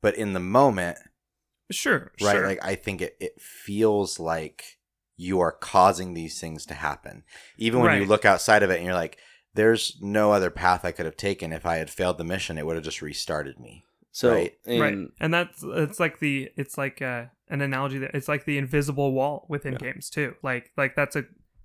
But 0.01 0.15
in 0.15 0.33
the 0.33 0.39
moment, 0.39 0.97
Sure, 1.71 2.11
right, 2.21 2.35
sure. 2.35 2.45
like 2.45 2.59
I 2.63 2.75
think 2.75 3.01
it, 3.01 3.15
it 3.19 3.39
feels 3.41 4.19
like 4.19 4.77
you 5.15 5.39
are 5.39 5.51
causing 5.51 6.13
these 6.13 6.39
things 6.39 6.65
to 6.65 6.73
happen. 6.73 7.23
Even 7.57 7.79
when 7.79 7.93
you 7.99 8.05
look 8.05 8.25
outside 8.25 8.63
of 8.63 8.69
it 8.69 8.77
and 8.77 8.85
you're 8.85 8.93
like, 8.93 9.17
there's 9.53 9.97
no 10.01 10.31
other 10.31 10.49
path 10.49 10.83
I 10.83 10.91
could 10.91 11.05
have 11.05 11.15
taken. 11.17 11.53
If 11.53 11.65
I 11.65 11.77
had 11.77 11.89
failed 11.89 12.17
the 12.17 12.23
mission, 12.23 12.57
it 12.57 12.65
would 12.65 12.75
have 12.75 12.83
just 12.83 13.01
restarted 13.01 13.59
me. 13.59 13.85
So 14.11 14.29
Right. 14.31 14.53
in, 14.65 14.79
right, 14.79 14.97
and 15.19 15.33
that's 15.33 15.63
it's 15.63 15.99
like 15.99 16.19
the 16.19 16.49
it's 16.55 16.77
like 16.77 17.01
uh, 17.01 17.25
an 17.49 17.61
analogy 17.61 17.99
that 17.99 18.11
it's 18.13 18.27
like 18.27 18.45
the 18.45 18.57
invisible 18.57 19.11
wall 19.13 19.45
within 19.49 19.73
Yeah. 19.73 19.79
games 19.79 20.09
too. 20.09 20.35
Like 20.43 20.71
like 20.77 20.95
that's 20.95 21.15
a 21.15 21.23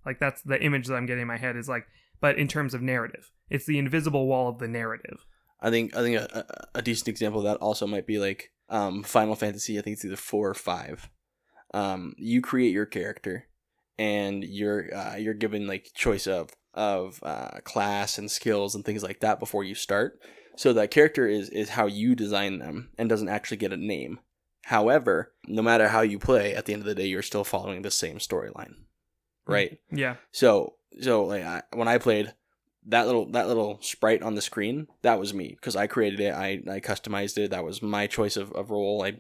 like 0.09 0.19
that's 0.19 0.41
the 0.41 0.61
image 0.63 0.87
that 0.87 0.95
I'm 0.95 1.05
getting 1.05 1.23
in 1.23 1.29
my 1.29 1.37
head 1.37 1.55
is 1.55 1.69
like, 1.69 1.87
but 2.19 2.39
in 2.39 2.49
terms 2.49 2.73
of 2.73 2.81
narrative, 2.81 3.31
it's 3.51 3.67
the 3.67 3.79
invisible 3.79 4.27
wall 4.27 4.49
of 4.49 4.59
the 4.59 4.67
narrative. 4.67 5.19
I 5.61 5.69
think 5.69 5.95
I 5.95 6.01
think 6.01 6.17
a, 6.17 6.67
a, 6.75 6.83
decent 6.83 7.09
example 7.09 7.41
of 7.41 7.45
that 7.45 7.59
also 7.59 7.87
might 7.87 8.07
be 8.07 8.19
like 8.19 8.51
um, 8.71 9.03
Final 9.03 9.35
Fantasy. 9.35 9.79
I 9.79 9.83
think 9.83 9.95
it's 9.95 10.05
either 10.07 10.17
four 10.17 10.49
or 10.49 10.55
five. 10.55 11.11
Um, 11.75 12.15
you 12.17 12.41
create 12.41 12.73
your 12.73 12.87
character, 12.87 13.49
and 13.99 14.43
you're 14.43 14.95
uh, 14.97 15.17
you're 15.17 15.35
given 15.35 15.67
like 15.67 15.91
choice 15.95 16.27
of 16.27 16.51
of 16.73 17.21
uh, 17.23 17.59
class 17.65 18.17
and 18.17 18.31
skills 18.31 18.75
and 18.75 18.85
things 18.85 19.03
like 19.03 19.21
that 19.21 19.39
before 19.39 19.63
you 19.63 19.75
start. 19.75 20.19
So 20.57 20.73
that 20.73 20.91
character 20.91 21.29
is 21.29 21.51
is 21.51 21.71
how 21.71 21.87
you 21.87 22.15
design 22.15 22.61
them 22.61 22.91
and 22.97 23.11
doesn't 23.11 23.29
actually 23.29 23.59
get 23.59 23.75
a 23.75 23.77
name. 23.77 24.21
However, 24.65 25.35
no 25.47 25.61
matter 25.61 25.89
how 25.89 26.01
you 26.01 26.19
play, 26.19 26.55
at 26.55 26.65
the 26.65 26.73
end 26.73 26.81
of 26.81 26.87
the 26.87 26.95
day, 26.95 27.07
you're 27.07 27.23
still 27.23 27.45
following 27.45 27.83
the 27.83 27.91
same 27.91 28.19
storyline, 28.19 28.75
right? 29.53 29.79
Yeah, 29.91 30.17
So 30.33 30.75
so 31.01 31.25
like 31.25 31.45
I, 31.45 31.63
when 31.75 31.89
I 31.89 31.99
played 31.99 32.35
that 32.87 33.07
little 33.07 33.31
that 33.33 33.49
little 33.49 33.79
sprite 33.83 34.23
on 34.23 34.35
the 34.35 34.43
screen, 34.43 34.87
that 35.03 35.19
was 35.19 35.35
me 35.35 35.57
because 35.61 35.77
I 35.77 35.87
created 35.87 36.21
it. 36.21 36.35
I, 36.35 36.63
I 36.71 36.81
customized 36.81 37.39
it. 37.39 37.51
That 37.51 37.65
was 37.65 37.83
my 37.83 38.07
choice 38.07 38.37
of, 38.37 38.53
of 38.53 38.71
role. 38.71 39.03
I 39.03 39.17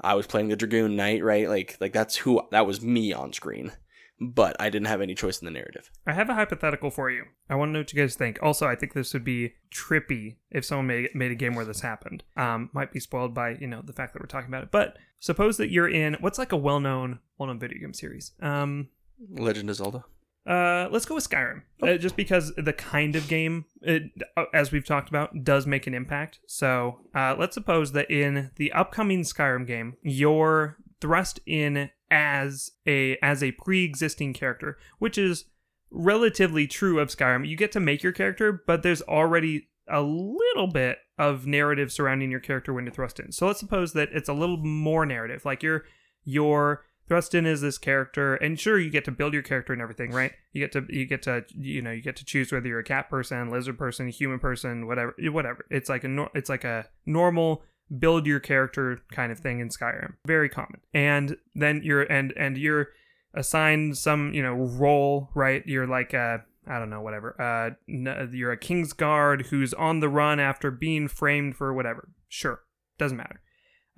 I 0.00 0.14
was 0.14 0.26
playing 0.26 0.48
the 0.48 0.56
dragoon 0.56 0.96
knight, 0.96 1.22
right? 1.22 1.48
Like 1.48 1.76
like 1.80 1.92
that's 1.92 2.16
who 2.16 2.42
that 2.50 2.66
was 2.66 2.82
me 2.82 3.12
on 3.12 3.32
screen. 3.32 3.72
But 4.20 4.54
I 4.60 4.70
didn't 4.70 4.86
have 4.86 5.00
any 5.00 5.16
choice 5.16 5.40
in 5.40 5.46
the 5.46 5.50
narrative. 5.50 5.90
I 6.06 6.12
have 6.12 6.28
a 6.30 6.34
hypothetical 6.34 6.90
for 6.90 7.10
you. 7.10 7.24
I 7.50 7.56
want 7.56 7.70
to 7.70 7.72
know 7.72 7.80
what 7.80 7.92
you 7.92 8.00
guys 8.00 8.14
think. 8.14 8.38
Also, 8.40 8.68
I 8.68 8.76
think 8.76 8.92
this 8.92 9.12
would 9.14 9.24
be 9.24 9.54
trippy 9.74 10.36
if 10.48 10.64
someone 10.64 10.86
made, 10.86 11.08
made 11.12 11.32
a 11.32 11.34
game 11.34 11.56
where 11.56 11.64
this 11.64 11.80
happened. 11.80 12.22
Um, 12.36 12.70
might 12.72 12.92
be 12.92 13.00
spoiled 13.00 13.34
by 13.34 13.56
you 13.60 13.66
know 13.66 13.82
the 13.84 13.92
fact 13.92 14.12
that 14.12 14.22
we're 14.22 14.28
talking 14.28 14.48
about 14.48 14.62
it. 14.62 14.70
But 14.70 14.96
suppose 15.18 15.56
that 15.56 15.72
you're 15.72 15.88
in 15.88 16.18
what's 16.20 16.38
like 16.38 16.52
a 16.52 16.56
well-known 16.56 17.18
well-known 17.36 17.58
video 17.58 17.80
game 17.80 17.94
series. 17.94 18.30
Um, 18.40 18.90
Legend 19.30 19.70
of 19.70 19.76
Zelda. 19.76 20.04
uh, 20.46 20.88
let's 20.90 21.04
go 21.04 21.14
with 21.14 21.28
Skyrim, 21.28 21.62
uh, 21.82 21.96
just 21.96 22.16
because 22.16 22.52
the 22.56 22.72
kind 22.72 23.14
of 23.14 23.28
game, 23.28 23.64
it, 23.80 24.10
uh, 24.36 24.44
as 24.52 24.72
we've 24.72 24.84
talked 24.84 25.08
about, 25.08 25.44
does 25.44 25.66
make 25.66 25.86
an 25.86 25.94
impact. 25.94 26.40
So 26.46 27.00
uh, 27.14 27.36
let's 27.38 27.54
suppose 27.54 27.92
that 27.92 28.10
in 28.10 28.50
the 28.56 28.72
upcoming 28.72 29.22
Skyrim 29.22 29.66
game, 29.66 29.94
you're 30.02 30.78
thrust 31.00 31.40
in 31.46 31.90
as 32.10 32.70
a 32.86 33.16
as 33.22 33.42
a 33.42 33.52
pre-existing 33.52 34.32
character, 34.34 34.78
which 34.98 35.16
is 35.16 35.44
relatively 35.90 36.66
true 36.66 36.98
of 36.98 37.08
Skyrim. 37.08 37.46
You 37.46 37.56
get 37.56 37.72
to 37.72 37.80
make 37.80 38.02
your 38.02 38.12
character, 38.12 38.62
but 38.66 38.82
there's 38.82 39.02
already 39.02 39.68
a 39.88 40.00
little 40.02 40.68
bit 40.68 40.98
of 41.18 41.46
narrative 41.46 41.92
surrounding 41.92 42.30
your 42.30 42.40
character 42.40 42.72
when 42.72 42.84
you're 42.84 42.94
thrust 42.94 43.20
in. 43.20 43.30
So 43.30 43.46
let's 43.46 43.60
suppose 43.60 43.92
that 43.92 44.08
it's 44.12 44.28
a 44.28 44.32
little 44.32 44.56
more 44.56 45.06
narrative, 45.06 45.44
like 45.44 45.62
you're 45.62 45.84
you're 46.24 46.84
thrust 47.08 47.34
in 47.34 47.46
as 47.46 47.60
this 47.60 47.78
character 47.78 48.34
and 48.36 48.58
sure 48.58 48.78
you 48.78 48.90
get 48.90 49.04
to 49.04 49.10
build 49.10 49.32
your 49.34 49.42
character 49.42 49.72
and 49.72 49.82
everything 49.82 50.12
right? 50.12 50.32
You 50.52 50.60
get 50.60 50.72
to 50.72 50.86
you 50.88 51.06
get 51.06 51.22
to 51.22 51.44
you 51.54 51.82
know 51.82 51.90
you 51.90 52.02
get 52.02 52.16
to 52.16 52.24
choose 52.24 52.52
whether 52.52 52.68
you're 52.68 52.80
a 52.80 52.84
cat 52.84 53.10
person 53.10 53.50
lizard 53.50 53.78
person 53.78 54.08
human 54.08 54.38
person 54.38 54.86
whatever 54.86 55.14
whatever. 55.18 55.66
It's 55.70 55.88
like 55.88 56.04
a 56.04 56.26
it's 56.34 56.48
like 56.48 56.64
a 56.64 56.86
normal 57.06 57.62
build 57.98 58.26
your 58.26 58.40
character 58.40 59.00
kind 59.12 59.32
of 59.32 59.38
thing 59.38 59.60
in 59.60 59.68
skyrim. 59.68 60.14
Very 60.26 60.48
common. 60.48 60.80
And 60.94 61.36
then 61.54 61.82
you're 61.84 62.02
and 62.02 62.32
and 62.36 62.56
you're 62.56 62.88
assigned 63.34 63.98
some 63.98 64.32
you 64.34 64.42
know 64.42 64.54
role 64.54 65.30
right? 65.34 65.62
You're 65.66 65.86
like 65.86 66.12
a 66.14 66.44
I 66.66 66.78
don't 66.78 66.90
know, 66.90 67.00
whatever. 67.00 67.40
Uh, 67.40 67.70
you're 67.86 68.52
a 68.52 68.56
king's 68.56 68.92
guard 68.92 69.46
who's 69.46 69.74
on 69.74 70.00
the 70.00 70.08
run 70.08 70.38
after 70.38 70.70
being 70.70 71.08
framed 71.08 71.56
for 71.56 71.72
whatever. 71.72 72.10
Sure, 72.28 72.60
doesn't 72.98 73.16
matter. 73.16 73.40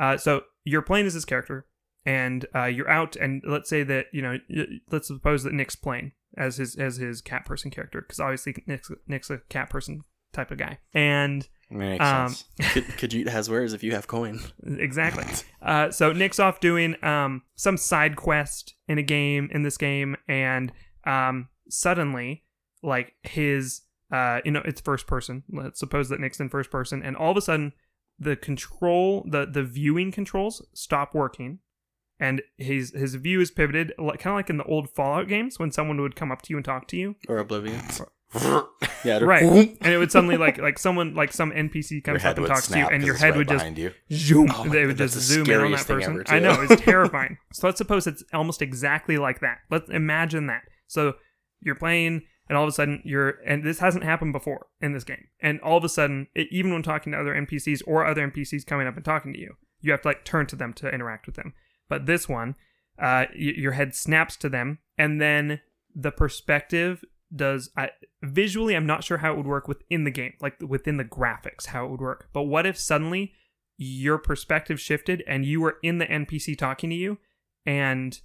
Uh, 0.00 0.16
so 0.16 0.42
you're 0.64 0.82
playing 0.82 1.06
as 1.06 1.14
this 1.14 1.26
character, 1.26 1.66
and 2.06 2.46
uh, 2.54 2.64
you're 2.66 2.88
out, 2.90 3.16
and 3.16 3.42
let's 3.46 3.68
say 3.68 3.82
that 3.84 4.06
you 4.12 4.22
know, 4.22 4.38
let's 4.90 5.08
suppose 5.08 5.42
that 5.44 5.52
Nick's 5.52 5.76
playing 5.76 6.12
as 6.36 6.56
his 6.56 6.76
as 6.76 6.96
his 6.96 7.20
cat 7.20 7.44
person 7.44 7.70
character, 7.70 8.00
because 8.00 8.20
obviously 8.20 8.54
Nick's 8.66 8.90
Nick's 9.06 9.30
a 9.30 9.38
cat 9.48 9.70
person 9.70 10.02
type 10.32 10.50
of 10.50 10.58
guy, 10.58 10.78
and 10.92 11.48
Makes 11.70 12.04
Um, 12.04 12.28
sense. 12.28 12.44
K- 12.74 12.80
Khajiit 12.82 13.28
has 13.36 13.48
wares 13.50 13.72
if 13.72 13.82
you 13.82 13.92
have 13.92 14.06
coin. 14.06 14.40
exactly. 14.66 15.24
Uh, 15.62 15.90
so 15.90 16.12
Nick's 16.12 16.38
off 16.38 16.60
doing 16.60 16.94
um, 17.02 17.40
some 17.54 17.78
side 17.78 18.16
quest 18.16 18.74
in 18.86 18.98
a 18.98 19.02
game 19.02 19.48
in 19.50 19.62
this 19.62 19.78
game, 19.78 20.14
and 20.28 20.70
um, 21.06 21.48
suddenly, 21.70 22.44
like 22.82 23.14
his 23.22 23.80
uh 24.12 24.40
you 24.44 24.50
know 24.50 24.60
it's 24.66 24.82
first 24.82 25.06
person 25.06 25.42
let's 25.50 25.80
suppose 25.80 26.10
that 26.10 26.20
nick's 26.20 26.38
in 26.38 26.50
first 26.50 26.70
person 26.70 27.02
and 27.02 27.16
all 27.16 27.30
of 27.30 27.36
a 27.38 27.40
sudden 27.40 27.72
the 28.18 28.36
control 28.36 29.26
the 29.26 29.46
the 29.46 29.62
viewing 29.64 30.12
controls 30.12 30.60
stop 30.74 31.14
working 31.14 31.58
and 32.24 32.42
his 32.56 32.92
his 32.94 33.14
view 33.16 33.40
is 33.40 33.50
pivoted 33.50 33.92
kind 33.98 34.26
of 34.26 34.34
like 34.34 34.50
in 34.50 34.56
the 34.56 34.64
old 34.64 34.88
fallout 34.90 35.28
games 35.28 35.58
when 35.58 35.70
someone 35.70 36.00
would 36.00 36.16
come 36.16 36.32
up 36.32 36.40
to 36.42 36.50
you 36.50 36.56
and 36.56 36.64
talk 36.64 36.88
to 36.88 36.96
you. 36.96 37.16
Or 37.28 37.38
Oblivion. 37.38 37.80
Yeah, 39.04 39.18
right. 39.18 39.42
And 39.82 39.92
it 39.92 39.98
would 39.98 40.10
suddenly 40.10 40.36
like 40.38 40.58
like 40.58 40.78
someone 40.78 41.14
like 41.14 41.30
some 41.32 41.52
npc 41.52 41.90
Your 41.90 42.00
comes 42.00 42.22
head 42.22 42.32
up 42.32 42.38
and 42.38 42.46
talks 42.46 42.68
to 42.68 42.78
you 42.78 42.86
and 42.88 43.04
your 43.04 43.14
head 43.14 43.30
right 43.30 43.36
would 43.36 43.48
just 43.48 43.76
you. 43.76 43.92
zoom. 44.10 44.50
Oh 44.50 44.64
my 44.64 44.72
they 44.72 44.80
God, 44.80 44.86
would 44.88 44.96
just 44.96 45.18
zoom 45.18 45.48
in 45.48 45.60
on 45.60 45.70
that 45.72 45.86
person. 45.86 46.24
i 46.28 46.38
know 46.38 46.60
it's 46.62 46.82
terrifying. 46.90 47.36
So 47.52 47.68
let's 47.68 47.78
suppose 47.78 48.06
it's 48.06 48.24
almost 48.32 48.62
exactly 48.62 49.18
like 49.18 49.40
that. 49.40 49.58
Let's 49.70 49.90
imagine 49.90 50.46
that. 50.46 50.62
So 50.88 51.14
you're 51.60 51.74
playing 51.74 52.22
and 52.48 52.56
all 52.56 52.64
of 52.64 52.68
a 52.68 52.72
sudden 52.72 53.02
you're 53.04 53.34
and 53.46 53.62
this 53.62 53.78
hasn't 53.78 54.04
happened 54.04 54.32
before 54.32 54.66
in 54.80 54.94
this 54.94 55.04
game. 55.04 55.26
And 55.40 55.60
all 55.60 55.76
of 55.76 55.84
a 55.84 55.88
sudden 55.90 56.26
it, 56.34 56.48
even 56.50 56.72
when 56.72 56.82
talking 56.82 57.12
to 57.12 57.20
other 57.20 57.34
npcs 57.34 57.82
or 57.86 58.04
other 58.06 58.26
npcs 58.26 58.66
coming 58.66 58.88
up 58.88 58.96
and 58.96 59.04
talking 59.04 59.32
to 59.34 59.38
you 59.38 59.54
you 59.80 59.92
have 59.92 60.02
to 60.02 60.08
like 60.08 60.24
turn 60.24 60.46
to 60.46 60.56
them 60.56 60.72
to 60.72 60.88
interact 60.88 61.26
with 61.26 61.36
them 61.36 61.52
but 61.88 62.06
this 62.06 62.28
one 62.28 62.54
uh 62.98 63.26
y- 63.34 63.54
your 63.56 63.72
head 63.72 63.94
snaps 63.94 64.36
to 64.36 64.48
them 64.48 64.78
and 64.98 65.20
then 65.20 65.60
the 65.94 66.10
perspective 66.10 67.04
does 67.34 67.70
I, 67.76 67.90
visually 68.22 68.76
i'm 68.76 68.86
not 68.86 69.04
sure 69.04 69.18
how 69.18 69.32
it 69.32 69.36
would 69.36 69.46
work 69.46 69.68
within 69.68 70.04
the 70.04 70.10
game 70.10 70.34
like 70.40 70.60
within 70.60 70.96
the 70.96 71.04
graphics 71.04 71.66
how 71.66 71.86
it 71.86 71.90
would 71.90 72.00
work. 72.00 72.28
But 72.32 72.42
what 72.42 72.66
if 72.66 72.78
suddenly 72.78 73.32
your 73.76 74.18
perspective 74.18 74.80
shifted 74.80 75.22
and 75.26 75.44
you 75.44 75.60
were 75.60 75.78
in 75.82 75.98
the 75.98 76.06
npc 76.06 76.56
talking 76.56 76.90
to 76.90 76.96
you 76.96 77.18
and 77.66 78.20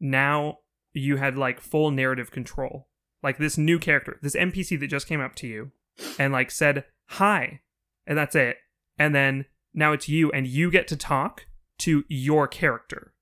now 0.00 0.58
you 0.92 1.16
had 1.16 1.36
like 1.36 1.60
full 1.60 1.90
narrative 1.90 2.30
control? 2.30 2.88
Like 3.22 3.38
this 3.38 3.58
new 3.58 3.78
character 3.78 4.18
this 4.22 4.34
npc 4.34 4.78
that 4.80 4.86
just 4.88 5.06
came 5.06 5.20
up 5.20 5.34
to 5.36 5.46
you 5.46 5.72
and 6.18 6.32
like 6.32 6.50
said 6.50 6.84
hi 7.10 7.60
and 8.06 8.16
that's 8.16 8.34
it. 8.34 8.56
And 8.98 9.14
then 9.14 9.44
now 9.74 9.92
it's 9.92 10.08
you 10.08 10.30
and 10.32 10.46
you 10.46 10.70
get 10.70 10.88
to 10.88 10.96
talk 10.96 11.46
to 11.78 12.04
your 12.08 12.46
character 12.48 13.12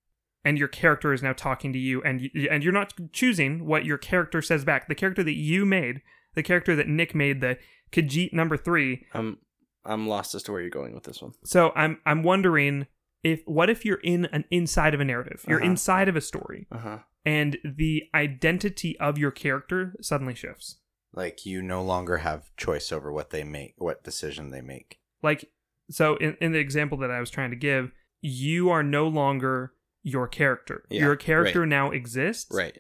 and 0.45 0.59
your 0.59 0.69
character 0.69 1.13
is 1.13 1.23
now 1.23 1.33
talking 1.33 1.73
to 1.73 1.79
you 1.79 2.03
and 2.03 2.31
y- 2.35 2.47
and 2.51 2.63
you're 2.65 2.73
not 2.73 2.93
choosing 3.13 3.67
what 3.67 3.85
your 3.85 3.99
character 3.99 4.41
says 4.43 4.65
back 4.65 4.89
the 4.89 4.95
character 4.95 5.23
that 5.23 5.35
you 5.37 5.65
made 5.67 6.01
the 6.35 6.43
character 6.43 6.75
that 6.77 6.89
nick 6.89 7.15
made 7.15 7.41
the 7.41 7.59
khajiit 7.93 8.33
number 8.33 8.57
three 8.57 9.07
I'm 9.15 9.39
I'm 9.85 10.09
lost 10.09 10.35
as 10.35 10.43
to 10.45 10.53
where 10.53 10.61
you're 10.61 10.71
going 10.71 10.95
with 10.95 11.05
this 11.05 11.21
one. 11.23 11.33
so 11.45 11.73
i'm 11.77 11.99
i'm 12.07 12.23
wondering 12.23 12.87
if 13.23 13.43
what 13.47 13.69
if 13.71 13.85
you're 13.85 14.01
in 14.03 14.27
an 14.27 14.45
inside 14.51 14.95
of 14.95 15.01
a 15.01 15.05
narrative 15.05 15.45
you're 15.49 15.59
Uh-huh. 15.61 15.71
inside 15.71 16.09
of 16.09 16.17
a 16.17 16.21
story 16.21 16.67
Uh 16.73 16.79
huh. 16.79 16.99
and 17.25 17.59
the 17.65 18.05
identity 18.15 18.99
of 19.01 19.19
your 19.19 19.31
character 19.31 19.95
suddenly 20.01 20.35
shifts 20.35 20.77
Like 21.13 21.45
you 21.47 21.61
no 21.63 21.83
longer 21.83 22.19
have 22.19 22.51
choice 22.57 22.93
over 22.93 23.11
what 23.13 23.31
they 23.31 23.43
make, 23.45 23.75
what 23.79 24.05
decision 24.05 24.51
they 24.51 24.61
make. 24.61 25.01
like 25.23 25.51
so 25.91 26.17
in, 26.17 26.37
in 26.41 26.53
the 26.53 26.59
example 26.59 26.99
that 26.99 27.11
i 27.11 27.21
was 27.21 27.31
trying 27.31 27.51
to 27.51 27.57
give 27.57 27.91
you 28.27 28.71
are 28.71 28.83
no 28.83 29.07
longer 29.09 29.73
your 30.03 30.27
character 30.29 30.85
Yeah, 30.91 31.03
your 31.05 31.17
character 31.17 31.61
right. 31.61 31.69
now 31.69 31.91
exists 31.91 32.53
Right. 32.55 32.79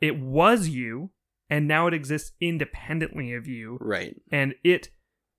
it 0.00 0.18
was 0.18 0.68
you 0.68 1.10
and 1.50 1.68
now 1.68 1.86
it 1.86 1.94
exists 1.94 2.32
independently 2.40 3.32
of 3.34 3.46
you 3.46 3.78
Right. 3.80 4.16
and 4.32 4.54
it 4.64 4.88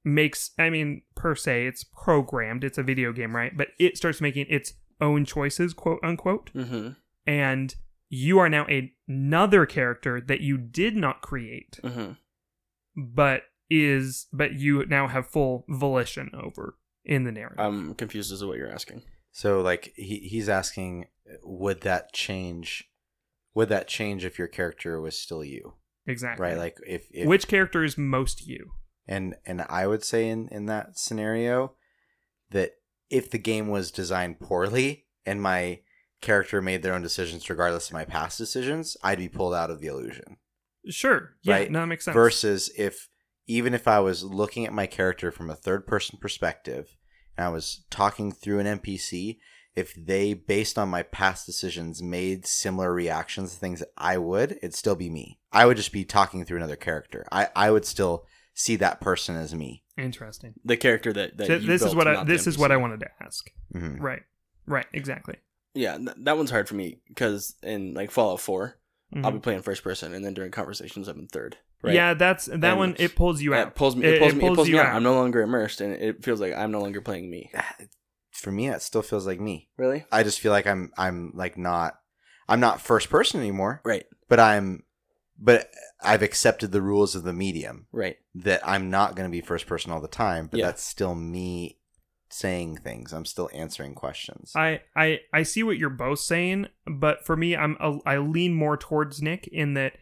makes 0.04 0.52
i 0.60 0.70
mean 0.70 1.02
per 1.16 1.36
se 1.36 1.68
it's 1.68 1.84
programmed 1.84 2.64
it's 2.64 2.78
a 2.78 2.84
video 2.84 3.12
game 3.12 3.36
right 3.36 3.56
but 3.58 3.70
it 3.80 3.98
starts 3.98 4.22
making 4.22 4.46
its 4.50 4.74
own 5.02 5.26
choices 5.26 5.74
quote 5.74 6.00
unquote 6.04 6.52
Mm-hmm. 6.54 6.90
and 7.26 7.76
you 8.10 8.38
are 8.38 8.50
now 8.50 8.66
a- 8.70 8.94
another 9.08 9.66
character 9.66 10.22
that 10.22 10.42
you 10.42 10.58
did 10.58 10.96
not 10.96 11.22
create 11.22 11.80
Mm-hmm. 11.84 12.12
but 12.96 13.44
is 13.70 14.28
but 14.32 14.54
you 14.54 14.86
now 14.86 15.08
have 15.08 15.28
full 15.28 15.66
volition 15.70 16.30
over 16.36 16.78
in 17.04 17.24
the 17.24 17.32
narrative 17.32 17.60
I'm 17.60 17.96
confused 17.96 18.32
as 18.32 18.40
to 18.42 18.48
what 18.48 18.58
you're 18.58 18.72
asking. 18.72 19.02
So 19.36 19.60
like 19.60 19.92
he 19.98 20.20
he's 20.20 20.48
asking, 20.48 21.08
would 21.44 21.82
that 21.82 22.14
change? 22.14 22.90
Would 23.54 23.68
that 23.68 23.90
change 23.90 24.24
if 24.24 24.40
your 24.40 24.48
character 24.48 25.02
was 25.02 25.20
still 25.20 25.44
you? 25.44 25.74
exactly 26.08 26.42
Right. 26.42 26.58
Like 26.58 26.78
if, 26.88 27.08
if 27.12 27.28
which 27.28 27.46
character 27.50 27.84
is 27.84 27.98
most 27.98 28.48
you 28.48 28.72
and 29.10 29.36
and 29.46 29.62
I 29.68 29.88
would 29.88 30.06
say 30.06 30.30
in 30.30 30.48
in 30.50 30.68
that 30.68 30.98
scenario 30.98 31.74
that 32.52 32.76
if 33.10 33.30
the 33.30 33.38
game 33.38 33.68
was 33.68 33.92
designed 33.92 34.40
poorly 34.40 35.06
and 35.26 35.42
my 35.42 35.82
character 36.22 36.62
made 36.62 36.82
their 36.82 36.94
own 36.94 37.02
decisions 37.02 37.50
regardless 37.50 37.88
of 37.88 37.94
my 37.94 38.06
past 38.06 38.38
decisions, 38.38 38.96
I'd 39.04 39.18
be 39.18 39.28
pulled 39.28 39.54
out 39.54 39.70
of 39.70 39.82
the 39.82 39.88
illusion. 39.88 40.38
sure 40.90 41.36
yeah 41.42 41.56
Right. 41.56 41.72
no 41.72 41.82
that 41.82 41.88
makes 41.88 42.06
sense 42.06 42.16
Versus 42.16 42.72
if 42.78 43.10
even 43.48 43.74
if 43.74 43.86
I 43.86 44.00
was 44.00 44.24
looking 44.24 44.66
at 44.66 44.72
my 44.72 44.88
character 44.88 45.30
from 45.30 45.50
a 45.50 45.56
third 45.56 45.86
person 45.86 46.20
perspective 46.22 46.96
and 47.38 47.46
I 47.46 47.50
was 47.50 47.84
talking 47.90 48.32
through 48.32 48.60
an 48.60 48.80
NPC, 48.80 49.38
if 49.76 49.94
they 49.96 50.34
based 50.34 50.78
on 50.78 50.88
my 50.90 51.04
past 51.04 51.46
decisions 51.46 52.02
made 52.02 52.46
similar 52.46 52.94
reactions 52.94 53.54
to 53.54 53.60
things 53.60 53.80
that 53.80 53.90
I 53.98 54.18
would, 54.18 54.54
it'd 54.54 54.74
still 54.74 54.96
be 54.96 55.10
me. 55.10 55.40
I 55.52 55.66
would 55.66 55.78
just 55.78 55.92
be 55.92 56.06
talking 56.06 56.46
through 56.46 56.58
another 56.58 56.76
character. 56.78 57.26
I, 57.32 57.50
I 57.56 57.72
would 57.72 57.86
still 57.86 58.26
see 58.54 58.78
that 58.78 59.02
person 59.02 59.36
as 59.36 59.54
me. 59.54 59.84
interesting 59.98 60.54
The 60.64 60.78
character 60.78 61.12
that, 61.14 61.38
that 61.38 61.48
So 61.48 61.54
you 61.56 61.68
this 61.68 61.82
is 61.82 61.94
what 61.94 62.08
i 62.08 62.24
this 62.24 62.48
is 62.48 62.58
what 62.58 62.72
i 62.72 62.78
wanted 62.78 63.02
to 63.02 63.08
ask 63.22 63.50
Mhm. 63.74 64.00
right 64.00 64.24
right 64.66 64.86
exactly 64.94 65.36
Yeah, 65.74 65.98
th- 65.98 66.18
that 66.20 66.38
one's 66.38 66.52
hard 66.52 66.70
for 66.70 66.76
me 66.76 67.00
because 67.10 67.56
in 67.62 67.94
like 67.94 68.12
Fallout 68.12 68.40
4, 68.40 68.78
I'll 69.24 69.32
be 69.32 69.40
Mhm. 69.40 69.44
playing 69.44 69.62
first 69.62 69.84
person, 69.84 70.14
and 70.14 70.24
then 70.24 70.34
during 70.34 70.52
conversations, 70.52 71.10
I'm 71.10 71.20
in 71.20 71.28
third. 71.28 71.58
Right? 71.86 71.94
yeah 71.94 72.14
that's 72.14 72.46
that 72.46 72.64
And 72.64 72.78
one 72.78 72.96
it 73.00 73.16
pulls 73.16 73.42
you 73.42 73.54
out 73.54 73.68
It 73.70 73.76
pulls 73.76 73.96
me. 73.96 74.06
It, 74.08 74.20
pulls 74.20 74.34
me. 74.36 74.46
It 74.46 74.56
pulls 74.56 74.68
me 74.68 74.74
you 74.74 74.80
out. 74.80 74.96
I'm 74.96 75.04
no 75.04 75.14
longer 75.16 75.42
immersed, 75.42 75.82
and 75.82 75.94
it 75.94 76.24
feels 76.24 76.42
like 76.42 76.54
I'm 76.54 76.72
no 76.72 76.82
longer 76.82 77.02
playing 77.02 77.30
me. 77.30 77.52
Ah, 77.56 77.76
for 78.32 78.52
me, 78.52 78.68
it 78.70 78.82
still 78.82 79.02
feels 79.02 79.26
like 79.26 79.40
me. 79.40 79.70
Really? 79.78 80.06
I 80.12 80.24
just 80.24 80.40
feel 80.40 80.52
like 80.52 80.68
I'm 80.68 80.92
I'm 80.98 81.32
like 81.36 81.58
not 81.58 81.96
I'm 82.50 82.60
not 82.60 82.82
first 82.82 83.10
person 83.10 83.40
anymore, 83.40 83.82
Right. 83.86 84.06
but 84.28 84.40
I'm 84.40 84.84
but 85.40 85.70
I've 86.02 86.22
accepted 86.22 86.72
the 86.72 86.82
rules 86.82 87.16
of 87.16 87.24
the 87.24 87.34
medium 87.34 87.88
Right. 87.92 88.18
that 88.36 88.62
I'm 88.68 88.90
not 88.90 89.16
going 89.16 89.30
to 89.30 89.32
be 89.32 89.42
first 89.42 89.68
person 89.68 89.92
all 89.92 90.00
the 90.02 90.08
time, 90.08 90.48
but 90.48 90.60
Yeah. 90.60 90.68
that's 90.68 90.84
still 90.84 91.14
me 91.16 91.80
saying 92.30 92.78
things. 92.78 93.14
I'm 93.14 93.26
still 93.26 93.50
answering 93.54 93.96
questions. 93.96 94.54
I, 94.56 94.82
I 94.96 95.20
I 95.34 95.44
see 95.44 95.64
what 95.64 95.78
you're 95.78 95.90
both 95.90 96.20
saying, 96.20 96.68
but 96.88 97.26
for 97.26 97.36
me, 97.36 97.56
I'm 97.56 97.78
a, 97.80 97.98
I 98.06 98.18
lean 98.18 98.54
more 98.54 98.78
towards 98.78 99.22
Nick 99.22 99.48
in 99.48 99.74
that 99.76 99.94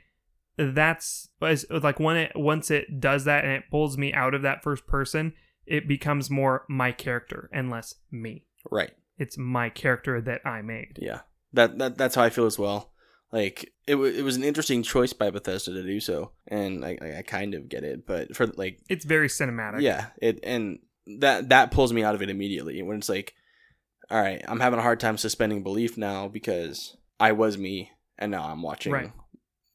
that's 0.57 1.29
like 1.69 1.99
when 1.99 2.17
it 2.17 2.31
once 2.35 2.69
it 2.71 2.99
does 2.99 3.25
that 3.25 3.43
and 3.43 3.53
it 3.53 3.63
pulls 3.71 3.97
me 3.97 4.13
out 4.13 4.33
of 4.33 4.41
that 4.43 4.63
first 4.63 4.85
person, 4.87 5.33
it 5.65 5.87
becomes 5.87 6.29
more 6.29 6.65
my 6.69 6.91
character 6.91 7.49
and 7.53 7.69
less 7.69 7.95
me. 8.11 8.45
Right. 8.69 8.91
It's 9.17 9.37
my 9.37 9.69
character 9.69 10.21
that 10.21 10.41
I 10.45 10.61
made. 10.61 10.97
Yeah. 11.01 11.21
That 11.53 11.77
that 11.79 11.97
that's 11.97 12.15
how 12.15 12.23
I 12.23 12.29
feel 12.29 12.45
as 12.45 12.57
well. 12.59 12.91
Like 13.31 13.73
it, 13.87 13.93
w- 13.93 14.13
it 14.13 14.21
was 14.23 14.35
an 14.35 14.43
interesting 14.43 14.83
choice 14.83 15.11
by 15.13 15.31
Bethesda 15.31 15.73
to 15.73 15.81
do 15.83 15.99
so, 15.99 16.31
and 16.47 16.85
I, 16.85 16.97
I 17.01 17.17
I 17.17 17.21
kind 17.23 17.55
of 17.55 17.67
get 17.67 17.83
it, 17.83 18.05
but 18.05 18.35
for 18.35 18.45
like 18.47 18.79
It's 18.89 19.05
very 19.05 19.27
cinematic. 19.27 19.81
yeah, 19.81 20.07
it 20.21 20.39
and 20.43 20.79
that 21.19 21.49
that 21.49 21.71
pulls 21.71 21.91
me 21.93 22.03
out 22.03 22.13
of 22.13 22.21
it 22.21 22.29
immediately 22.29 22.79
when 22.83 22.97
it's 22.97 23.09
like, 23.09 23.33
all 24.11 24.21
right, 24.21 24.43
I'm 24.47 24.59
having 24.59 24.77
a 24.77 24.83
hard 24.83 24.99
time 24.99 25.17
suspending 25.17 25.63
belief 25.63 25.97
now 25.97 26.27
because 26.27 26.95
I 27.19 27.31
was 27.31 27.57
me, 27.57 27.89
and 28.19 28.29
now 28.31 28.43
I'm 28.43 28.61
watching 28.61 28.91
Right. 28.93 29.11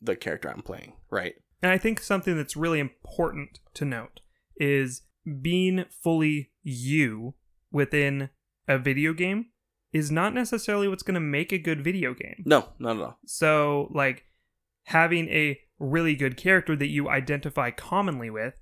The 0.00 0.16
character 0.16 0.50
I'm 0.50 0.62
playing. 0.62 0.94
Right. 1.10 1.34
And 1.62 1.72
I 1.72 1.78
think 1.78 2.00
something 2.00 2.36
that's 2.36 2.56
really 2.56 2.80
important 2.80 3.60
to 3.74 3.84
note 3.84 4.20
is 4.56 5.02
being 5.40 5.84
fully 5.90 6.50
you 6.62 7.34
within 7.70 8.30
a 8.66 8.78
video 8.78 9.12
game 9.12 9.46
is 9.92 10.10
not 10.10 10.34
necessarily 10.34 10.88
what's 10.88 11.02
going 11.02 11.14
to 11.14 11.20
make 11.20 11.52
a 11.52 11.58
good 11.58 11.82
video 11.82 12.14
game. 12.14 12.42
No, 12.44 12.68
not 12.78 12.96
at 12.96 13.02
all. 13.02 13.18
So, 13.26 13.90
like, 13.92 14.24
having 14.84 15.28
a 15.28 15.58
really 15.78 16.14
good 16.14 16.36
character 16.36 16.76
that 16.76 16.88
you 16.88 17.08
identify 17.08 17.70
commonly 17.70 18.30
with, 18.30 18.54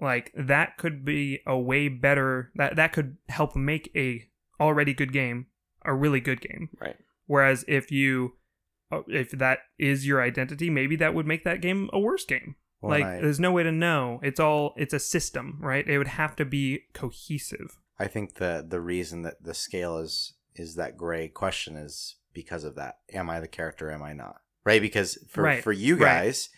like, 0.00 0.32
that 0.36 0.76
could 0.76 1.04
be 1.04 1.40
a 1.46 1.56
way 1.56 1.88
better, 1.88 2.50
that, 2.56 2.76
that 2.76 2.92
could 2.92 3.16
help 3.28 3.54
make 3.54 3.90
a 3.94 4.28
already 4.60 4.92
good 4.92 5.12
game 5.12 5.46
a 5.84 5.94
really 5.94 6.20
good 6.20 6.40
game. 6.40 6.70
Right. 6.80 6.96
Whereas 7.26 7.64
if 7.68 7.90
you, 7.90 8.34
Uh, 8.98 9.02
if 9.08 9.30
that 9.32 9.58
is 9.78 10.06
your 10.06 10.22
identity, 10.22 10.70
maybe 10.70 10.96
that 10.96 11.14
would 11.14 11.26
make 11.26 11.44
that 11.44 11.60
game 11.60 11.88
a 11.92 11.98
worse 11.98 12.24
game. 12.24 12.56
Like, 12.82 13.22
there's 13.22 13.40
no 13.40 13.50
way 13.50 13.62
to 13.62 13.72
know. 13.72 14.20
It's 14.22 14.38
all, 14.38 14.74
it's 14.76 14.92
a 14.92 14.98
system, 14.98 15.58
right? 15.62 15.88
It 15.88 15.96
would 15.96 16.06
have 16.06 16.36
to 16.36 16.44
be 16.44 16.80
cohesive. 16.92 17.78
I 17.98 18.08
think 18.08 18.34
the 18.34 18.62
the 18.68 18.80
reason 18.80 19.22
that 19.22 19.42
the 19.42 19.54
scale 19.54 19.96
is 19.98 20.34
is 20.54 20.74
that 20.74 20.96
gray 20.96 21.28
question 21.28 21.76
is 21.76 22.16
because 22.34 22.62
of 22.64 22.74
that. 22.74 22.98
Am 23.12 23.30
I 23.30 23.40
the 23.40 23.48
character? 23.48 23.90
Am 23.90 24.02
I 24.02 24.12
not? 24.12 24.36
Right? 24.66 24.82
Because 24.82 25.16
for 25.30 25.42
Right, 25.44 25.62
for 25.64 25.72
you 25.72 25.94
right. 25.96 26.24
guys, 26.24 26.50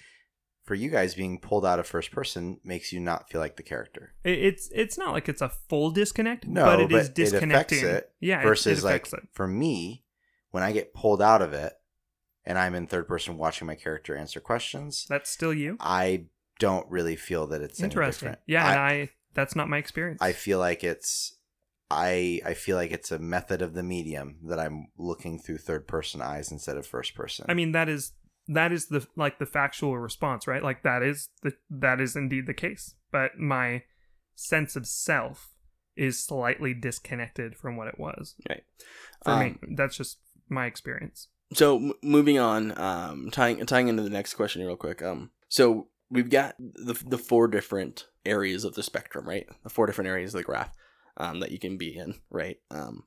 for 0.65 0.75
you 0.75 0.91
guys 0.91 1.15
being 1.15 1.39
pulled 1.39 1.65
out 1.65 1.79
of 1.79 1.87
first 1.87 2.11
person 2.11 2.59
makes 2.65 2.93
you 2.93 2.99
not 3.01 3.29
feel 3.31 3.41
like 3.41 3.57
the 3.57 3.63
character. 3.63 4.15
It, 4.25 4.39
it's, 4.39 4.69
it's 4.75 4.99
not 4.99 5.13
like 5.13 5.29
it's 5.29 5.43
a 5.43 5.49
full 5.69 5.91
disconnect, 5.93 6.47
No, 6.47 6.65
but 6.65 6.81
it 6.81 6.91
is 6.93 7.09
but 7.11 7.19
it 7.21 7.35
affects 7.35 7.83
it 7.83 8.11
yeah, 8.19 8.41
it- 8.41 8.45
versus 8.45 8.81
it 8.83 8.85
like 8.85 9.07
affects 9.07 9.13
it. 9.13 9.29
for 9.33 9.47
me 9.47 10.03
when 10.51 10.63
i 10.63 10.73
get 10.73 10.95
pulled 10.95 11.21
out 11.21 11.43
of 11.43 11.53
it 11.53 11.75
and 12.47 12.59
i'm 12.59 12.75
in 12.75 12.87
third 12.87 13.07
person 13.09 13.37
watching 13.37 13.67
my 13.67 13.75
character 13.75 14.17
answer 14.17 14.41
questions 14.41 15.07
That's 15.09 15.31
still 15.31 15.53
you. 15.55 15.77
i 15.81 16.27
don't 16.59 16.89
really 16.91 17.17
feel 17.17 17.47
that 17.49 17.61
it's 17.61 17.83
Interesting. 17.83 18.29
different. 18.29 18.39
Yeah, 18.47 18.65
I, 18.65 18.71
and 18.71 18.81
I 18.81 19.11
that's 19.35 19.55
not 19.55 19.69
my 19.69 19.77
experience. 19.77 20.23
I 20.23 20.33
feel 20.33 20.59
like 20.59 20.83
it's 20.83 21.37
I 21.91 22.41
I 22.47 22.55
feel 22.55 22.77
like 22.77 22.91
it's 22.93 23.13
a 23.13 23.19
method 23.19 23.61
of 23.61 23.75
the 23.75 23.83
medium 23.83 24.39
that 24.45 24.59
I'm 24.59 24.89
looking 24.97 25.39
through 25.39 25.59
third 25.59 25.87
person 25.87 26.23
eyes 26.23 26.51
instead 26.51 26.79
of 26.79 26.87
first 26.87 27.15
person. 27.15 27.45
I 27.49 27.53
mean 27.55 27.73
that 27.73 27.91
is 27.91 28.13
that 28.49 28.73
is 28.73 28.87
the 28.87 29.07
like 29.17 29.39
the 29.39 29.45
factual 29.45 29.99
response, 29.99 30.47
right? 30.47 30.63
Like 30.63 30.83
that 30.83 31.03
is 31.03 31.29
the 31.43 31.53
that 31.69 32.01
is 32.01 32.17
indeed 32.17 32.47
the 32.47 32.55
case. 32.55 32.95
But 33.13 33.39
my 33.39 33.83
sense 34.35 34.75
of 34.77 34.87
self 34.87 35.53
is 35.95 36.23
slightly 36.25 36.73
disconnected 36.73 37.57
from 37.57 37.77
what 37.77 37.89
it 37.89 37.99
was. 37.99 38.35
Right. 38.49 38.65
For 39.25 39.33
Um, 39.33 39.41
me, 39.41 39.57
that's 39.77 39.97
just 39.99 40.19
my 40.49 40.65
experience. 40.67 41.29
So 41.53 41.77
m- 41.77 41.93
moving 42.03 42.39
on, 42.39 42.77
um, 42.79 43.31
tying 43.31 43.65
tying 43.67 43.89
into 43.89 44.03
the 44.03 44.11
next 44.11 44.35
question 44.35 44.65
real 44.67 44.77
quick. 44.77 45.03
Um, 45.03 45.31
so 45.49 45.89
we've 46.11 46.31
got 46.31 46.55
the 46.59 46.95
the 47.07 47.19
four 47.19 47.49
different 47.49 48.07
areas 48.25 48.65
of 48.65 48.75
the 48.75 48.83
spectrum, 48.83 49.29
right? 49.29 49.47
The 49.63 49.71
four 49.71 49.87
different 49.87 50.09
areas 50.09 50.35
of 50.35 50.39
the 50.39 50.45
graph 50.45 50.73
um, 51.17 51.41
that 51.41 51.53
you 51.53 51.59
can 51.59 51.77
be 51.77 51.97
in, 51.97 52.15
right? 52.31 52.59
Um, 52.71 53.05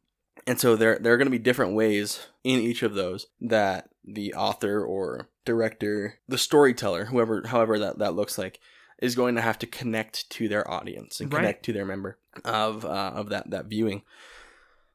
and 0.48 0.60
so 0.60 0.76
there 0.76 0.98
there 1.00 1.14
are 1.14 1.18
going 1.18 1.28
to 1.28 1.32
be 1.32 1.38
different 1.40 1.74
ways 1.76 2.28
in 2.44 2.60
each 2.60 2.82
of 2.82 2.94
those 2.94 3.28
that 3.42 3.90
the 4.06 4.34
author 4.34 4.84
or 4.84 5.30
director, 5.46 6.20
the 6.28 6.38
storyteller, 6.38 7.06
whoever, 7.06 7.44
however 7.48 7.78
that 7.80 8.00
that 8.00 8.16
looks 8.16 8.38
like, 8.38 8.60
is 9.02 9.16
going 9.16 9.36
to 9.36 9.42
have 9.42 9.60
to 9.60 9.68
connect 9.68 10.30
to 10.30 10.48
their 10.48 10.70
audience 10.70 11.20
and 11.20 11.32
Right. 11.32 11.40
connect 11.42 11.66
to 11.66 11.74
their 11.74 11.86
member 11.86 12.18
of 12.46 12.86
uh, 12.86 13.12
of 13.16 13.30
that 13.30 13.50
that 13.50 13.66
viewing. 13.66 14.04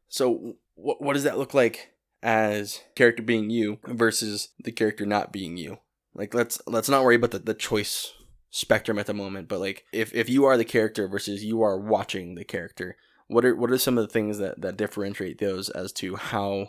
So 0.08 0.54
what 0.74 1.02
what 1.02 1.12
does 1.12 1.24
that 1.24 1.38
look 1.38 1.52
like 1.54 1.90
as 2.24 2.80
character 2.96 3.22
being 3.22 3.50
you 3.50 3.78
versus 3.86 4.48
the 4.58 4.72
character 4.72 5.06
not 5.06 5.32
being 5.32 5.56
you? 5.56 5.78
Like 6.14 6.34
let's 6.34 6.60
let's 6.66 6.88
not 6.88 7.04
worry 7.04 7.16
about 7.16 7.30
the, 7.32 7.38
the 7.38 7.54
choice 7.54 8.12
spectrum 8.50 8.98
at 8.98 9.06
the 9.06 9.14
moment, 9.14 9.48
but 9.48 9.60
like 9.60 9.84
if, 9.92 10.14
if 10.14 10.28
you 10.28 10.44
are 10.44 10.56
the 10.56 10.64
character 10.64 11.06
versus 11.08 11.44
you 11.44 11.60
are 11.62 11.78
watching 11.78 12.34
the 12.34 12.44
character, 12.44 12.96
what 13.26 13.44
are 13.44 13.54
what 13.54 13.70
are 13.70 13.78
some 13.78 13.98
of 13.98 14.06
the 14.06 14.12
things 14.12 14.38
that, 14.38 14.60
that 14.60 14.76
differentiate 14.76 15.38
those 15.38 15.68
as 15.70 15.92
to 15.92 16.16
how 16.16 16.68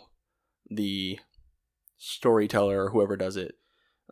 the 0.68 1.18
storyteller 1.96 2.84
or 2.84 2.90
whoever 2.90 3.16
does 3.16 3.36
it 3.36 3.54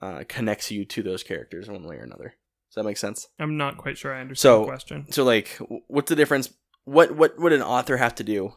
uh, 0.01 0.25
connects 0.29 0.71
you 0.71 0.85
to 0.85 1.03
those 1.03 1.23
characters 1.23 1.69
one 1.69 1.85
way 1.87 1.97
or 1.97 2.03
another? 2.05 2.35
Does 2.71 2.77
that 2.77 2.85
make 2.89 2.97
sense? 2.97 3.29
I'm 3.39 3.57
not 3.57 3.77
quite 3.77 3.99
sure 3.99 4.15
I 4.15 4.21
understand 4.21 4.41
So- 4.41 4.61
the 4.61 4.67
question. 4.67 5.07
So 5.13 5.25
like 5.25 5.59
what's 5.89 6.09
the 6.09 6.17
difference 6.17 6.53
what 6.85 7.15
what 7.17 7.39
would 7.39 7.53
an 7.53 7.63
author 7.63 7.97
have 7.97 8.15
to 8.17 8.25
do 8.25 8.55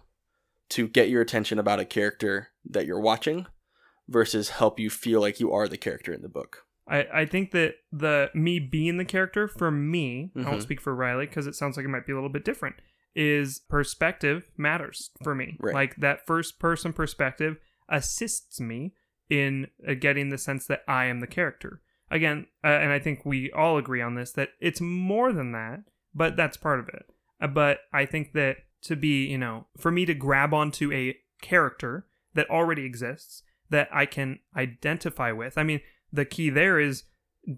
to 0.69 0.87
get 0.87 1.09
your 1.09 1.21
attention 1.21 1.59
about 1.59 1.79
a 1.79 1.85
character 1.85 2.49
that 2.69 2.85
you're 2.85 2.99
watching 2.99 3.45
versus 4.07 4.49
help 4.49 4.79
you 4.79 4.89
feel 4.89 5.21
like 5.21 5.39
you 5.39 5.51
are 5.51 5.67
the 5.67 5.77
character 5.77 6.13
in 6.13 6.21
the 6.21 6.29
book? 6.29 6.63
I, 6.87 7.05
I 7.13 7.25
think 7.25 7.51
that 7.51 7.75
the 7.91 8.29
me 8.33 8.59
being 8.59 8.97
the 8.97 9.05
character 9.05 9.47
for 9.47 9.69
me, 9.71 10.31
I 10.35 10.39
Mhm. 10.39 10.45
won't 10.45 10.61
speak 10.61 10.79
for 10.81 10.95
Riley 10.95 11.25
because 11.25 11.45
it 11.47 11.55
sounds 11.55 11.75
like 11.75 11.85
it 11.85 11.89
might 11.89 12.05
be 12.05 12.13
a 12.13 12.15
little 12.15 12.29
bit 12.29 12.45
different. 12.45 12.75
Is 13.15 13.59
perspective 13.59 14.51
matters 14.57 15.09
for 15.23 15.33
me. 15.33 15.57
Right. 15.59 15.73
Like 15.73 15.95
that 15.97 16.25
first 16.25 16.59
person 16.59 16.93
perspective 16.93 17.57
assists 17.89 18.59
me 18.61 18.93
in 19.29 19.67
uh, 19.87 19.95
getting 19.95 20.29
the 20.29 20.37
sense 20.37 20.67
that 20.67 20.83
I 20.87 21.05
am 21.05 21.19
the 21.19 21.27
character. 21.27 21.81
Again, 22.09 22.45
uh, 22.63 22.67
and 22.67 22.91
I 22.93 22.99
think 22.99 23.25
we 23.25 23.51
all 23.51 23.77
agree 23.77 24.01
on 24.01 24.15
this 24.15 24.31
that 24.33 24.49
it's 24.61 24.79
more 24.79 25.33
than 25.33 25.51
that, 25.53 25.79
but 26.13 26.37
that's 26.37 26.55
part 26.57 26.79
of 26.79 26.87
it. 26.89 27.05
Uh, 27.41 27.47
but 27.47 27.79
I 27.91 28.05
think 28.05 28.31
that 28.33 28.57
to 28.83 28.95
be, 28.95 29.25
you 29.25 29.37
know, 29.37 29.67
for 29.77 29.91
me 29.91 30.05
to 30.05 30.13
grab 30.13 30.53
onto 30.53 30.91
a 30.93 31.17
character 31.41 32.05
that 32.33 32.49
already 32.49 32.83
exists 32.85 33.43
that 33.69 33.89
I 33.91 34.05
can 34.05 34.39
identify 34.55 35.31
with. 35.31 35.57
I 35.57 35.63
mean, 35.63 35.81
the 36.11 36.25
key 36.25 36.49
there 36.49 36.79
is 36.79 37.03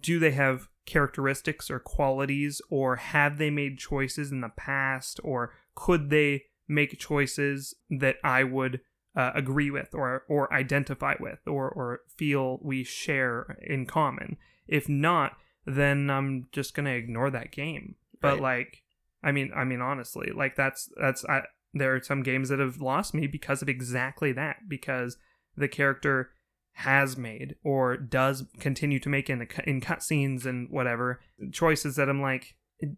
do 0.02 0.20
they 0.20 0.32
have 0.32 0.70
characteristics 0.86 1.70
or 1.70 1.80
qualities 1.80 2.62
or 2.70 2.96
have 2.96 3.38
they 3.38 3.50
made 3.50 3.78
choices 3.78 4.32
in 4.32 4.42
the 4.42 4.50
past 4.50 5.20
or 5.24 5.54
could 5.76 6.10
they 6.10 6.46
make 6.68 6.98
choices 7.00 7.76
that 7.90 8.16
I 8.24 8.44
would 8.44 8.82
uh, 9.16 9.32
agree 9.36 9.70
with 9.70 9.94
or 9.94 10.24
or 10.28 10.52
identify 10.54 11.16
with 11.20 11.40
or 11.48 11.70
or 11.70 12.02
feel 12.16 12.60
we 12.62 12.84
share 12.84 13.58
in 13.62 13.86
common 13.86 14.38
if 14.68 14.88
not 14.90 15.34
then 15.66 16.10
I'm 16.10 16.48
just 16.52 16.74
going 16.74 16.86
to 16.86 16.96
ignore 16.96 17.30
that 17.32 17.52
game 17.52 17.96
but 18.22 18.34
Right. 18.34 18.42
like 18.42 18.84
I 19.24 19.32
mean 19.32 19.52
I 19.56 19.64
mean 19.64 19.82
honestly 19.82 20.32
like 20.36 20.56
that's 20.56 20.90
that's 21.00 21.26
I 21.26 21.44
there 21.74 21.96
are 21.96 22.02
some 22.02 22.24
games 22.24 22.50
that 22.50 22.60
have 22.60 22.82
lost 22.82 23.14
me 23.14 23.28
because 23.28 23.62
of 23.62 23.70
exactly 23.70 24.32
that 24.34 24.68
because 24.68 25.18
the 25.56 25.68
character 25.68 26.32
has 26.74 27.18
made 27.18 27.56
or 27.64 27.98
does 27.98 28.46
continue 28.60 29.00
to 29.00 29.10
make 29.10 29.30
in 29.30 29.40
the 29.40 29.70
in 29.70 29.82
cutscenes 29.82 30.46
and 30.46 30.70
whatever 30.70 31.20
choices 31.52 31.98
that 31.98 32.10
I'm 32.10 32.22
like, 32.22 32.56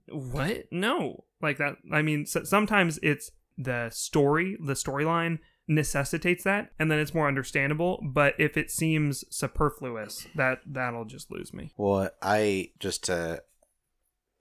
what? 0.10 0.66
No, 0.72 1.26
like 1.42 1.58
that. 1.58 1.78
I 1.92 2.02
mean, 2.02 2.26
so, 2.26 2.44
sometimes 2.44 3.00
it's 3.02 3.32
the 3.58 3.90
story, 3.90 4.58
the 4.64 4.74
storyline 4.74 5.40
necessitates 5.68 6.44
that, 6.44 6.72
and 6.78 6.92
then 6.92 7.00
it's 7.00 7.14
more 7.14 7.28
understandable. 7.28 8.04
But 8.04 8.36
if 8.38 8.58
it 8.58 8.70
seems 8.70 9.24
superfluous, 9.36 10.28
that 10.36 10.60
that'll 10.66 11.06
just 11.06 11.32
lose 11.32 11.54
me. 11.54 11.74
Well, 11.78 12.10
I 12.22 12.70
just 12.80 13.06
to 13.06 13.42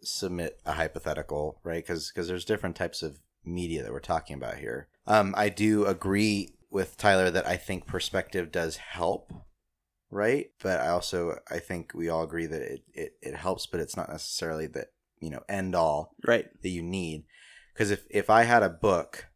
submit 0.02 0.60
a 0.64 0.72
hypothetical, 0.72 1.60
right? 1.62 1.84
Because 1.84 2.10
because 2.10 2.28
there's 2.28 2.44
different 2.44 2.76
types 2.76 3.02
of 3.02 3.20
media 3.44 3.82
that 3.82 3.92
we're 3.92 4.00
talking 4.00 4.36
about 4.36 4.56
here. 4.56 4.88
Um, 5.06 5.34
I 5.36 5.48
do 5.48 5.86
agree 5.86 6.54
with 6.70 6.96
Tyler 6.96 7.30
that 7.30 7.46
I 7.46 7.56
think 7.56 7.86
perspective 7.86 8.52
does 8.52 8.76
help, 8.76 9.32
right? 10.10 10.50
But 10.62 10.80
I 10.80 10.88
also 10.88 11.38
I 11.50 11.58
think 11.58 11.92
we 11.94 12.08
all 12.08 12.22
agree 12.22 12.46
that 12.46 12.62
it 12.62 12.82
it, 12.92 13.12
it 13.22 13.34
helps, 13.34 13.66
but 13.66 13.80
it's 13.80 13.96
not 13.96 14.10
necessarily 14.10 14.66
the 14.66 14.86
you 15.20 15.30
know 15.30 15.42
end 15.48 15.74
all 15.74 16.14
Right. 16.26 16.46
that 16.62 16.68
you 16.68 16.82
need. 16.82 17.24
Because 17.72 17.90
if 17.90 18.06
if 18.10 18.30
I 18.30 18.44
had 18.44 18.62
a 18.62 18.68
book, 18.68 19.26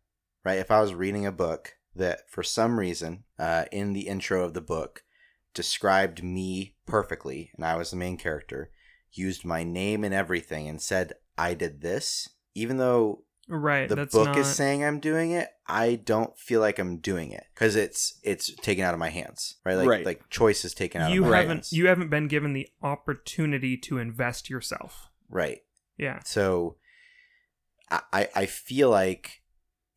right? 0.44 0.58
If 0.58 0.70
I 0.70 0.80
was 0.80 0.94
reading 0.94 1.26
a 1.26 1.32
book 1.32 1.74
that 1.94 2.28
for 2.28 2.42
some 2.42 2.78
reason 2.78 3.24
uh, 3.38 3.64
in 3.70 3.92
the 3.92 4.08
intro 4.08 4.44
of 4.44 4.54
the 4.54 4.60
book 4.60 5.02
described 5.54 6.22
me 6.22 6.74
perfectly, 6.86 7.50
and 7.54 7.64
I 7.64 7.76
was 7.76 7.90
the 7.90 7.96
main 7.96 8.16
character, 8.16 8.70
used 9.16 9.44
my 9.44 9.64
name 9.64 10.04
and 10.04 10.14
everything, 10.14 10.68
and 10.68 10.80
said 10.80 11.14
I 11.38 11.54
did 11.54 11.80
this, 11.80 12.28
even 12.54 12.76
though 12.78 13.24
Right. 13.48 13.88
the 13.88 13.96
that's 13.96 14.14
book 14.14 14.26
not, 14.28 14.38
is 14.38 14.48
saying 14.48 14.82
I'm 14.84 15.00
doing 15.00 15.32
it, 15.32 15.48
I 15.66 15.96
don't 15.96 16.36
feel 16.38 16.60
like 16.60 16.78
I'm 16.78 16.98
doing 16.98 17.30
it 17.30 17.44
because 17.54 17.76
it's 17.76 18.18
it's 18.22 18.54
taken 18.56 18.84
out 18.84 18.94
of 18.94 19.00
my 19.00 19.10
hands, 19.10 19.56
right? 19.64 19.74
Like 19.76 19.88
Right. 19.88 20.06
like 20.06 20.28
choice 20.30 20.64
is 20.64 20.72
taken 20.74 21.02
out 21.02 21.10
you 21.12 21.24
of 21.24 21.30
my 21.30 21.36
haven't 21.38 21.50
hands, 21.56 21.72
you 21.72 21.86
haven't 21.88 22.08
been 22.10 22.28
given 22.28 22.52
the 22.54 22.68
opportunity 22.82 23.76
to 23.78 23.98
invest 23.98 24.48
yourself. 24.48 25.10
right? 25.28 25.62
Yeah. 25.98 26.20
So 26.24 26.76
I 27.90 28.00
I 28.12 28.28
I 28.34 28.46
feel 28.46 28.88
like 28.90 29.42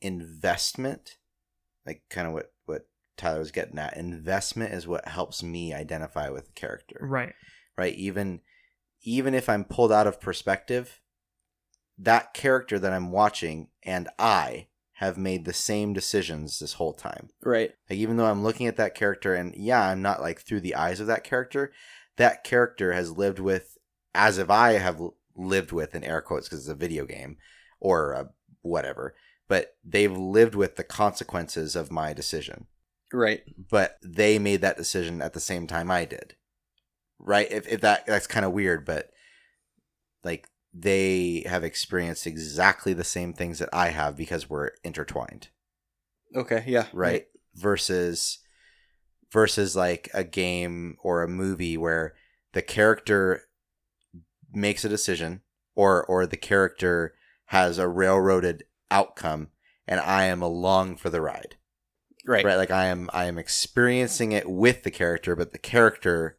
investment, 0.02 1.18
like 1.86 2.04
kind 2.10 2.28
of 2.28 2.34
what 2.34 2.52
what 2.66 2.88
Tyler 3.16 3.40
was 3.40 3.52
getting 3.52 3.80
at, 3.80 3.96
investment 3.98 4.74
is 4.74 4.88
what 4.88 5.08
helps 5.08 5.42
me 5.42 5.74
identify 5.74 6.30
with 6.30 6.48
the 6.48 6.52
character, 6.54 7.00
Right. 7.02 7.34
right? 7.78 7.96
Even 7.96 8.42
even 9.08 9.34
if 9.34 9.48
I'm 9.48 9.64
pulled 9.64 9.94
out 9.94 10.06
of 10.06 10.20
perspective, 10.20 11.00
that 11.98 12.34
character 12.34 12.78
that 12.78 12.92
I'm 12.92 13.10
watching 13.10 13.70
and 13.82 14.10
I 14.20 14.68
have 14.96 15.18
made 15.18 15.46
the 15.46 15.54
same 15.54 15.94
decisions 15.94 16.60
this 16.60 16.74
whole 16.74 16.92
time. 16.92 17.30
Right. 17.42 17.72
Like 17.90 18.00
even 18.00 18.18
though 18.18 18.26
I'm 18.26 18.44
looking 18.44 18.68
at 18.68 18.76
that 18.76 18.96
character 18.96 19.34
and 19.34 19.56
yeah, 19.56 19.82
I'm 19.82 20.02
not 20.02 20.20
like 20.20 20.42
through 20.42 20.60
the 20.60 20.76
eyes 20.76 21.00
of 21.00 21.08
that 21.08 21.24
character, 21.24 21.72
that 22.18 22.44
character 22.44 22.92
has 22.92 23.18
lived 23.18 23.40
with 23.40 23.78
as 24.14 24.38
if 24.40 24.50
I 24.50 24.74
have 24.74 25.02
lived 25.38 25.72
with 25.72 25.96
in 25.96 26.04
air 26.04 26.20
quotes 26.20 26.50
because 26.50 26.60
it's 26.60 26.68
a 26.68 26.76
video 26.76 27.06
game 27.06 27.38
or 27.80 28.14
uh 28.14 28.24
whatever, 28.62 29.16
but 29.48 29.78
they've 29.86 30.18
lived 30.18 30.54
with 30.54 30.76
the 30.76 30.84
consequences 30.84 31.78
of 31.78 31.94
my 31.94 32.12
decision. 32.12 32.66
Right. 33.14 33.44
But 33.58 34.00
they 34.04 34.38
made 34.38 34.60
that 34.62 34.76
decision 34.76 35.22
at 35.22 35.32
the 35.32 35.40
same 35.40 35.66
time 35.66 35.90
I 35.90 36.04
did. 36.04 36.36
Right? 37.20 37.52
If 37.52 37.68
if 37.68 37.82
that 37.82 38.06
that's 38.06 38.28
kind 38.28 38.46
of 38.46 38.52
weird, 38.54 38.86
but 38.86 39.10
like 40.24 40.50
they 40.74 41.44
have 41.48 41.64
experienced 41.64 42.28
exactly 42.28 42.94
the 42.94 43.04
same 43.04 43.34
things 43.34 43.60
that 43.60 43.70
I 43.74 43.90
have 43.90 44.16
because 44.16 44.50
we're 44.50 44.72
intertwined 44.84 45.48
Okay. 46.36 46.64
Yeah. 46.68 46.86
right 46.94 47.26
versus 47.56 48.40
versus 49.32 49.76
like 49.76 50.10
a 50.14 50.24
game 50.24 50.98
or 51.02 51.24
a 51.24 51.28
movie 51.28 51.78
where 51.78 52.14
the 52.54 52.62
character 52.62 53.44
makes 54.54 54.86
a 54.86 54.90
decision 54.90 55.42
or 55.76 56.06
or 56.06 56.26
the 56.28 56.38
character 56.38 57.14
has 57.46 57.78
a 57.78 57.88
railroaded 57.88 58.64
outcome 58.92 59.48
and 59.88 60.00
I 60.00 60.26
am 60.26 60.42
along 60.42 60.98
for 60.98 61.10
the 61.10 61.22
ride 61.22 61.56
Right. 62.26 62.44
right 62.46 62.58
like 62.58 62.72
I 62.72 62.86
am 62.88 63.10
I 63.14 63.26
am 63.26 63.38
experiencing 63.38 64.32
it 64.34 64.50
with 64.50 64.84
the 64.84 64.92
character 64.92 65.36
but 65.36 65.54
the 65.54 65.58
character 65.58 66.38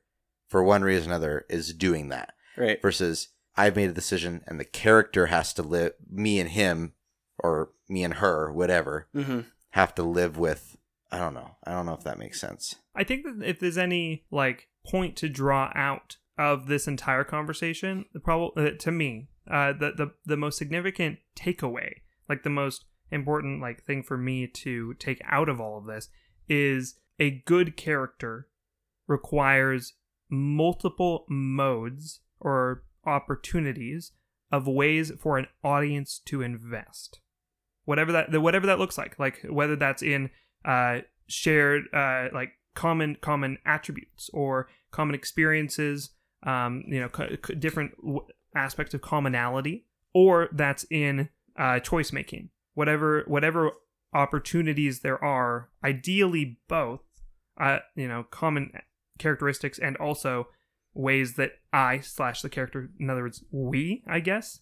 for 0.49 0.63
one 0.65 0.83
reason 0.83 1.11
or 1.11 1.15
another 1.15 1.47
is 1.49 1.73
doing 1.75 2.09
that 2.09 2.35
Right. 2.57 2.81
versus 2.83 3.29
I've 3.57 3.77
made 3.77 3.91
a 3.91 3.95
decision 3.95 4.43
and 4.47 4.59
the 4.59 4.65
character 4.65 5.27
has 5.27 5.53
to 5.55 5.63
live 5.63 5.93
me 6.11 6.41
and 6.41 6.51
him 6.51 6.95
or 7.39 7.71
me 7.89 8.03
and 8.05 8.15
her 8.15 8.53
whatever 8.53 9.09
Mm-hmm. 9.15 9.41
have 9.71 9.95
to 9.97 10.03
live 10.03 10.37
with 10.39 10.77
I 11.11 11.19
don't 11.19 11.33
know. 11.35 11.53
I 11.65 11.71
don't 11.73 11.87
know 11.87 11.95
if 11.95 12.05
that 12.05 12.19
makes 12.19 12.39
sense. 12.39 12.75
I 12.95 13.03
think 13.03 13.25
that 13.25 13.43
if 13.43 13.59
there's 13.61 13.79
any 13.79 14.25
like 14.31 14.69
point 14.87 15.17
to 15.17 15.29
draw 15.31 15.73
out 15.75 16.19
of 16.37 16.67
this 16.67 16.87
entire 16.87 17.25
conversation, 17.25 18.05
the 18.13 18.21
problem 18.21 18.51
uh, 18.57 18.77
to 18.79 18.93
me, 18.93 19.29
uh, 19.51 19.73
the 19.73 19.93
the 19.97 20.13
the 20.27 20.37
most 20.37 20.59
significant 20.59 21.19
takeaway, 21.35 21.93
like 22.29 22.43
the 22.43 22.51
most 22.51 22.85
important 23.11 23.61
like 23.63 23.83
thing 23.85 24.03
for 24.03 24.19
me 24.19 24.47
to 24.47 24.93
take 24.95 25.23
out 25.25 25.49
of 25.49 25.61
all 25.63 25.79
of 25.79 25.87
this, 25.87 26.09
is 26.47 26.97
a 27.19 27.43
good 27.47 27.75
character 27.77 28.49
requires 29.07 29.95
multiple 30.31 31.25
modes 31.29 32.21
or 32.41 32.85
opportunities 33.05 34.13
of 34.51 34.67
ways 34.67 35.13
for 35.19 35.39
an 35.39 35.47
audience 35.63 36.21
to 36.27 36.43
invest. 36.43 37.21
Whatever 37.85 38.13
that 38.13 38.41
whatever 38.41 38.67
that 38.67 38.79
looks 38.79 38.99
like 38.99 39.19
like 39.19 39.45
whether 39.49 39.77
that's 39.77 40.03
in 40.03 40.31
uh 40.65 41.01
shared 41.27 41.85
uh 41.95 42.29
like 42.33 42.53
common 42.75 43.17
common 43.21 43.59
attributes 43.65 44.31
or 44.33 44.69
common 44.91 45.15
experiences 45.15 46.11
um 46.45 46.85
you 46.87 47.01
know 47.01 47.09
co- 47.09 47.29
different 47.59 47.97
w- 47.97 48.27
aspects 48.55 48.95
of 48.95 49.01
commonality 49.01 49.87
or 50.15 50.49
that's 50.53 50.85
in 50.91 51.29
uh 51.59 51.81
choice 51.81 52.13
making. 52.13 52.51
Whatever 52.75 53.25
whatever 53.27 53.73
opportunities 54.13 55.01
there 55.01 55.23
are 55.23 55.71
ideally 55.85 56.59
both 56.69 57.01
uh 57.61 57.79
you 57.95 58.09
know 58.09 58.25
common 58.31 58.71
characteristics 59.19 59.79
and 59.79 59.97
also 59.99 60.49
ways 60.95 61.35
that 61.35 61.53
i 61.73 62.01
slash 62.01 62.43
the 62.43 62.49
character 62.49 62.89
in 62.99 63.11
other 63.11 63.23
words 63.23 63.45
we 63.51 64.03
i 64.09 64.21
guess 64.21 64.61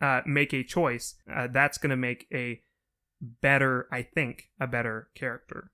uh, 0.00 0.20
make 0.26 0.52
a 0.54 0.62
choice 0.64 1.16
uh, 1.34 1.46
that's 1.52 1.78
going 1.78 1.90
to 1.90 1.96
make 1.96 2.26
a 2.32 2.60
better 3.20 3.86
i 3.92 4.02
think 4.02 4.50
a 4.60 4.66
better 4.66 5.08
character 5.14 5.70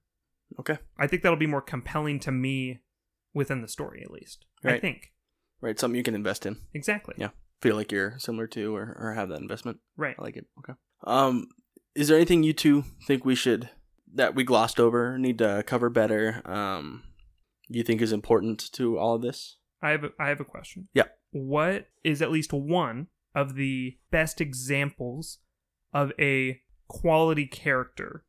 Okay. 0.59 0.79
i 0.99 1.07
think 1.07 1.23
that'll 1.23 1.39
be 1.39 1.47
more 1.47 1.63
compelling 1.63 2.21
to 2.21 2.31
me 2.33 2.81
within 3.35 3.63
the 3.63 3.69
story 3.69 4.03
at 4.05 4.11
least 4.11 4.45
i 4.65 4.79
think 4.79 5.09
Right. 5.61 5.79
Something 5.79 5.97
you 5.97 6.03
can 6.03 6.17
invest 6.17 6.45
in. 6.45 6.57
exactly 6.75 7.15
Yeah. 7.17 7.29
Feel 7.61 7.77
like 7.77 7.93
you're 7.93 8.19
similar 8.19 8.49
to 8.49 8.75
or, 8.75 8.97
or 8.99 9.13
have 9.15 9.29
that 9.29 9.41
investment. 9.41 9.79
right 9.97 10.17
I 10.19 10.23
like 10.23 10.37
it. 10.37 10.47
Okay. 10.59 10.73
Um, 11.05 11.47
is 11.95 12.09
there 12.09 12.17
anything 12.17 12.43
you 12.43 12.53
two 12.53 12.83
think 13.07 13.25
we 13.25 13.37
should 13.37 13.71
that 14.13 14.35
we 14.35 14.43
glossed 14.43 14.81
over, 14.81 15.17
need 15.19 15.39
to 15.39 15.63
cover 15.65 15.89
better? 15.89 16.43
Um, 16.45 17.05
you 17.69 17.83
think 17.83 18.01
is 18.01 18.13
important 18.13 18.73
to 18.73 18.99
all 18.99 19.15
of 19.15 19.23
this? 19.23 19.57
I 19.83 19.91
have 19.91 20.05
a, 20.05 20.11
I 20.19 20.29
have 20.29 20.41
a 20.41 20.45
question. 20.45 20.89
Yeah. 20.95 21.05
What 21.31 21.89
is 22.05 22.23
at 22.23 22.31
least 22.31 22.53
one 22.53 23.09
of 23.35 23.55
the 23.55 23.99
best 24.11 24.41
examples 24.41 25.39
of 25.93 26.13
a 26.19 26.61
quality 26.89 27.47
character 27.47 28.25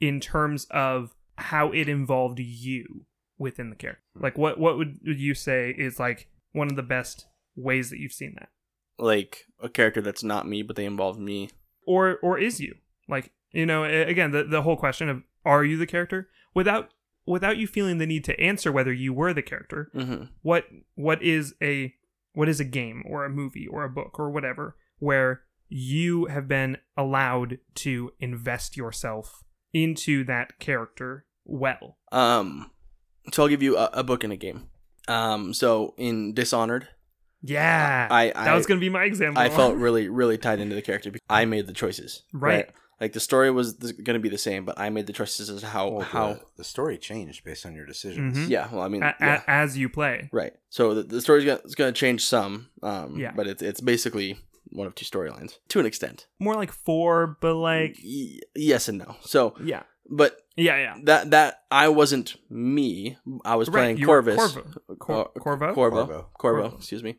in 0.00 0.20
terms 0.20 0.66
of 0.70 1.14
how 1.36 1.72
it 1.72 1.88
involved 1.88 2.38
you 2.38 3.06
within 3.38 3.70
the 3.70 3.76
character? 3.76 4.02
Hmm. 4.16 4.22
Like 4.22 4.38
what 4.38 4.58
what 4.58 4.78
would 4.78 4.98
you 5.02 5.34
say 5.34 5.74
is 5.76 5.98
like 5.98 6.28
one 6.52 6.68
of 6.68 6.76
the 6.76 6.82
best 6.82 7.26
ways 7.56 7.90
that 7.90 7.98
you've 7.98 8.12
seen 8.12 8.36
that? 8.38 8.50
Like 8.98 9.46
a 9.60 9.68
character 9.68 10.00
that's 10.00 10.22
not 10.22 10.46
me, 10.46 10.62
but 10.62 10.76
they 10.76 10.84
involve 10.84 11.18
me. 11.18 11.50
Or 11.86 12.18
or 12.22 12.38
is 12.38 12.60
you? 12.60 12.76
Like, 13.08 13.32
you 13.50 13.66
know, 13.66 13.84
again, 13.84 14.30
the 14.30 14.44
the 14.44 14.62
whole 14.62 14.76
question 14.76 15.08
of 15.08 15.22
are 15.44 15.64
you 15.64 15.76
the 15.76 15.86
character 15.86 16.28
without 16.54 16.90
without 17.26 17.56
you 17.56 17.66
feeling 17.66 17.98
the 17.98 18.06
need 18.06 18.24
to 18.24 18.38
answer 18.40 18.70
whether 18.72 18.92
you 18.92 19.12
were 19.12 19.32
the 19.32 19.42
character 19.42 19.90
Mm-hmm. 19.94 20.24
what 20.42 20.64
what 20.94 21.22
is 21.22 21.54
a 21.62 21.94
what 22.34 22.48
is 22.48 22.60
a 22.60 22.64
game 22.64 23.02
or 23.08 23.24
a 23.24 23.30
movie 23.30 23.66
or 23.68 23.84
a 23.84 23.90
book 23.90 24.18
or 24.18 24.30
whatever 24.30 24.76
where 24.98 25.42
you 25.68 26.26
have 26.26 26.48
been 26.48 26.76
allowed 26.96 27.58
to 27.76 28.12
invest 28.20 28.76
yourself 28.76 29.42
into 29.72 30.24
that 30.24 30.58
character 30.58 31.24
well 31.44 31.96
Um, 32.10 32.70
so 33.32 33.42
I'll 33.42 33.48
give 33.48 33.62
you 33.62 33.76
a, 33.76 33.88
a 33.92 34.02
book 34.04 34.24
and 34.24 34.32
a 34.32 34.36
game. 34.36 34.68
Um, 35.08 35.52
so 35.54 35.94
in 35.98 36.34
Dishonored, 36.34 36.88
yeah 37.42 38.06
I, 38.10 38.32
I 38.34 38.44
that 38.44 38.54
was 38.54 38.66
gonna 38.66 38.80
be 38.80 38.88
my 38.88 39.04
example 39.04 39.42
I 39.42 39.48
felt 39.48 39.74
really, 39.86 40.08
really 40.08 40.38
tied 40.38 40.60
into 40.60 40.74
the 40.74 40.82
character. 40.82 41.10
because 41.10 41.26
I 41.28 41.44
made 41.44 41.66
the 41.66 41.72
choices. 41.72 42.22
Right. 42.32 42.68
Like 43.02 43.12
the 43.12 43.20
story 43.20 43.50
was 43.50 43.72
going 43.74 44.14
to 44.14 44.20
be 44.20 44.28
the 44.28 44.38
same, 44.38 44.64
but 44.64 44.78
I 44.78 44.88
made 44.88 45.06
the 45.08 45.12
choices 45.12 45.50
as 45.50 45.62
how 45.62 45.88
Well, 45.90 46.00
how. 46.02 46.26
the, 46.34 46.40
the 46.58 46.64
story 46.64 46.96
changed 46.98 47.42
based 47.44 47.66
on 47.66 47.74
your 47.74 47.84
decisions. 47.84 48.38
Mhm. 48.38 48.48
Yeah. 48.48 48.68
Well, 48.72 48.80
I 48.80 48.88
mean, 48.88 49.02
a- 49.02 49.16
a- 49.20 49.24
yeah. 49.26 49.42
as 49.48 49.76
you 49.76 49.88
play 49.88 50.28
right. 50.32 50.52
So 50.70 50.94
the, 50.94 51.02
the 51.02 51.20
story's 51.20 51.44
gonna, 51.44 51.60
going 51.76 51.92
to 51.92 51.98
change 51.98 52.24
some. 52.24 52.68
Um, 52.82 53.18
Yeah. 53.18 53.32
But 53.36 53.46
it's 53.48 53.60
it's 53.62 53.80
basically 53.80 54.38
one 54.70 54.86
of 54.86 54.94
two 54.94 55.04
storylines 55.04 55.58
to 55.68 55.80
an 55.80 55.86
extent. 55.86 56.26
more 56.38 56.54
like 56.54 56.72
four 56.72 57.36
but 57.40 57.54
like 57.56 57.96
Y- 58.04 58.38
yes 58.54 58.88
and 58.88 58.98
no. 58.98 59.16
So, 59.22 59.54
yeah 59.62 59.82
but 60.08 60.30
yeah 60.56 60.76
yeah 60.76 60.94
that 61.04 61.30
that 61.32 61.62
I 61.72 61.88
wasn't 61.88 62.36
me. 62.50 63.16
I 63.44 63.56
was 63.56 63.68
Right, 63.68 63.96
playing 63.96 64.04
Corvus. 64.06 64.36
Corvo. 64.36 64.62
Cor- 64.98 65.16
Uh, 65.36 65.40
Corvo? 65.40 65.74
Corvo. 65.74 65.74
Corvo. 65.74 66.06
Corvo. 66.06 66.28
Corvo. 66.38 66.76
Excuse 66.76 67.02
me. 67.02 67.18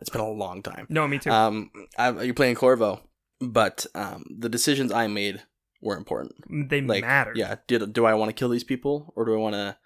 It's 0.00 0.10
been 0.10 0.20
a 0.20 0.30
long 0.30 0.62
time. 0.62 0.86
no 0.88 1.08
me 1.08 1.18
too 1.18 1.30
Um, 1.30 1.70
I, 1.98 2.10
you're 2.22 2.34
playing 2.34 2.54
Corvo, 2.56 3.00
but 3.40 3.86
um, 3.94 4.24
the 4.38 4.48
decisions 4.48 4.92
I 4.92 5.06
made 5.06 5.42
were 5.82 5.96
important. 5.96 6.32
they 6.70 6.80
Like, 6.80 7.02
matter 7.02 7.32
yeah. 7.34 7.56
Did 7.66 7.92
do 7.92 8.06
I 8.06 8.14
want 8.14 8.28
to 8.30 8.32
kill 8.32 8.48
these 8.48 8.64
people 8.64 9.12
or 9.16 9.24
do 9.24 9.34
I 9.34 9.38
want 9.38 9.54
to 9.54 9.76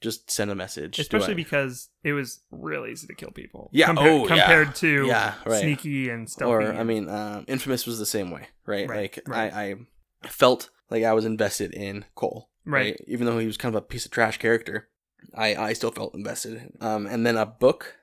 just 0.00 0.30
send 0.30 0.50
a 0.50 0.54
message? 0.54 0.98
Especially 0.98 1.32
I- 1.32 1.36
because 1.36 1.88
it 2.04 2.12
was 2.12 2.40
real 2.50 2.86
easy 2.86 3.06
to 3.06 3.14
kill 3.14 3.30
people 3.30 3.70
Yeah, 3.72 3.92
oh, 3.96 4.22
yeah. 4.22 4.26
compared 4.28 4.74
to 4.76 5.06
Yeah, 5.06 5.34
right. 5.44 5.60
sneaky 5.60 6.08
and 6.10 6.28
stealthy 6.30 6.66
or 6.66 6.72
I 6.72 6.84
mean, 6.84 7.08
um, 7.08 7.44
Infamous 7.48 7.86
was 7.86 7.98
the 7.98 8.06
same 8.06 8.30
way, 8.30 8.48
right? 8.66 8.88
Right, 8.88 9.16
like 9.16 9.20
right. 9.26 9.52
I, 9.52 9.74
I 10.22 10.28
felt 10.28 10.70
like 10.90 11.02
I 11.04 11.12
was 11.14 11.24
invested 11.24 11.72
in 11.74 12.04
Cole, 12.14 12.50
Right. 12.64 13.00
Even 13.06 13.26
though 13.26 13.38
he 13.38 13.46
was 13.46 13.56
kind 13.56 13.74
of 13.74 13.82
a 13.82 13.84
piece 13.86 14.04
of 14.04 14.10
trash 14.12 14.36
character, 14.38 14.88
I 15.34 15.56
I 15.56 15.72
still 15.72 15.90
felt 15.90 16.14
invested. 16.14 16.70
Um, 16.80 17.06
and 17.06 17.24
then 17.26 17.36
a 17.38 17.46
book 17.46 17.96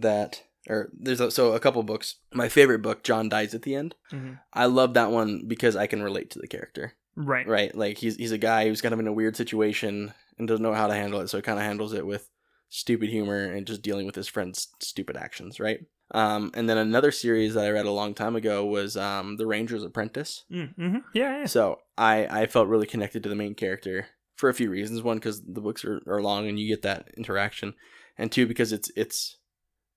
that 0.00 0.42
or 0.68 0.90
there's 0.98 1.20
a, 1.20 1.30
so 1.30 1.52
a 1.52 1.60
couple 1.60 1.82
books. 1.82 2.16
My 2.32 2.48
favorite 2.48 2.82
book, 2.82 3.02
John 3.04 3.28
dies 3.28 3.54
at 3.54 3.62
the 3.62 3.74
end. 3.74 3.94
Mhm. 4.12 4.38
I 4.52 4.66
love 4.66 4.94
that 4.94 5.10
one 5.10 5.44
because 5.46 5.76
I 5.76 5.86
can 5.86 6.02
relate 6.02 6.30
to 6.30 6.38
the 6.38 6.48
character, 6.48 6.94
right 7.16 7.46
right? 7.46 7.74
Like 7.74 7.98
he's 7.98 8.16
he's 8.16 8.32
a 8.32 8.38
guy 8.38 8.68
who's 8.68 8.80
kind 8.80 8.92
of 8.94 9.00
in 9.00 9.06
a 9.06 9.12
weird 9.12 9.36
situation 9.36 10.12
and 10.38 10.46
doesn't 10.48 10.62
know 10.62 10.74
how 10.74 10.86
to 10.86 10.94
handle 10.94 11.20
it, 11.20 11.28
so 11.28 11.38
he 11.38 11.42
kind 11.42 11.58
of 11.58 11.64
handles 11.64 11.92
it 11.92 12.06
with 12.06 12.28
stupid 12.68 13.08
humor 13.08 13.44
and 13.44 13.66
just 13.66 13.82
dealing 13.82 14.04
with 14.06 14.14
his 14.14 14.28
friend's 14.28 14.68
stupid 14.80 15.16
actions, 15.16 15.58
right? 15.58 15.80
Um, 16.12 16.50
and 16.54 16.68
then 16.68 16.78
another 16.78 17.10
series 17.10 17.54
that 17.54 17.64
I 17.64 17.70
read 17.70 17.86
a 17.86 17.90
long 17.90 18.14
time 18.14 18.34
ago 18.36 18.64
was 18.64 18.96
um, 18.96 19.36
The 19.36 19.46
Ranger's 19.46 19.82
Apprentice. 19.84 20.44
Mm-hmm. 20.50 20.96
Yeah, 21.14 21.38
yeah. 21.40 21.46
So 21.46 21.80
I 21.96 22.26
I 22.42 22.46
felt 22.46 22.68
really 22.68 22.86
connected 22.86 23.22
to 23.22 23.28
the 23.28 23.34
main 23.34 23.54
character 23.54 24.06
for 24.36 24.48
a 24.48 24.54
few 24.54 24.70
reasons. 24.70 25.02
One, 25.02 25.16
because 25.18 25.42
the 25.42 25.60
books 25.60 25.84
are, 25.84 26.00
are 26.06 26.22
long 26.22 26.48
and 26.48 26.58
you 26.58 26.68
get 26.68 26.82
that 26.82 27.08
interaction, 27.16 27.74
and 28.16 28.30
two, 28.32 28.46
because 28.46 28.72
it's 28.72 28.90
it's 28.96 29.36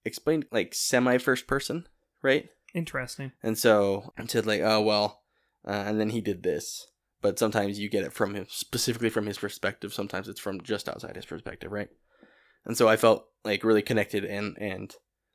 explained 0.05 0.45
like 0.51 0.73
semi 0.73 1.17
first 1.17 1.47
person, 1.47 1.87
right? 2.21 2.49
Interesting. 2.73 3.31
And 3.43 3.57
so 3.57 4.13
I 4.17 4.25
said 4.25 4.45
like, 4.45 4.61
oh 4.61 4.81
well, 4.81 5.21
uh, 5.67 5.71
and 5.71 5.99
then 5.99 6.09
he 6.11 6.21
did 6.21 6.43
this. 6.43 6.87
But 7.21 7.37
sometimes 7.37 7.79
you 7.79 7.87
get 7.89 8.03
it 8.03 8.13
from 8.13 8.33
him 8.33 8.47
specifically 8.49 9.09
from 9.09 9.27
his 9.27 9.37
perspective. 9.37 9.93
Sometimes 9.93 10.27
it's 10.27 10.39
from 10.39 10.61
just 10.61 10.89
outside 10.89 11.15
his 11.15 11.25
perspective, 11.25 11.71
right? 11.71 11.89
And 12.65 12.75
so 12.75 12.87
I 12.87 12.97
felt 12.97 13.25
like 13.43 13.63
really 13.63 13.81
connected 13.83 14.25
and 14.25 14.57
and 14.59 14.93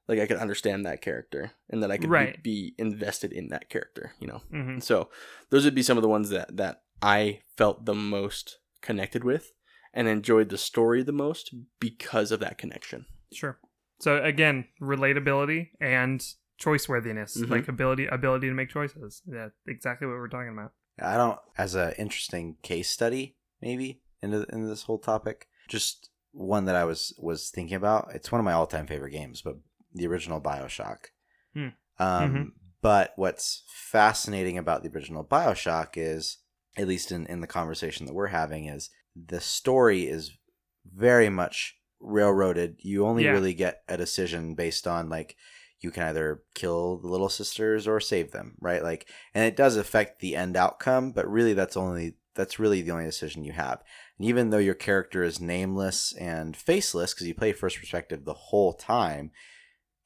like 0.09 0.19
I 0.21 0.27
could 0.27 0.39
understand 0.39 0.85
that 0.87 1.03
character 1.03 1.53
and 1.69 1.83
that 1.83 1.91
I 1.91 1.97
could 1.97 2.11
Right. 2.11 2.41
be, 2.43 2.75
be 2.77 2.83
invested 2.83 3.33
in 3.33 3.49
that 3.49 3.69
character, 3.69 4.13
you 4.21 4.27
know. 4.27 4.43
hmm 4.51 4.79
So 4.81 5.11
those 5.51 5.65
would 5.65 5.75
be 5.75 5.83
some 5.83 5.99
of 5.99 6.03
the 6.03 6.09
ones 6.09 6.31
that 6.31 6.57
that 6.57 6.83
I 7.03 7.41
felt 7.57 7.85
the 7.85 7.95
most 7.95 8.59
connected 8.83 9.23
with 9.25 9.53
and 9.93 10.09
enjoyed 10.09 10.49
the 10.49 10.59
story 10.59 11.03
the 11.03 11.13
most 11.13 11.55
because 11.81 12.31
of 12.33 12.41
that 12.41 12.59
connection. 12.59 13.07
Sure. 13.33 13.59
So 13.99 14.23
again, 14.23 14.67
relatability 14.81 15.71
and 15.81 16.23
choice 16.59 16.89
worthiness, 16.89 17.37
Mhm. 17.37 17.51
like 17.51 17.69
ability 17.69 18.07
ability 18.07 18.49
to 18.49 18.55
make 18.55 18.69
choices. 18.71 19.23
Yeah, 19.27 19.49
exactly 19.67 20.07
what 20.07 20.17
we're 20.17 20.29
talking 20.29 20.53
about. 20.53 20.73
I 20.99 21.17
don't, 21.17 21.39
as 21.59 21.75
an 21.75 21.93
interesting 21.99 22.57
case 22.63 22.89
study, 22.91 23.37
maybe 23.61 24.03
into 24.23 24.47
into 24.53 24.67
this 24.69 24.85
whole 24.85 24.99
topic. 24.99 25.49
Just 25.69 26.11
one 26.33 26.65
that 26.67 26.77
I 26.77 26.85
was 26.85 27.15
was 27.19 27.51
thinking 27.51 27.77
about. 27.77 28.11
It's 28.15 28.31
one 28.33 28.39
of 28.41 28.45
my 28.45 28.53
all 28.53 28.67
time 28.67 28.87
favorite 28.87 29.11
games, 29.13 29.43
but 29.43 29.57
the 29.93 30.07
original 30.07 30.41
Bioshock. 30.41 31.07
Hmm. 31.55 31.69
Um, 31.99 32.35
Mhm. 32.35 32.53
But 32.83 33.15
what's 33.17 33.65
fascinating 33.69 34.59
about 34.59 34.83
the 34.83 34.91
original 34.91 35.25
Bioshock 35.25 35.95
is, 35.97 36.39
at 36.77 36.87
least 36.87 37.11
in 37.11 37.27
in 37.27 37.41
the 37.41 37.47
conversation 37.47 38.07
that 38.07 38.15
we're 38.15 38.29
having, 38.29 38.67
is 38.67 38.91
the 39.17 39.41
story 39.41 40.07
is 40.07 40.37
very 40.85 41.29
much 41.31 41.79
railroaded. 42.07 42.77
You 42.81 43.07
only 43.07 43.25
Yeah. 43.25 43.33
really 43.33 43.55
get 43.55 43.83
a 43.89 43.97
decision 43.97 44.55
based 44.55 44.87
on 44.87 45.09
like 45.09 45.37
you 45.81 45.91
can 45.91 46.05
either 46.05 46.43
kill 46.55 46.97
the 46.97 47.09
little 47.09 47.29
sisters 47.29 47.87
or 47.87 48.01
save 48.01 48.33
them, 48.33 48.57
right? 48.61 48.83
Like 48.83 49.09
and 49.35 49.45
it 49.45 49.57
does 49.57 49.77
affect 49.77 50.21
the 50.21 50.35
end 50.37 50.57
outcome 50.57 51.13
but 51.13 51.31
really 51.31 51.53
that's 51.53 51.77
only 51.77 52.15
that's 52.37 52.59
really 52.59 52.83
the 52.83 52.93
only 52.93 53.07
decision 53.07 53.43
you 53.43 53.53
have 53.53 53.83
and 54.19 54.29
even 54.29 54.51
though 54.51 54.59
your 54.59 54.75
character 54.75 55.25
is 55.25 55.41
nameless 55.41 56.13
and 56.13 56.57
faceless 56.57 57.13
because 57.13 57.27
you 57.27 57.35
play 57.35 57.53
first 57.53 57.79
perspective 57.79 58.25
the 58.25 58.35
whole 58.35 58.73
time 58.75 59.33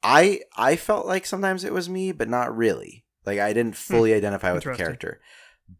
i 0.01 0.39
i 0.55 0.75
felt 0.75 1.05
like 1.05 1.25
sometimes 1.25 1.63
it 1.63 1.73
was 1.73 1.89
me 1.89 2.11
but 2.11 2.29
not 2.29 2.55
really 2.55 3.05
like 3.25 3.37
i 3.37 3.53
didn't 3.53 3.75
hmm. 3.75 3.93
fully 3.93 4.13
identify 4.13 4.51
with 4.51 4.63
the 4.63 4.73
character 4.73 5.21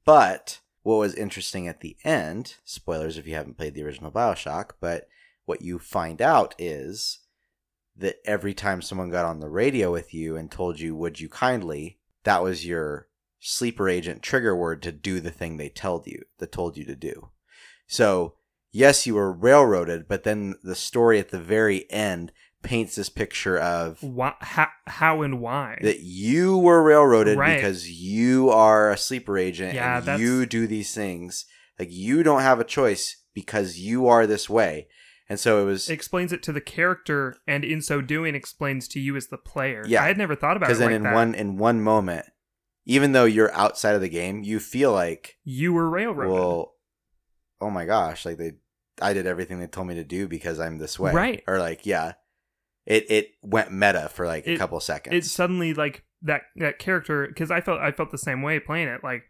but 0.06 0.60
what 0.84 0.98
was 0.98 1.16
interesting 1.16 1.68
at 1.68 1.80
the 1.80 1.96
end 2.04 2.58
spoilers 2.64 3.18
if 3.18 3.26
you 3.26 3.34
haven't 3.34 3.58
played 3.58 3.74
the 3.74 3.84
original 3.84 4.12
bioshock 4.12 4.72
but 4.80 5.08
what 5.52 5.62
you 5.62 5.78
find 5.78 6.22
out 6.22 6.56
is 6.58 7.20
that 7.98 8.16
every 8.24 8.54
time 8.54 8.82
someone 8.82 9.10
got 9.10 9.26
on 9.26 9.42
the 9.42 9.50
radio 9.50 9.92
with 9.92 10.14
you 10.14 10.38
and 10.38 10.50
told 10.50 10.80
you, 10.80 10.96
would 10.96 11.20
you 11.20 11.28
kindly, 11.28 12.00
that 12.24 12.42
was 12.42 12.66
your 12.66 13.10
sleeper 13.42 13.90
agent 13.90 14.22
trigger 14.24 14.56
word 14.56 14.82
to 14.82 14.94
do 14.94 15.20
the 15.20 15.30
thing 15.30 15.58
they 15.58 15.68
told 15.68 16.08
you, 16.08 16.22
that 16.40 16.54
told 16.54 16.78
you 16.78 16.86
to 16.86 16.96
do. 16.96 17.32
So, 17.86 18.36
yes, 18.72 19.06
you 19.06 19.16
were 19.16 19.30
railroaded, 19.34 20.08
but 20.08 20.24
then 20.24 20.56
the 20.64 20.74
story 20.74 21.20
at 21.20 21.32
the 21.32 21.40
very 21.40 21.86
end 21.92 22.32
paints 22.64 22.96
this 22.96 23.10
picture 23.10 23.58
of 23.60 24.02
Why, 24.02 24.36
how, 24.40 24.68
how 24.88 25.22
and 25.24 25.42
why? 25.42 25.80
that 25.82 26.00
you 26.00 26.58
were 26.58 26.82
railroaded 26.82 27.38
Right. 27.38 27.58
because 27.58 27.90
you 27.92 28.50
are 28.52 28.90
a 28.90 28.98
sleeper 28.98 29.38
agent 29.38 29.74
Yeah, 29.74 29.98
and 29.98 30.06
that's- 30.06 30.22
you 30.22 30.46
do 30.46 30.66
these 30.66 30.96
things. 30.96 31.46
Like 31.78 31.90
you 31.92 32.24
don't 32.24 32.42
have 32.42 32.62
a 32.62 32.64
choice 32.64 33.18
because 33.34 33.80
you 33.80 34.08
are 34.08 34.26
this 34.26 34.50
way. 34.50 34.88
And 35.32 35.40
so 35.40 35.62
it 35.62 35.66
was 35.66 35.90
explains 35.90 36.34
it 36.34 36.44
to 36.44 36.52
the 36.52 36.60
character, 36.60 37.38
and 37.48 37.64
in 37.64 37.82
so 37.82 38.02
doing, 38.02 38.36
explains 38.36 38.86
to 38.90 39.00
you 39.00 39.16
as 39.16 39.28
the 39.28 39.38
player. 39.38 39.82
Yeah. 39.88 40.04
I 40.04 40.08
had 40.08 40.18
never 40.18 40.36
thought 40.36 40.58
about 40.58 40.66
it 40.66 40.74
because 40.74 40.80
then 40.80 40.90
like 40.90 40.96
in 40.98 41.04
that. 41.04 41.14
one 41.14 41.36
in 41.36 41.56
one 41.56 41.82
moment, 41.82 42.26
even 42.84 43.14
though 43.14 43.24
you're 43.24 43.54
outside 43.54 43.96
of 43.96 44.02
the 44.02 44.10
game, 44.10 44.44
you 44.44 44.60
feel 44.60 44.92
like, 44.92 45.38
you 45.46 45.72
were 45.72 45.90
railroaded. 45.90 46.34
well, 46.34 46.74
oh 47.62 47.70
my 47.70 47.86
gosh, 47.86 48.26
like 48.26 48.40
they, 48.40 48.56
I 49.02 49.14
did 49.14 49.26
everything 49.26 49.62
they 49.62 49.68
told 49.68 49.88
me 49.88 49.96
to 49.96 50.04
do 50.04 50.28
because 50.28 50.60
I'm 50.60 50.80
this 50.80 51.00
way, 51.00 51.14
Right. 51.14 51.44
Or 51.48 51.60
like, 51.60 51.86
yeah, 51.86 52.16
it 52.86 53.10
it 53.10 53.32
went 53.42 53.72
meta 53.72 54.10
for 54.10 54.28
like 54.28 54.46
a 54.46 54.58
couple 54.58 54.82
seconds. 54.82 55.16
it's 55.16 55.32
suddenly 55.32 55.74
like 55.74 56.04
that 56.24 56.42
that 56.58 56.78
character 56.78 57.26
because 57.26 57.52
I 57.52 57.62
felt 57.62 57.80
I 57.80 57.94
felt 57.94 58.12
the 58.12 58.18
same 58.18 58.42
way 58.42 58.60
playing 58.60 58.90
it. 58.90 59.02
Like 59.02 59.24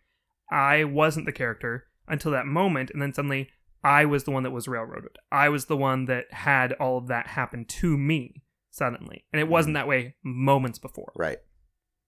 I 0.49 0.83
wasn't 0.83 1.27
the 1.27 1.31
character 1.31 1.85
until 2.07 2.31
that 2.31 2.47
moment, 2.47 2.89
and 2.89 2.99
then 2.99 3.13
suddenly 3.13 3.49
I 3.83 4.05
was 4.05 4.23
the 4.25 4.31
one 4.31 4.43
that 4.43 4.51
was 4.51 4.67
railroaded. 4.67 5.17
I 5.31 5.49
was 5.49 5.65
the 5.65 5.77
one 5.77 6.05
that 6.05 6.31
had 6.33 6.73
all 6.73 6.97
of 6.97 7.07
that 7.07 7.27
happen 7.27 7.65
to 7.65 7.97
me 7.97 8.43
suddenly, 8.69 9.25
and 9.33 9.39
it 9.39 9.47
wasn't 9.47 9.73
that 9.75 9.87
way 9.87 10.15
moments 10.23 10.79
before. 10.79 11.11
right. 11.15 11.39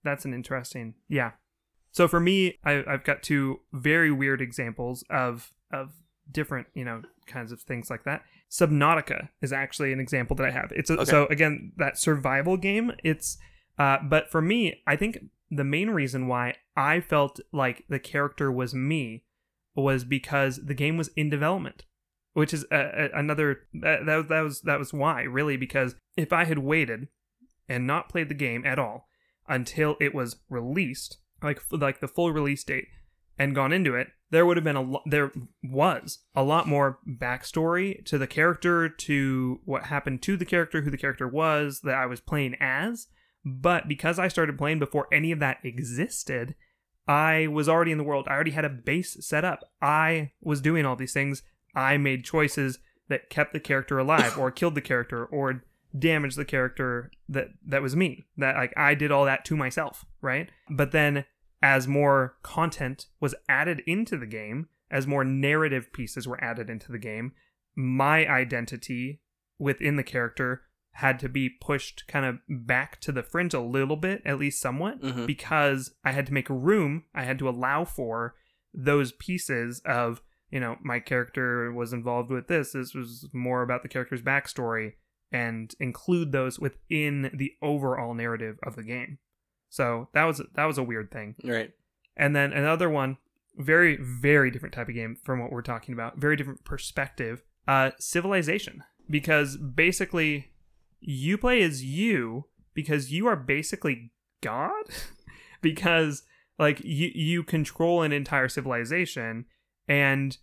That's 0.03 0.26
an 0.26 0.34
interesting, 0.34 0.95
yeah. 1.07 1.32
So 1.91 2.07
for 2.09 2.19
me, 2.19 2.59
I, 2.65 2.84
I've 2.88 3.03
got 3.05 3.24
two 3.24 3.61
very 3.71 4.11
weird 4.11 4.41
examples 4.41 5.03
of 5.09 5.53
of 5.71 5.91
different, 6.32 6.67
you 6.74 6.84
know, 6.86 7.01
kinds 7.26 7.51
of 7.51 7.61
things 7.61 7.89
like 7.89 8.03
that. 8.03 8.24
Subnautica 8.51 9.30
is 9.41 9.51
actually 9.53 9.91
an 9.93 9.99
example 9.99 10.36
that 10.38 10.45
I 10.45 10.51
have. 10.51 10.71
It's 10.76 10.89
a, 10.89 10.93
Okay. 10.93 11.05
so 11.05 11.26
again 11.28 11.71
that 11.78 11.97
survival 11.97 12.57
game. 12.57 12.91
It's, 13.03 13.38
uh, 13.80 13.97
but 14.03 14.30
for 14.30 14.41
me, 14.41 14.82
I 14.86 14.95
think 14.95 15.19
the 15.49 15.63
main 15.63 15.89
reason 15.89 16.28
why 16.28 16.55
I 16.76 16.99
felt 16.99 17.39
like 17.51 17.86
the 17.89 17.99
character 17.99 18.51
was 18.51 18.74
me 18.74 19.24
was 19.76 20.03
because 20.03 20.57
the 20.65 20.74
game 20.74 20.97
was 20.97 21.09
in 21.15 21.30
development, 21.30 21.84
which 22.34 22.53
is 22.53 22.65
another 22.71 23.61
that, 23.74 24.05
that 24.05 24.15
was 24.17 24.28
that 24.28 24.41
was 24.41 24.61
that 24.61 24.80
was 24.80 24.93
why 24.93 25.24
really 25.24 25.57
because 25.57 25.95
if 26.15 26.32
I 26.32 26.45
had 26.45 26.59
waited 26.59 27.07
and 27.67 27.88
not 27.88 28.09
played 28.09 28.30
the 28.30 28.36
game 28.36 28.65
at 28.65 28.80
all 28.80 29.07
until 29.47 29.97
it 29.99 30.13
was 30.13 30.38
released, 30.49 31.17
like 31.41 31.61
like 31.71 31.99
the 31.99 32.07
full 32.07 32.32
release 32.32 32.63
date, 32.63 32.88
and 33.38 33.55
gone 33.55 33.74
into 33.74 33.95
it, 33.95 34.09
there 34.30 34.45
would 34.45 34.57
have 34.57 34.63
been 34.63 34.76
a 34.76 34.82
lot. 34.82 35.03
There 35.05 35.32
was 35.63 36.19
a 36.36 36.43
lot 36.43 36.67
more 36.67 36.99
backstory 37.07 38.03
to 38.05 38.17
the 38.17 38.28
character, 38.28 38.89
to 38.89 39.59
what 39.65 39.86
happened 39.86 40.21
to 40.24 40.38
the 40.38 40.45
character, 40.45 40.82
who 40.82 40.91
the 40.91 40.97
character 40.97 41.28
was 41.28 41.82
that 41.82 41.95
I 41.95 42.05
was 42.05 42.19
playing 42.19 42.55
as. 42.59 43.07
But 43.45 43.88
because 43.88 44.19
I 44.19 44.30
started 44.30 44.57
playing 44.57 44.80
before 44.80 45.07
any 45.11 45.32
of 45.32 45.39
that 45.39 45.57
existed, 45.63 46.55
I 47.08 47.47
was 47.47 47.68
already 47.68 47.91
in 47.91 47.97
the 47.97 48.04
world. 48.04 48.28
I 48.28 48.34
already 48.34 48.51
had 48.51 48.66
a 48.66 48.70
base 48.70 49.18
set 49.26 49.43
up. 49.43 49.72
I 49.82 50.32
was 50.41 50.62
doing 50.62 50.86
all 50.86 50.95
these 50.95 51.14
things. 51.14 51.43
I 51.76 51.97
made 51.97 52.24
choices 52.24 52.80
that 53.10 53.30
kept 53.30 53.51
the 53.54 53.60
character 53.60 53.99
alive, 53.99 54.38
or 54.38 54.51
killed 54.51 54.76
the 54.76 54.82
character, 54.82 55.26
or 55.26 55.64
damaged 55.97 56.38
the 56.38 56.45
character 56.45 57.12
that 57.30 57.49
that 57.66 57.82
was 57.82 57.95
me 57.95 58.26
that 58.38 58.56
like 58.56 58.74
i 58.76 58.95
did 58.95 59.12
all 59.12 59.26
that 59.26 59.45
to 59.45 59.56
myself 59.56 60.06
right 60.22 60.49
but 60.70 60.91
then 60.91 61.24
as 61.62 61.88
more 61.88 62.36
content 62.41 63.08
was 63.20 63.36
added 63.47 63.82
into 63.86 64.18
the 64.18 64.26
game 64.26 64.68
as 64.89 65.06
more 65.06 65.24
narrative 65.24 65.93
pieces 65.93 66.28
were 66.28 66.43
added 66.43 66.70
into 66.70 66.91
the 66.91 66.97
game 66.97 67.32
my 67.76 68.28
identity 68.28 69.22
within 69.60 69.95
the 69.95 70.04
character 70.04 70.64
had 70.97 71.19
to 71.19 71.27
be 71.29 71.49
pushed 71.49 72.05
kind 72.07 72.25
of 72.25 72.37
back 72.47 72.99
to 73.01 73.11
the 73.11 73.23
fringe 73.23 73.53
a 73.53 73.59
little 73.59 73.95
bit 73.95 74.21
at 74.25 74.37
least 74.39 74.61
somewhat 74.61 75.01
Mhm. 75.01 75.25
because 75.25 75.93
i 76.03 76.11
had 76.11 76.25
to 76.27 76.33
make 76.33 76.47
room 76.49 77.03
i 77.15 77.23
had 77.23 77.39
to 77.39 77.49
allow 77.49 77.83
for 77.83 78.35
those 78.73 79.11
pieces 79.13 79.81
of 79.85 80.21
you 80.51 80.59
know 80.59 80.77
my 80.83 80.99
character 80.99 81.71
was 81.71 81.93
involved 81.93 82.29
with 82.29 82.47
this 82.47 82.73
this 82.73 82.93
was 82.93 83.27
more 83.33 83.63
about 83.63 83.81
the 83.83 83.89
character's 83.89 84.21
backstory 84.21 84.93
and 85.31 85.73
include 85.79 86.31
those 86.31 86.59
within 86.59 87.31
the 87.33 87.53
overall 87.61 88.13
narrative 88.13 88.59
of 88.61 88.75
the 88.75 88.83
game. 88.83 89.17
So 89.69 90.09
that 90.13 90.25
was 90.25 90.43
that 90.53 90.65
was 90.65 90.77
a 90.77 90.83
weird 90.83 91.09
thing. 91.09 91.33
Right. 91.43 91.71
And 92.15 92.35
then 92.35 92.53
another 92.53 92.87
one, 92.87 93.17
very 93.57 93.97
very 93.99 94.51
different 94.51 94.75
type 94.75 94.89
of 94.89 94.93
game 94.93 95.17
from 95.23 95.39
what 95.39 95.51
we're 95.51 95.63
talking 95.63 95.93
about. 95.93 96.17
Very 96.19 96.35
different 96.35 96.63
perspective. 96.65 97.41
Uh, 97.67 97.91
Civilization, 97.97 98.83
because 99.09 99.57
basically 99.57 100.51
you 101.06 101.38
play 101.38 101.62
as 101.62 101.84
you 101.84 102.45
because 102.74 103.12
you 103.12 103.28
are 103.28 103.36
basically 103.36 104.12
God, 104.41 104.84
because 105.62 106.24
like 106.60 106.80
you 106.84 107.12
you 107.14 107.43
control 107.43 108.01
an 108.04 108.12
entire 108.12 108.47
civilization 108.49 109.45
and 109.88 110.38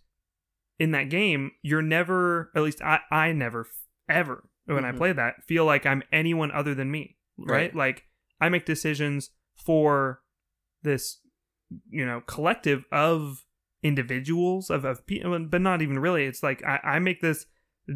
in 0.77 0.91
that 0.91 1.09
game 1.09 1.51
you're 1.61 1.81
never 1.81 2.51
at 2.55 2.63
least 2.63 2.81
i 2.81 2.99
i 3.11 3.31
never 3.31 3.65
ever 4.09 4.49
when 4.65 4.83
i 4.83 4.91
Mhm. 4.91 4.97
play 4.97 5.13
that 5.13 5.43
feel 5.47 5.63
like 5.65 5.85
i'm 5.85 6.03
anyone 6.11 6.51
other 6.51 6.75
than 6.75 6.91
me 6.91 7.15
right? 7.37 7.55
Right. 7.55 7.75
like 7.75 8.03
i 8.41 8.49
make 8.49 8.65
decisions 8.65 9.29
for 9.55 10.21
this 10.83 11.19
you 11.89 12.05
know 12.05 12.21
collective 12.27 12.83
of 12.91 13.45
individuals 13.83 14.69
of 14.69 14.83
of 14.83 15.05
people 15.07 15.39
but 15.49 15.61
not 15.61 15.81
even 15.81 15.97
really 15.99 16.25
it's 16.25 16.43
like 16.43 16.63
i, 16.65 16.79
I 16.83 16.99
make 16.99 17.21
this 17.21 17.45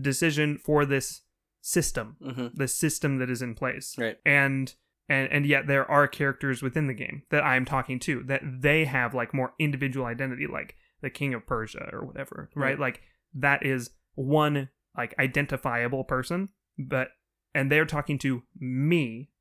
decision 0.01 0.57
for 0.63 0.85
this 0.85 1.21
system 1.67 2.15
hmm 2.23 2.47
the 2.53 2.67
system 2.67 3.17
that 3.17 3.27
is 3.29 3.41
in 3.41 3.55
place 3.55 3.95
Right. 3.97 4.17
and 4.23 4.75
and 5.09 5.31
and 5.31 5.47
yet 5.47 5.65
there 5.65 5.89
are 5.89 6.07
characters 6.07 6.61
within 6.61 6.85
the 6.85 6.93
game 6.93 7.23
that 7.31 7.43
i'm 7.43 7.65
talking 7.65 7.97
to 8.01 8.21
that 8.27 8.41
they 8.61 8.85
have 8.85 9.15
like 9.15 9.33
more 9.33 9.53
individual 9.57 10.05
identity 10.05 10.45
like 10.45 10.75
the 11.01 11.09
king 11.09 11.33
of 11.33 11.47
persia 11.47 11.89
or 11.91 12.05
whatever 12.05 12.49
right, 12.55 12.69
Right. 12.71 12.79
like 12.79 13.01
that 13.33 13.65
is 13.65 13.89
one 14.13 14.69
like 14.95 15.15
identifiable 15.17 16.03
person 16.03 16.49
but 16.77 17.07
and 17.55 17.71
they're 17.71 17.85
talking 17.85 18.19
to 18.19 18.43
me 18.59 19.31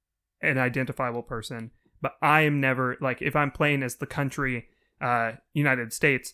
an 0.40 0.56
identifiable 0.56 1.22
person 1.22 1.72
but 2.00 2.12
i 2.22 2.40
am 2.40 2.58
never 2.58 2.96
like 3.02 3.20
if 3.20 3.36
i'm 3.36 3.50
playing 3.50 3.82
as 3.82 3.96
the 3.96 4.06
country 4.06 4.68
uh 5.02 5.32
united 5.52 5.92
states 5.92 6.32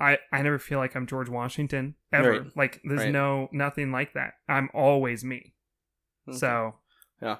i 0.00 0.18
i 0.32 0.42
never 0.42 0.58
feel 0.58 0.78
like 0.78 0.94
i'm 0.94 1.06
george 1.06 1.28
washington 1.28 1.94
ever 2.12 2.30
Right. 2.42 2.56
like 2.56 2.80
there's 2.84 3.02
Right. 3.02 3.12
no 3.12 3.48
nothing 3.52 3.92
like 3.92 4.12
that 4.14 4.34
i'm 4.48 4.68
always 4.74 5.24
me 5.24 5.54
Okay. 6.28 6.38
so 6.38 6.74
Yeah. 7.22 7.36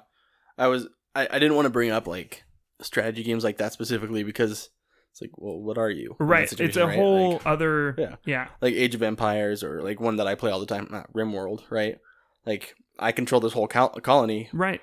I 0.57 0.67
was 0.67 0.87
I, 1.13 1.27
I 1.29 1.39
didn't 1.39 1.55
want 1.55 1.65
to 1.65 1.69
bring 1.71 1.91
up 1.91 2.07
like 2.07 2.43
strategy 2.81 3.23
games 3.23 3.43
like 3.43 3.57
that 3.57 3.73
specifically 3.73 4.23
because 4.23 4.69
it's 5.11 5.21
like, 5.21 5.31
well, 5.35 5.59
what 5.59 5.77
are 5.77 5.89
you? 5.89 6.15
right 6.19 6.51
it's 6.59 6.77
a 6.77 6.85
right? 6.87 6.95
whole 6.95 7.31
Like- 7.33 7.45
other 7.45 7.95
Yeah. 7.97 8.15
yeah 8.25 8.47
like 8.61 8.73
Age 8.73 8.95
of 8.95 9.01
Empires 9.03 9.63
or 9.63 9.81
like 9.81 9.99
one 9.99 10.15
that 10.17 10.27
I 10.27 10.35
play 10.35 10.51
all 10.51 10.59
the 10.59 10.65
time, 10.65 10.87
not 10.91 11.11
RimWorld, 11.13 11.69
right? 11.69 11.97
Like 12.45 12.75
I 12.99 13.11
control 13.11 13.41
this 13.41 13.53
whole 13.53 13.67
col- 13.67 13.89
colony, 14.01 14.49
right 14.53 14.81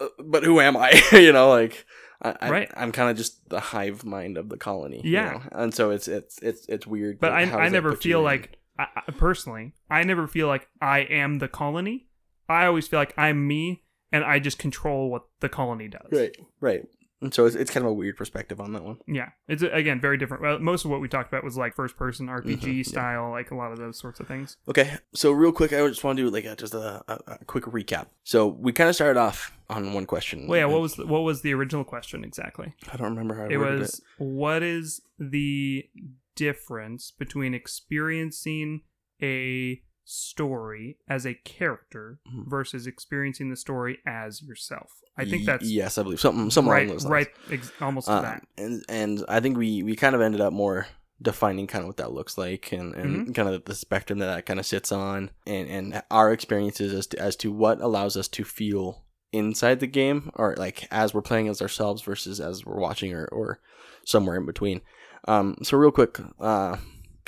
uh, 0.00 0.08
but 0.24 0.44
who 0.44 0.60
am 0.60 0.76
I? 0.76 1.00
you 1.12 1.32
know, 1.32 1.48
like 1.48 1.84
I, 2.22 2.34
I, 2.40 2.50
Right. 2.50 2.70
I'm 2.76 2.90
kind 2.92 3.10
of 3.10 3.16
just 3.16 3.48
the 3.48 3.60
hive 3.60 4.04
mind 4.04 4.36
of 4.38 4.48
the 4.48 4.56
colony. 4.56 5.00
you 5.04 5.12
Yeah. 5.12 5.30
know? 5.32 5.42
and 5.52 5.74
so 5.74 5.90
it's 5.90 6.08
it's 6.08 6.38
it's 6.42 6.66
it's 6.68 6.86
weird. 6.86 7.20
but 7.20 7.30
like, 7.32 7.52
i, 7.52 7.66
I 7.66 7.68
never 7.68 7.94
feel 7.94 8.22
like 8.22 8.58
I, 8.78 8.86
I- 8.96 9.10
personally 9.12 9.72
i 9.90 10.02
never 10.02 10.26
feel 10.26 10.46
like 10.48 10.68
i 10.82 11.00
am 11.00 11.38
the 11.38 11.48
colony 11.48 12.06
i 12.48 12.66
always 12.66 12.86
feel 12.88 12.98
like 13.00 13.14
i'm 13.16 13.46
me 13.46 13.82
and 14.12 14.24
i 14.24 14.38
just 14.38 14.58
control 14.58 15.10
what 15.10 15.24
the 15.40 15.48
colony 15.48 15.88
does 15.88 16.08
right, 16.12 16.36
right. 16.60 16.84
And 17.20 17.34
so 17.34 17.46
it's, 17.46 17.56
it's 17.56 17.70
kind 17.70 17.84
of 17.84 17.90
a 17.90 17.94
weird 17.94 18.16
perspective 18.16 18.60
on 18.60 18.72
that 18.74 18.84
one. 18.84 18.98
yeah 19.06 19.30
it's 19.48 19.62
again 19.62 20.00
very 20.00 20.16
different 20.16 20.42
well, 20.42 20.58
most 20.60 20.84
of 20.84 20.90
what 20.90 21.00
we 21.00 21.08
talked 21.08 21.28
about 21.32 21.42
was 21.44 21.56
like 21.56 21.74
first 21.74 21.96
person 21.96 22.26
rpg 22.28 22.58
Mhm, 22.60 22.76
yeah. 22.76 22.82
style 22.84 23.30
like 23.30 23.50
a 23.50 23.54
lot 23.56 23.72
of 23.72 23.78
those 23.78 23.98
sorts 23.98 24.20
of 24.20 24.28
things 24.28 24.56
Okay, 24.68 24.96
so 25.14 25.32
real 25.32 25.50
quick, 25.52 25.72
I 25.72 25.86
just 25.88 26.04
want 26.04 26.16
to 26.16 26.24
do 26.24 26.30
like 26.30 26.44
a, 26.44 26.54
just 26.54 26.74
a, 26.74 27.02
a, 27.08 27.38
quick 27.46 27.64
recap. 27.64 28.06
So 28.24 28.46
we 28.46 28.72
kind 28.72 28.88
of 28.88 28.94
started 28.94 29.18
off 29.18 29.52
on 29.68 29.92
one 29.94 30.06
question. 30.06 30.46
well 30.46 30.58
yeah 30.58 30.64
what 30.66 30.80
was 30.80 30.94
the, 30.94 31.06
what 31.06 31.20
was 31.20 31.42
the 31.42 31.52
original 31.54 31.84
question 31.84 32.24
exactly 32.24 32.74
I 32.92 32.96
don't 32.96 33.10
remember 33.10 33.34
how 33.34 33.44
I 33.44 33.48
it 33.50 33.56
was 33.58 34.00
what 34.18 34.62
is 34.62 35.00
the 35.18 35.88
difference 36.36 37.10
between 37.10 37.52
experiencing 37.54 38.82
a 39.20 39.82
story 40.10 40.96
as 41.08 41.26
a 41.26 41.34
character 41.34 42.18
Mhm. 42.26 42.48
versus 42.48 42.86
experiencing 42.86 43.50
the 43.50 43.56
story 43.56 43.98
as 44.06 44.40
yourself 44.42 44.90
i 45.18 45.24
think 45.24 45.44
that's 45.44 45.68
yes, 45.70 45.98
I 45.98 46.02
believe 46.02 46.20
something 46.20 46.50
somewhere 46.50 46.76
right 46.76 46.86
along 46.86 46.94
those 46.96 47.04
lines. 47.04 47.12
right 47.12 47.28
ex- 47.52 47.72
almost 47.80 48.06
to 48.06 48.14
Um, 48.14 48.22
that 48.22 48.46
and 48.56 48.84
and 48.88 49.24
I 49.28 49.40
think 49.40 49.58
we 49.58 49.82
we 49.82 49.94
kind 49.96 50.14
of 50.14 50.20
ended 50.22 50.40
up 50.40 50.52
more 50.52 50.86
defining 51.20 51.66
kind 51.66 51.82
of 51.82 51.88
what 51.88 51.96
that 51.98 52.12
looks 52.12 52.38
like 52.38 52.70
and, 52.72 52.94
and 52.94 53.10
Mm-hmm. 53.22 53.32
kind 53.32 53.48
of 53.48 53.64
the 53.64 53.74
spectrum 53.74 54.20
that 54.20 54.26
that 54.34 54.46
kind 54.46 54.58
of 54.60 54.64
sits 54.66 54.90
on 54.92 55.30
and 55.46 55.68
and 55.68 56.02
our 56.10 56.32
experiences 56.32 56.94
as 56.94 57.06
to, 57.08 57.18
as 57.18 57.36
to 57.36 57.52
what 57.52 57.80
allows 57.80 58.16
us 58.16 58.28
to 58.28 58.44
feel 58.44 59.04
inside 59.32 59.80
the 59.80 59.86
game 59.86 60.30
or 60.36 60.54
like 60.56 60.86
as 60.90 61.12
we're 61.12 61.20
playing 61.20 61.48
as 61.48 61.60
ourselves 61.60 62.00
versus 62.02 62.40
as 62.40 62.64
we're 62.64 62.80
watching 62.80 63.12
or, 63.12 63.26
or 63.26 63.60
somewhere 64.06 64.36
in 64.36 64.46
between. 64.46 64.80
Um, 65.26 65.56
so 65.62 65.76
real 65.76 65.90
quick, 65.90 66.18
uh, 66.40 66.76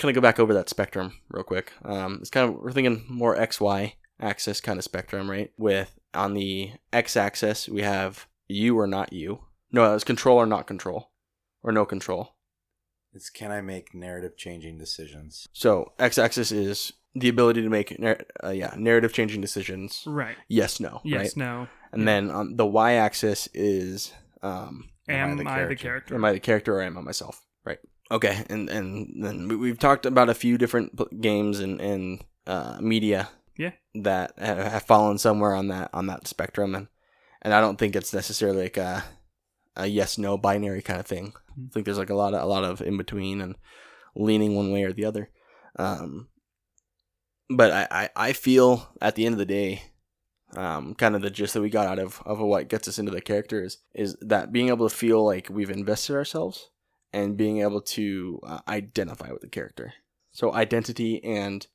kind 0.01 0.11
of 0.11 0.21
go 0.21 0.27
back 0.27 0.39
over 0.41 0.55
that 0.55 0.69
spectrum 0.69 1.21
real 1.31 1.45
quick. 1.45 1.73
Um, 1.85 2.19
it's 2.21 2.31
kind 2.31 2.49
of 2.49 2.61
we're 2.61 2.73
thinking 2.73 3.05
more 3.09 3.37
X 3.37 3.61
Y 3.61 3.95
axis 4.21 4.61
kind 4.61 4.79
of 4.79 4.85
spectrum, 4.85 5.31
right? 5.31 5.53
With 5.57 5.99
on 6.15 6.35
the 6.35 6.73
X 6.93 7.17
axis 7.17 7.69
we 7.69 7.83
have 7.83 8.27
you 8.49 8.79
or 8.79 8.87
not 8.87 9.13
you. 9.13 9.45
No, 9.73 9.95
it's 9.95 10.05
control 10.05 10.37
or 10.39 10.47
not 10.47 10.67
control, 10.67 11.11
or 11.63 11.71
no 11.73 11.85
control. 11.87 12.35
It's 13.13 13.31
can 13.31 13.51
I 13.51 13.61
make 13.61 13.95
narrative 13.95 14.37
changing 14.37 14.79
decisions? 14.79 15.47
So 15.53 15.93
X 15.99 16.19
axis 16.19 16.51
is 16.53 16.93
the 17.15 17.29
ability 17.29 17.63
to 17.63 17.69
make 17.69 17.99
nar- 17.99 18.21
uh, 18.43 18.51
yeah 18.51 18.75
narrative 18.77 19.13
changing 19.13 19.41
decisions. 19.41 20.05
Right. 20.07 20.37
Yes, 20.49 20.81
no. 20.81 21.01
Yes. 21.05 21.19
Right? 21.21 21.37
No. 21.37 21.69
And 21.93 22.07
then 22.07 22.31
on 22.31 22.57
the 22.57 22.67
Y 22.67 22.93
axis 22.95 23.49
is 23.53 24.13
um, 24.43 24.91
Am, 25.09 25.37
the 25.37 25.45
I 25.45 25.65
the 25.65 25.75
character? 25.75 25.77
character? 25.77 26.15
am 26.15 26.25
I 26.25 26.33
the 26.33 26.41
character 26.41 26.77
or 26.77 26.83
am 26.83 26.97
I 26.99 27.01
myself? 27.01 27.45
Right. 27.65 27.79
Okay. 28.11 28.45
And 28.51 28.69
and 28.69 29.25
then 29.25 29.49
we- 29.49 29.57
we've 29.57 29.79
talked 29.79 30.07
about 30.07 30.29
a 30.29 30.35
few 30.35 30.59
different 30.59 31.21
games 31.21 31.61
and 31.61 31.81
and 31.81 32.25
uh, 32.47 32.79
media. 32.81 33.29
Yeah. 33.57 33.73
That 33.95 34.33
have 34.39 34.85
fallen 34.85 35.19
somewhere 35.19 35.55
on 35.55 35.69
that 35.69 35.91
on 35.93 36.07
that 36.07 36.27
spectrum, 36.27 36.75
and 36.75 36.89
and 37.43 37.53
I 37.55 37.61
don't 37.61 37.79
think 37.79 37.95
it's 37.95 38.15
necessarily 38.15 38.63
like 38.65 38.77
a 38.77 39.05
a 39.77 39.87
yes 39.87 40.19
no 40.19 40.37
binary 40.39 40.83
kind 40.83 40.99
of 41.01 41.07
thing. 41.07 41.33
I 41.51 41.69
think 41.73 41.85
there's 41.85 41.99
like 41.99 42.11
a 42.11 42.15
lot 42.15 42.35
of 42.35 42.43
a 42.43 42.47
lot 42.47 42.65
of 42.65 42.81
in 42.81 42.97
between 42.97 43.41
and 43.41 43.57
leaning 44.17 44.55
one 44.57 44.73
way 44.73 44.85
or 44.85 44.93
the 44.93 45.05
other. 45.05 45.31
Um, 45.79 46.29
but 47.49 47.71
I, 47.71 47.89
I, 47.91 48.29
I 48.29 48.33
feel 48.33 48.89
at 49.01 49.15
the 49.15 49.27
end 49.27 49.35
of 49.35 49.39
the 49.39 49.45
day, 49.47 49.83
um, 50.57 50.95
kind 50.95 51.15
of 51.15 51.23
the 51.23 51.31
gist 51.31 51.55
that 51.55 51.63
we 51.63 51.71
got 51.71 51.87
out 51.87 51.99
of, 51.99 52.23
of 52.25 52.39
what 52.39 52.69
gets 52.69 52.89
us 52.89 52.99
into 52.99 53.13
the 53.13 53.21
characters 53.21 53.79
is 53.95 54.17
that 54.21 54.53
being 54.53 54.69
able 54.69 54.89
to 54.89 54.95
feel 54.95 55.25
like 55.25 55.49
we've 55.51 55.71
invested 55.71 56.15
ourselves 56.15 56.71
and 57.13 57.37
being 57.37 57.61
able 57.61 57.81
to 57.81 58.41
uh, 58.47 58.61
identify 58.69 59.31
with 59.33 59.41
the 59.41 59.49
character. 59.49 59.93
So 60.33 60.53
identity 60.55 61.23
and 61.25 61.67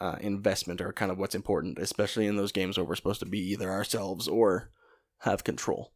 uh, 0.00 0.16
investment 0.20 0.80
are 0.80 0.92
kind 0.92 1.12
of 1.12 1.18
what's 1.18 1.34
important, 1.34 1.78
especially 1.78 2.26
in 2.26 2.36
those 2.36 2.52
games 2.52 2.76
where 2.76 2.84
we're 2.84 2.96
supposed 2.96 3.20
to 3.20 3.26
be 3.26 3.38
either 3.52 3.70
ourselves 3.70 4.26
or 4.26 4.70
have 5.18 5.44
control, 5.44 5.92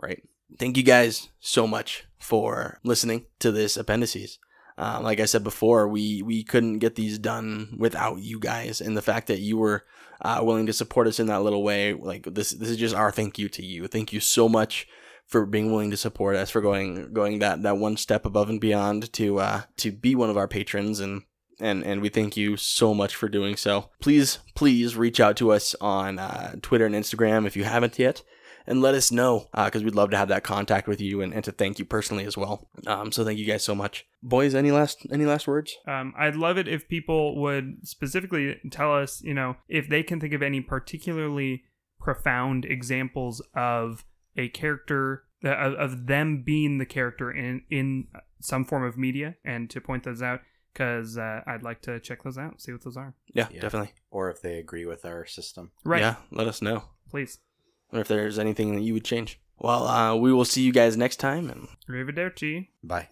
right? 0.00 0.22
Thank 0.58 0.76
you 0.76 0.82
guys 0.82 1.28
so 1.40 1.66
much 1.66 2.04
for 2.18 2.78
listening 2.82 3.26
to 3.40 3.52
this 3.52 3.76
appendices. 3.76 4.38
Um, 4.78 5.02
like 5.02 5.20
I 5.20 5.26
said 5.26 5.44
before, 5.44 5.86
we 5.86 6.22
we 6.22 6.42
couldn't 6.44 6.78
get 6.78 6.94
these 6.94 7.18
done 7.18 7.76
without 7.78 8.20
you 8.20 8.38
guys, 8.38 8.80
and 8.80 8.96
the 8.96 9.02
fact 9.02 9.26
that 9.26 9.40
you 9.40 9.58
were 9.58 9.84
uh, 10.22 10.40
willing 10.42 10.64
to 10.66 10.72
support 10.72 11.06
us 11.06 11.20
in 11.20 11.26
that 11.26 11.42
little 11.42 11.62
way, 11.62 11.92
like 11.92 12.24
this 12.24 12.52
this 12.52 12.70
is 12.70 12.78
just 12.78 12.94
our 12.94 13.12
thank 13.12 13.38
you 13.38 13.50
to 13.50 13.64
you. 13.64 13.86
Thank 13.86 14.14
you 14.14 14.20
so 14.20 14.48
much 14.48 14.86
for 15.32 15.46
being 15.46 15.70
willing 15.70 15.90
to 15.90 15.96
support 15.96 16.36
us, 16.36 16.50
for 16.50 16.60
going 16.60 17.12
going 17.12 17.40
that 17.40 17.62
that 17.62 17.78
one 17.78 17.96
step 17.96 18.24
above 18.24 18.48
and 18.48 18.60
beyond 18.60 19.12
to 19.14 19.40
uh, 19.40 19.62
to 19.78 19.90
be 19.90 20.14
one 20.14 20.30
of 20.30 20.36
our 20.36 20.48
patrons 20.48 21.00
and. 21.00 21.22
And, 21.60 21.84
and 21.84 22.02
we 22.02 22.08
thank 22.08 22.36
you 22.36 22.56
so 22.56 22.92
much 22.92 23.14
for 23.14 23.28
doing 23.28 23.54
so. 23.54 23.90
Please, 24.00 24.38
please 24.56 24.96
reach 24.96 25.20
out 25.20 25.36
to 25.36 25.52
us 25.52 25.76
on 25.80 26.18
uh, 26.18 26.56
Twitter 26.60 26.86
and 26.86 26.94
Instagram 26.94 27.46
if 27.46 27.56
you 27.56 27.62
haven't 27.62 28.00
yet 28.00 28.24
and 28.66 28.80
let 28.80 28.94
us 28.94 29.10
know 29.12 29.48
because 29.54 29.84
we'd 29.84 29.94
love 29.94 30.10
to 30.10 30.16
have 30.16 30.28
that 30.28 30.44
contact 30.44 30.86
with 30.86 31.00
you 31.00 31.20
and, 31.20 31.32
and 31.32 31.44
to 31.44 31.52
thank 31.52 31.78
you 31.78 31.84
personally 31.84 32.24
as 32.24 32.36
well. 32.36 32.68
Um, 32.86 33.12
so 33.12 33.24
thank 33.24 33.38
you 33.38 33.46
guys 33.46 33.62
so 33.62 33.74
much, 33.74 34.06
boys. 34.22 34.54
Any 34.54 34.70
last 34.70 35.06
any 35.10 35.24
last 35.24 35.46
words? 35.46 35.76
Um, 35.86 36.14
I'd 36.18 36.36
love 36.36 36.58
it 36.58 36.68
if 36.68 36.88
people 36.88 37.40
would 37.40 37.86
specifically 37.86 38.58
tell 38.70 38.94
us, 38.94 39.22
you 39.22 39.34
know, 39.34 39.56
if 39.68 39.88
they 39.88 40.02
can 40.02 40.20
think 40.20 40.32
of 40.32 40.42
any 40.42 40.60
particularly 40.60 41.64
profound 42.00 42.64
examples 42.64 43.40
of 43.54 44.04
a 44.36 44.48
character 44.48 45.24
uh, 45.44 45.50
of, 45.50 45.74
of 45.74 46.06
them 46.06 46.42
being 46.44 46.78
the 46.78 46.86
character 46.86 47.30
in 47.30 47.62
in 47.70 48.08
some 48.40 48.64
form 48.64 48.84
of 48.84 48.96
media, 48.96 49.36
and 49.44 49.68
to 49.70 49.80
point 49.80 50.04
those 50.04 50.22
out 50.22 50.40
because 50.72 51.18
uh, 51.18 51.40
I'd 51.46 51.62
like 51.62 51.82
to 51.82 52.00
check 52.00 52.22
those 52.22 52.38
out, 52.38 52.60
see 52.62 52.72
what 52.72 52.82
those 52.82 52.96
are. 52.96 53.14
Yeah, 53.34 53.48
Yeah. 53.52 53.60
definitely. 53.60 53.92
Or 54.10 54.30
if 54.30 54.40
they 54.40 54.58
agree 54.58 54.86
with 54.86 55.04
our 55.04 55.26
system. 55.26 55.70
Right? 55.84 56.00
Yeah, 56.00 56.16
let 56.30 56.46
us 56.48 56.62
know. 56.62 56.84
Please. 57.10 57.38
Or 57.92 58.00
if 58.00 58.08
there's 58.08 58.38
anything 58.38 58.74
that 58.74 58.80
you 58.80 58.94
would 58.94 59.04
change. 59.04 59.38
Well, 59.58 59.86
uh, 59.86 60.14
we 60.16 60.32
will 60.32 60.46
see 60.46 60.62
you 60.62 60.72
guys 60.72 60.96
next 60.96 61.16
time, 61.16 61.50
and 61.50 61.68
Arrivederci. 61.88 62.68
Bye. 62.82 63.08